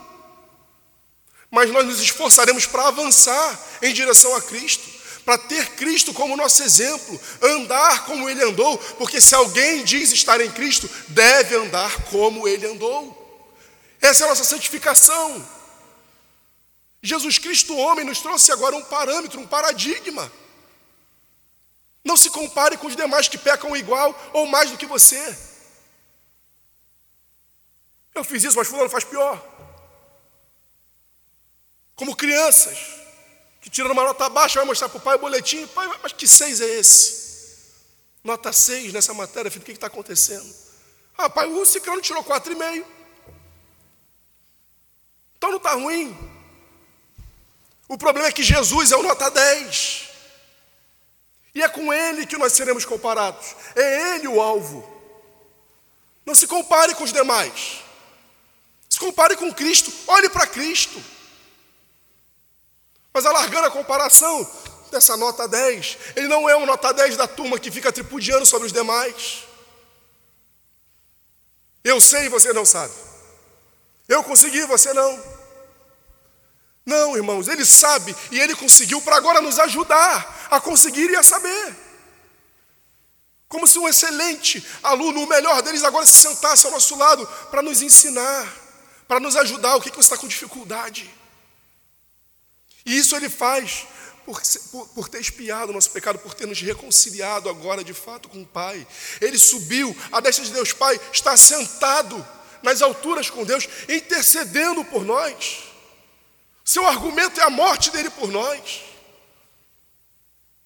mas 1.52 1.72
nós 1.72 1.86
nos 1.86 2.00
esforçaremos 2.00 2.66
para 2.66 2.88
avançar 2.88 3.60
em 3.82 3.94
direção 3.94 4.36
a 4.36 4.42
Cristo, 4.42 4.88
para 5.26 5.38
ter 5.38 5.72
Cristo 5.72 6.14
como 6.14 6.38
nosso 6.38 6.64
exemplo, 6.64 7.20
andar 7.42 8.06
como 8.06 8.30
Ele 8.30 8.44
andou, 8.44 8.78
porque 8.98 9.20
se 9.20 9.36
alguém 9.36 9.84
diz 9.84 10.12
estar 10.12 10.40
em 10.42 10.52
Cristo, 10.52 10.90
deve 11.08 11.56
andar 11.56 12.04
como 12.04 12.48
Ele 12.48 12.68
andou. 12.68 13.16
Essa 14.02 14.24
é 14.24 14.26
a 14.26 14.30
nossa 14.30 14.44
santificação. 14.44 15.46
Jesus 17.02 17.38
Cristo, 17.38 17.76
homem, 17.76 18.06
nos 18.06 18.20
trouxe 18.20 18.52
agora 18.52 18.76
um 18.76 18.84
parâmetro, 18.84 19.39
um 19.39 19.47
paradigma. 19.47 20.32
Não 22.04 22.18
se 22.18 22.30
compare 22.30 22.78
com 22.78 22.88
os 22.88 22.95
demais 22.95 23.28
que 23.28 23.38
pecam 23.38 23.76
igual 23.76 24.18
ou 24.34 24.45
mais 24.45 24.70
do 24.70 24.78
que 24.78 24.86
você. 24.86 25.38
Eu 28.14 28.24
fiz 28.24 28.43
isso, 28.43 28.58
mas 28.58 28.68
fulano 28.68 28.89
faz 28.89 29.04
pior 29.04 29.60
como 32.00 32.16
crianças, 32.16 32.78
que 33.60 33.70
tiram 33.70 33.91
uma 33.91 34.06
nota 34.06 34.30
baixa, 34.30 34.60
vai 34.60 34.66
mostrar 34.66 34.88
para 34.88 34.97
o 34.97 35.02
pai 35.02 35.18
o 35.18 35.20
boletim, 35.20 35.68
pai, 35.68 35.86
mas 36.02 36.14
que 36.14 36.26
seis 36.26 36.62
é 36.62 36.66
esse? 36.66 37.76
Nota 38.24 38.54
seis 38.54 38.93
nessa 38.93 39.14
matéria, 39.14 39.52
filho, 39.52 39.64
o 39.64 39.66
que 39.66 39.74
está 39.74 39.88
acontecendo? 39.88 40.50
Ah, 41.18 41.30
pai, 41.30 41.45
o 41.45 41.66
Cicrano 41.66 42.02
tirou 42.02 42.24
quatro 42.24 42.54
e 42.54 42.56
meio. 42.56 42.88
Então 45.36 45.50
não 45.50 45.58
está 45.58 45.74
ruim. 45.74 46.18
O 47.90 47.98
problema 47.98 48.28
é 48.28 48.32
que 48.32 48.44
Jesus 48.44 48.92
é 48.92 48.96
o 48.96 49.02
nota 49.02 49.32
10. 49.32 50.10
E 51.56 51.64
é 51.64 51.68
com 51.68 51.92
ele 51.92 52.28
que 52.28 52.38
nós 52.38 52.54
seremos 52.54 52.86
comparados. 52.86 53.56
É 53.76 54.16
ele 54.16 54.28
o 54.28 54.40
alvo. 54.40 54.88
Não 56.24 56.36
se 56.36 56.46
compare 56.46 56.94
com 56.94 57.04
os 57.04 57.12
demais. 57.12 57.84
Se 58.88 59.00
compare 59.00 59.36
com 59.36 59.52
Cristo. 59.52 59.92
Olhe 60.08 60.30
para 60.30 60.46
Cristo. 60.46 61.04
Mas 63.12 63.26
alargando 63.26 63.68
a 63.68 63.72
comparação 63.72 64.48
dessa 64.92 65.18
nota 65.18 65.48
10, 65.48 65.98
ele 66.16 66.28
não 66.28 66.48
é 66.48 66.56
um 66.56 66.68
nota 66.68 66.94
10 66.94 67.18
da 67.18 67.28
turma 67.28 67.60
que 67.60 67.72
fica 67.72 67.92
tripudiando 67.92 68.46
sobre 68.46 68.68
os 68.68 68.74
demais. 68.74 69.46
Eu 71.84 72.00
sei 72.00 72.26
e 72.26 72.30
você 72.30 72.54
não 72.54 72.66
sabe. 72.66 72.94
Eu 74.08 74.24
consegui, 74.24 74.64
você 74.66 74.94
não. 74.94 75.39
Não, 76.86 77.16
irmãos, 77.16 77.48
ele 77.48 77.66
sabe 77.66 78.16
e 78.32 78.40
ele 78.40 78.56
conseguiu 78.56 79.02
para 79.02 79.16
agora 79.18 79.42
nos 79.42 79.60
ajudar 79.60 80.48
a 80.50 80.60
conseguir 80.60 81.10
e 81.10 81.16
a 81.16 81.24
saber. 81.24 81.76
Como 83.48 83.68
se 83.68 83.80
um 83.80 83.88
excelente 83.88 84.66
aluno, 84.84 85.24
o 85.24 85.28
melhor 85.28 85.62
deles, 85.64 85.84
agora 85.84 86.06
se 86.06 86.18
sentasse 86.18 86.66
ao 86.66 86.72
nosso 86.72 86.96
lado 86.96 87.28
para 87.50 87.64
nos 87.64 87.82
ensinar, 87.82 88.48
para 89.08 89.20
nos 89.20 89.36
ajudar. 89.36 89.76
O 89.76 89.82
que, 89.82 89.90
que 89.90 89.96
você 89.96 90.14
está 90.14 90.18
com 90.18 90.28
dificuldade? 90.28 91.10
E 92.86 92.96
isso 92.96 93.16
ele 93.16 93.28
faz 93.28 93.88
por, 94.24 94.40
por, 94.72 94.88
por, 94.90 95.10
ter 95.10 95.20
expiado 95.20 95.72
o 95.72 95.74
nosso 95.74 95.90
pecado, 95.90 96.20
por 96.20 96.36
ter 96.36 96.46
nos 96.46 96.62
reconciliado 96.62 97.50
agora 97.50 97.84
de 97.84 97.94
fato 97.94 98.30
com 98.30 98.44
o 98.44 98.46
Pai. 98.46 98.86
Ele 99.20 99.40
subiu 99.40 99.98
a 100.12 100.20
destra 100.20 100.46
de 100.46 100.52
Deus 100.52 100.72
Pai, 100.72 101.00
está 101.12 101.36
sentado 101.36 102.26
nas 102.62 102.84
alturas 102.84 103.32
com 103.32 103.44
Deus, 103.44 103.68
intercedendo 103.88 104.86
por 104.86 105.04
nós. 105.04 105.68
Seu 106.70 106.86
argumento 106.86 107.39
é 107.39 107.43
a 107.43 107.49
morte 107.49 107.89
dele 107.89 108.11
por 108.11 108.30
nós. 108.30 108.82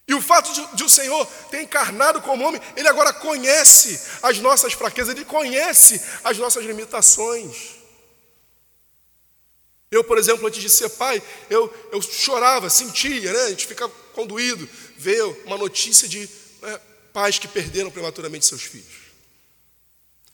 E 0.06 0.14
o 0.14 0.22
fato 0.22 0.52
de, 0.52 0.76
de, 0.76 0.84
o 0.84 0.90
Senhor 0.90 1.26
ter 1.50 1.62
encarnado 1.62 2.22
como 2.22 2.44
homem, 2.44 2.62
ele 2.76 2.90
agora 2.90 3.14
conhece 3.14 4.02
as 4.22 4.38
nossas 4.40 4.74
fraquezas, 4.74 5.16
ele 5.16 5.24
conhece 5.24 6.04
as 6.22 6.38
nossas 6.38 6.66
limitações. 6.66 7.76
Eu, 9.90 10.04
por 10.04 10.18
exemplo, 10.18 10.46
antes 10.46 10.62
de 10.62 10.70
ser 10.70 10.90
pai, 10.90 11.24
eu, 11.50 11.74
eu 11.90 12.02
chorava, 12.02 12.70
sentia, 12.70 13.32
né? 13.32 13.44
a 13.44 13.50
gente 13.52 13.66
fica 13.66 13.88
conduído, 14.14 14.68
ver 14.98 15.24
uma 15.46 15.58
notícia 15.58 16.06
de 16.06 16.30
né, 16.62 16.82
pais 17.14 17.40
que 17.40 17.48
perderam 17.48 17.90
prematuramente 17.90 18.46
seus 18.46 18.64
filhos. 18.64 19.04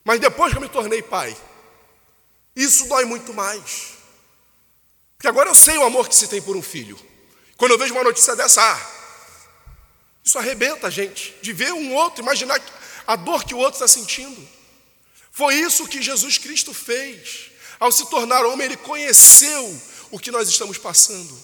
Mas 0.04 0.20
depois 0.20 0.52
que 0.52 0.58
eu 0.58 0.64
me 0.64 0.70
tornei 0.70 1.04
pai, 1.04 1.38
isso 2.56 2.88
dói 2.88 3.06
muito 3.06 3.36
mais. 3.36 3.99
Porque 5.20 5.28
agora 5.28 5.50
eu 5.50 5.56
sei 5.56 5.78
o 5.78 5.84
amor 5.84 6.08
que 6.08 6.16
se 6.16 6.30
tem 6.30 6.42
por 6.42 6.56
um 6.56 6.62
filho. 6.62 6.98
Quando 7.58 7.72
eu 7.72 7.78
vejo 7.78 7.94
uma 7.94 8.06
notícia 8.06 8.38
dessa, 8.38 8.62
ah, 8.62 8.92
isso 10.24 10.40
arrebenta 10.40 10.88
a 10.88 10.90
gente, 10.90 11.36
de 11.42 11.52
ver 11.52 11.74
um 11.74 11.94
outro, 11.94 12.24
imaginar 12.24 12.58
a 13.06 13.18
dor 13.18 13.44
que 13.44 13.54
o 13.54 13.58
outro 13.58 13.74
está 13.74 13.88
sentindo. 13.88 14.48
Foi 15.30 15.56
isso 15.56 15.86
que 15.90 16.02
Jesus 16.02 16.38
Cristo 16.38 16.74
fez. 16.74 17.52
Ao 17.78 17.92
se 17.92 18.10
tornar 18.10 18.46
homem, 18.46 18.66
ele 18.66 18.78
conheceu 18.78 19.82
o 20.10 20.18
que 20.18 20.32
nós 20.32 20.48
estamos 20.48 20.78
passando. 20.78 21.38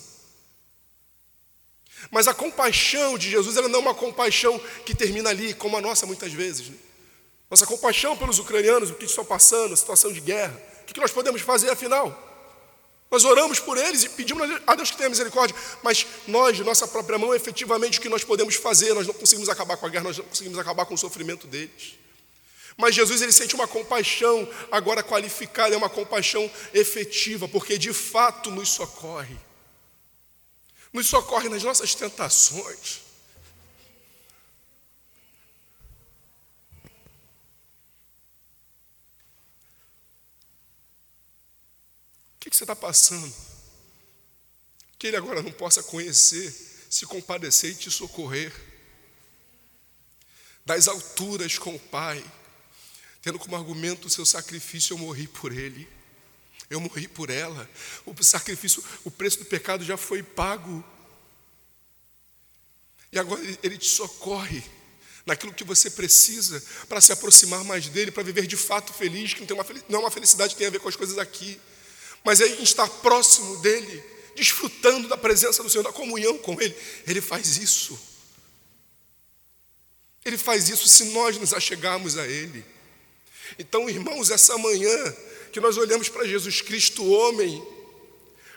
Mas 2.09 2.29
a 2.29 2.33
compaixão 2.33 3.17
de 3.17 3.29
Jesus 3.29 3.57
ela 3.57 3.67
não 3.67 3.79
é 3.79 3.81
uma 3.81 3.93
compaixão 3.93 4.57
que 4.85 4.95
termina 4.95 5.31
ali, 5.31 5.53
como 5.53 5.75
a 5.75 5.81
nossa 5.81 6.05
muitas 6.05 6.31
vezes. 6.31 6.69
Né? 6.69 6.77
Nossa 7.51 7.65
compaixão 7.65 8.15
pelos 8.15 8.39
ucranianos, 8.39 8.89
o 8.89 8.93
que 8.93 9.03
estão 9.03 9.25
passando, 9.25 9.73
a 9.73 9.77
situação 9.77 10.13
de 10.13 10.21
guerra. 10.21 10.57
O 10.83 10.85
que 10.85 10.97
nós 11.01 11.11
podemos 11.11 11.41
fazer 11.41 11.69
afinal? 11.69 12.24
Nós 13.15 13.23
oramos 13.23 13.61
por 13.61 13.77
eles 13.77 14.03
e 14.03 14.09
pedimos 14.09 14.45
a 14.67 14.75
Deus 14.75 14.91
que 14.91 14.97
tenha 14.97 15.07
misericórdia, 15.07 15.55
mas 15.81 16.05
nós, 16.27 16.57
de 16.57 16.65
nossa 16.65 16.85
própria 16.85 17.17
mão, 17.17 17.33
efetivamente 17.33 17.97
o 17.97 18.01
que 18.01 18.09
nós 18.09 18.25
podemos 18.25 18.55
fazer, 18.55 18.93
nós 18.93 19.07
não 19.07 19.13
conseguimos 19.13 19.47
acabar 19.47 19.77
com 19.77 19.85
a 19.85 19.89
guerra, 19.89 20.03
nós 20.03 20.17
não 20.17 20.25
conseguimos 20.25 20.59
acabar 20.59 20.85
com 20.85 20.95
o 20.95 20.97
sofrimento 20.97 21.47
deles. 21.47 21.95
Mas 22.75 22.93
Jesus 22.93 23.21
ele 23.21 23.31
sente 23.31 23.55
uma 23.55 23.69
compaixão 23.69 24.45
agora 24.69 25.01
qualificada, 25.01 25.73
é 25.73 25.77
uma 25.77 25.87
compaixão 25.87 26.51
efetiva, 26.73 27.47
porque 27.47 27.77
de 27.77 27.93
fato 27.93 28.51
nos 28.51 28.67
socorre. 28.67 29.37
Nos 30.91 31.07
socorre 31.07 31.47
nas 31.47 31.63
nossas 31.63 31.95
tentações. 31.95 33.04
Que, 42.45 42.51
que 42.51 42.55
você 42.55 42.63
está 42.63 42.75
passando? 42.75 43.33
Que 44.99 45.07
ele 45.07 45.17
agora 45.17 45.41
não 45.41 45.51
possa 45.51 45.81
conhecer, 45.81 46.53
se 46.91 47.05
compadecer 47.07 47.71
e 47.71 47.75
te 47.75 47.89
socorrer. 47.89 48.53
Das 50.63 50.87
alturas 50.87 51.57
com 51.57 51.73
o 51.75 51.79
Pai 51.79 52.23
tendo 53.19 53.39
como 53.39 53.55
argumento 53.55 54.05
o 54.05 54.09
seu 54.09 54.23
sacrifício, 54.23 54.93
eu 54.93 54.99
morri 54.99 55.27
por 55.27 55.51
ele. 55.51 55.89
Eu 56.69 56.79
morri 56.79 57.07
por 57.07 57.31
ela. 57.31 57.67
O 58.05 58.23
sacrifício, 58.23 58.83
o 59.03 59.09
preço 59.09 59.39
do 59.39 59.45
pecado 59.45 59.83
já 59.83 59.97
foi 59.97 60.21
pago. 60.21 60.85
E 63.11 63.17
agora 63.17 63.41
ele 63.63 63.79
te 63.79 63.87
socorre 63.87 64.63
naquilo 65.25 65.51
que 65.51 65.63
você 65.63 65.89
precisa 65.89 66.63
para 66.87 67.01
se 67.01 67.11
aproximar 67.11 67.63
mais 67.63 67.87
dele, 67.87 68.11
para 68.11 68.21
viver 68.21 68.45
de 68.45 68.55
fato 68.55 68.93
feliz, 68.93 69.33
que 69.33 69.39
não, 69.39 69.47
tem 69.47 69.57
uma, 69.57 69.65
não 69.89 69.99
é 69.99 70.03
uma 70.03 70.11
felicidade 70.11 70.53
que 70.53 70.59
tem 70.59 70.67
a 70.67 70.71
ver 70.71 70.79
com 70.79 70.87
as 70.87 70.95
coisas 70.95 71.17
aqui, 71.17 71.59
mas 72.25 72.41
é 72.41 72.47
estar 72.63 72.89
próximo 72.89 73.57
dele, 73.57 74.03
desfrutando 74.35 75.07
da 75.07 75.15
presença 75.15 75.61
do 75.61 75.69
Senhor, 75.69 75.83
da 75.83 75.93
comunhão 75.93 76.39
com 76.39 76.59
ele. 76.59 76.75
Ele 77.07 77.21
faz 77.21 77.57
isso. 77.57 77.97
Ele 80.25 80.37
faz 80.37 80.67
isso 80.67 80.87
se 80.87 81.05
nós 81.11 81.37
nos 81.37 81.53
achegarmos 81.53 82.17
a 82.17 82.27
ele. 82.27 82.65
Então, 83.59 83.87
irmãos, 83.87 84.31
essa 84.31 84.57
manhã 84.57 85.15
que 85.51 85.59
nós 85.59 85.77
olhamos 85.77 86.09
para 86.09 86.27
Jesus 86.27 86.61
Cristo, 86.61 87.05
homem, 87.05 87.63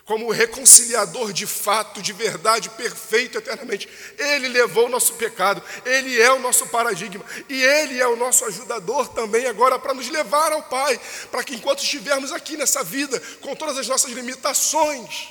como 0.08 0.26
o 0.26 0.32
reconciliador 0.32 1.34
de 1.34 1.46
fato, 1.46 2.00
de 2.00 2.14
verdade, 2.14 2.70
perfeito 2.70 3.36
eternamente. 3.36 3.86
Ele 4.16 4.48
levou 4.48 4.86
o 4.86 4.88
nosso 4.88 5.12
pecado, 5.12 5.62
ele 5.84 6.18
é 6.18 6.32
o 6.32 6.38
nosso 6.38 6.66
paradigma 6.68 7.22
e 7.46 7.62
ele 7.62 8.00
é 8.00 8.08
o 8.08 8.16
nosso 8.16 8.42
ajudador 8.46 9.08
também 9.08 9.44
agora 9.44 9.78
para 9.78 9.92
nos 9.92 10.08
levar 10.08 10.50
ao 10.50 10.62
Pai, 10.62 10.98
para 11.30 11.44
que 11.44 11.54
enquanto 11.54 11.82
estivermos 11.82 12.32
aqui 12.32 12.56
nessa 12.56 12.82
vida, 12.82 13.20
com 13.42 13.54
todas 13.54 13.76
as 13.76 13.86
nossas 13.86 14.10
limitações, 14.12 15.28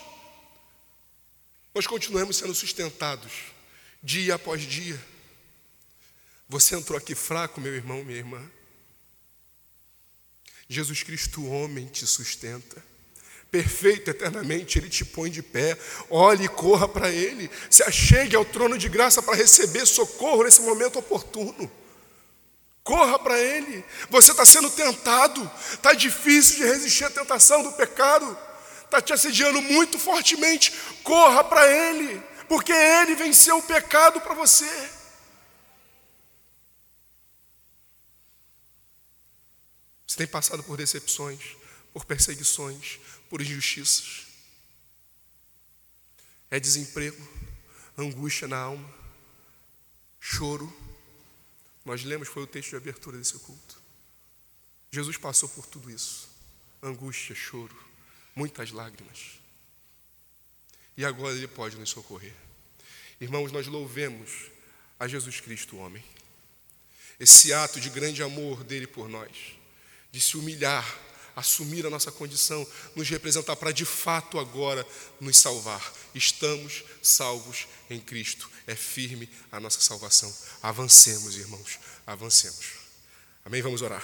nós 1.73 1.87
continuemos 1.87 2.37
sendo 2.37 2.53
sustentados 2.53 3.31
dia 4.03 4.35
após 4.35 4.61
dia. 4.61 5.03
Você 6.47 6.75
entrou 6.75 6.99
aqui 6.99 7.15
fraco, 7.15 7.59
meu 7.59 7.73
irmão, 7.73 8.03
minha 8.03 8.19
irmã. 8.19 8.47
Jesus 10.69 11.01
Cristo, 11.01 11.43
homem, 11.47 11.87
te 11.87 12.05
sustenta. 12.05 12.85
Perfeito 13.49 14.09
eternamente, 14.09 14.77
Ele 14.77 14.89
te 14.89 15.05
põe 15.05 15.29
de 15.29 15.41
pé. 15.41 15.77
Olhe 16.09 16.45
e 16.45 16.49
corra 16.49 16.87
para 16.87 17.09
Ele. 17.09 17.49
Se 17.69 17.81
achegue 17.83 18.35
ao 18.35 18.43
trono 18.43 18.77
de 18.77 18.89
graça 18.89 19.21
para 19.21 19.35
receber 19.35 19.85
socorro 19.85 20.43
nesse 20.43 20.61
momento 20.61 20.99
oportuno. 20.99 21.71
Corra 22.83 23.19
para 23.19 23.39
Ele. 23.39 23.83
Você 24.09 24.31
está 24.31 24.45
sendo 24.45 24.69
tentado. 24.69 25.49
Está 25.73 25.93
difícil 25.93 26.57
de 26.57 26.63
resistir 26.63 27.05
à 27.05 27.09
tentação 27.09 27.63
do 27.63 27.71
pecado. 27.73 28.37
Está 28.83 29.01
te 29.01 29.13
assediando 29.13 29.61
muito 29.61 29.97
fortemente. 29.99 30.73
Corra 31.03 31.43
para 31.43 31.67
Ele. 31.67 32.21
Porque 32.47 32.71
Ele 32.71 33.15
venceu 33.15 33.57
o 33.57 33.63
pecado 33.63 34.21
para 34.21 34.33
você. 34.33 34.65
Você 40.07 40.17
tem 40.17 40.27
passado 40.27 40.63
por 40.63 40.77
decepções, 40.77 41.41
por 41.93 42.05
perseguições, 42.05 42.99
por 43.29 43.41
injustiças. 43.41 44.25
É 46.49 46.59
desemprego, 46.59 47.21
angústia 47.97 48.47
na 48.47 48.57
alma, 48.57 48.93
choro. 50.19 50.71
Nós 51.83 52.03
lemos, 52.03 52.27
foi 52.27 52.43
o 52.43 52.47
texto 52.47 52.71
de 52.71 52.75
abertura 52.77 53.17
desse 53.17 53.37
culto. 53.39 53.81
Jesus 54.91 55.17
passou 55.17 55.49
por 55.49 55.65
tudo 55.65 55.91
isso: 55.91 56.29
angústia, 56.81 57.35
choro, 57.35 57.75
muitas 58.35 58.71
lágrimas. 58.71 59.39
E 60.95 61.05
agora 61.05 61.35
Ele 61.35 61.47
pode 61.47 61.77
nos 61.77 61.89
socorrer. 61.89 62.33
Irmãos, 63.19 63.51
nós 63.51 63.67
louvemos 63.67 64.51
a 64.99 65.07
Jesus 65.07 65.39
Cristo, 65.39 65.77
homem. 65.77 66.03
Esse 67.19 67.51
ato 67.51 67.79
de 67.79 67.89
grande 67.89 68.21
amor 68.23 68.63
dele 68.63 68.87
por 68.87 69.09
nós 69.09 69.57
de 70.11 70.21
se 70.21 70.37
humilhar, 70.37 70.83
assumir 71.37 71.85
a 71.85 71.89
nossa 71.91 72.11
condição, 72.11 72.65
nos 72.95 73.07
representar 73.07 73.55
para 73.55 73.71
de 73.71 73.85
fato 73.85 74.39
agora 74.39 74.85
nos 75.21 75.37
salvar. 75.37 75.93
Estamos 76.15 76.83
salvos 76.99 77.67
em 77.91 77.99
Cristo. 77.99 78.49
É 78.65 78.75
firme 78.75 79.29
a 79.51 79.59
nossa 79.59 79.79
salvação. 79.79 80.35
Avancemos, 80.63 81.37
irmãos, 81.37 81.77
avancemos. 82.07 82.65
Amém? 83.45 83.61
Vamos 83.61 83.83
orar. 83.83 84.03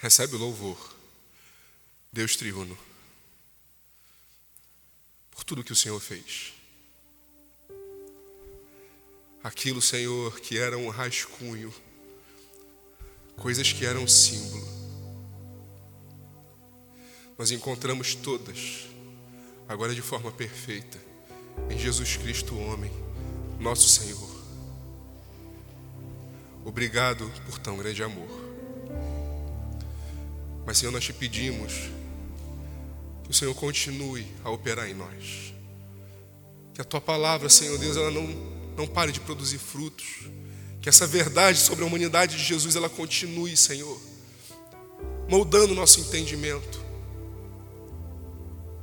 Recebe 0.00 0.36
o 0.36 0.38
louvor, 0.38 0.94
Deus 2.10 2.34
triuno 2.34 2.87
por 5.38 5.44
tudo 5.44 5.62
que 5.62 5.72
o 5.72 5.76
Senhor 5.76 6.00
fez. 6.00 6.52
Aquilo, 9.40 9.80
Senhor, 9.80 10.40
que 10.40 10.58
era 10.58 10.76
um 10.76 10.88
rascunho, 10.88 11.72
coisas 13.36 13.72
que 13.72 13.86
eram 13.86 14.04
símbolo, 14.08 14.66
nós 17.38 17.52
encontramos 17.52 18.16
todas, 18.16 18.88
agora 19.68 19.94
de 19.94 20.02
forma 20.02 20.32
perfeita, 20.32 20.98
em 21.70 21.78
Jesus 21.78 22.16
Cristo, 22.16 22.58
homem, 22.58 22.90
nosso 23.60 23.88
Senhor. 23.88 24.44
Obrigado 26.64 27.30
por 27.46 27.60
tão 27.60 27.76
grande 27.76 28.02
amor. 28.02 28.28
Mas, 30.66 30.78
Senhor, 30.78 30.90
nós 30.90 31.04
te 31.04 31.12
pedimos 31.12 31.96
que 33.28 33.32
o 33.32 33.34
Senhor 33.34 33.54
continue 33.54 34.26
a 34.42 34.50
operar 34.50 34.88
em 34.88 34.94
nós. 34.94 35.52
Que 36.72 36.80
a 36.80 36.84
tua 36.84 37.00
palavra, 37.00 37.50
Senhor 37.50 37.76
Deus, 37.76 37.94
ela 37.94 38.10
não, 38.10 38.26
não 38.74 38.86
pare 38.86 39.12
de 39.12 39.20
produzir 39.20 39.58
frutos. 39.58 40.30
Que 40.80 40.88
essa 40.88 41.06
verdade 41.06 41.58
sobre 41.58 41.84
a 41.84 41.86
humanidade 41.86 42.38
de 42.38 42.42
Jesus, 42.42 42.74
ela 42.74 42.88
continue, 42.88 43.54
Senhor, 43.54 44.00
moldando 45.28 45.74
o 45.74 45.76
nosso 45.76 46.00
entendimento. 46.00 46.80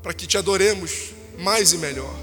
Para 0.04 0.14
que 0.14 0.28
te 0.28 0.38
adoremos 0.38 1.10
mais 1.40 1.74
e 1.74 1.80
melhor. 1.80 2.16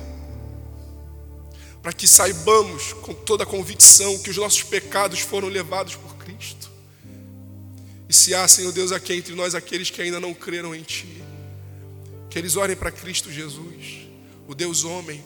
Para 1.83 1.93
que 1.93 2.07
saibamos 2.07 2.93
com 2.93 3.13
toda 3.13 3.43
a 3.43 3.47
convicção 3.47 4.17
que 4.19 4.31
os 4.31 4.37
nossos 4.37 4.63
pecados 4.63 5.19
foram 5.19 5.49
levados 5.49 5.97
por 5.97 6.15
Cristo. 6.19 6.71
E 8.09 8.15
se 8.15 8.33
há, 8.33 8.47
Senhor 8.47 8.71
Deus, 8.71 8.93
aqui 8.93 9.13
entre 9.13 9.35
nós 9.35 9.57
aqueles 9.57 9.91
que 9.91 10.01
ainda 10.01 10.21
não 10.21 10.33
creram 10.33 10.73
em 10.73 10.83
Ti, 10.83 11.21
que 12.33 12.39
eles 12.39 12.57
olhem 12.57 12.75
para 12.75 12.91
Cristo 12.91 13.31
Jesus, 13.31 14.09
o 14.49 14.55
Deus 14.55 14.85
homem, 14.85 15.23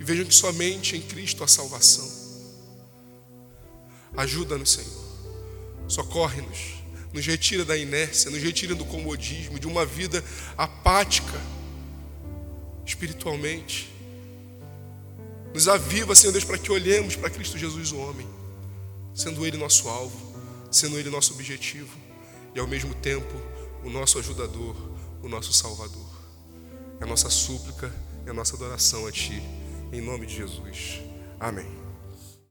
e 0.00 0.02
vejam 0.02 0.24
que 0.24 0.34
somente 0.34 0.96
em 0.96 1.02
Cristo 1.02 1.44
há 1.44 1.46
salvação. 1.46 2.10
Ajuda-nos, 4.16 4.72
Senhor. 4.72 5.04
Socorre-nos. 5.86 6.82
Nos 7.12 7.26
retira 7.26 7.62
da 7.62 7.76
inércia, 7.76 8.30
nos 8.30 8.42
retira 8.42 8.74
do 8.74 8.86
comodismo, 8.86 9.58
de 9.58 9.66
uma 9.66 9.84
vida 9.84 10.24
apática, 10.56 11.38
espiritualmente. 12.86 13.92
Nos 15.52 15.68
aviva, 15.68 16.14
Senhor 16.14 16.32
Deus, 16.32 16.44
para 16.44 16.56
que 16.56 16.72
olhemos 16.72 17.16
para 17.16 17.28
Cristo 17.28 17.58
Jesus, 17.58 17.92
o 17.92 17.98
homem, 17.98 18.26
sendo 19.14 19.46
Ele 19.46 19.58
nosso 19.58 19.90
alvo, 19.90 20.34
sendo 20.70 20.98
Ele 20.98 21.10
nosso 21.10 21.34
objetivo 21.34 21.98
e, 22.54 22.58
ao 22.58 22.66
mesmo 22.66 22.94
tempo, 22.94 23.34
o 23.84 23.90
nosso 23.90 24.18
ajudador 24.18 24.91
o 25.22 25.28
nosso 25.28 25.52
Salvador. 25.52 26.10
É 27.00 27.04
a 27.04 27.06
nossa 27.06 27.30
súplica, 27.30 27.92
é 28.26 28.30
a 28.30 28.34
nossa 28.34 28.56
adoração 28.56 29.06
a 29.06 29.12
Ti, 29.12 29.42
em 29.92 30.00
nome 30.00 30.26
de 30.26 30.36
Jesus. 30.36 31.00
Amém. 31.40 31.81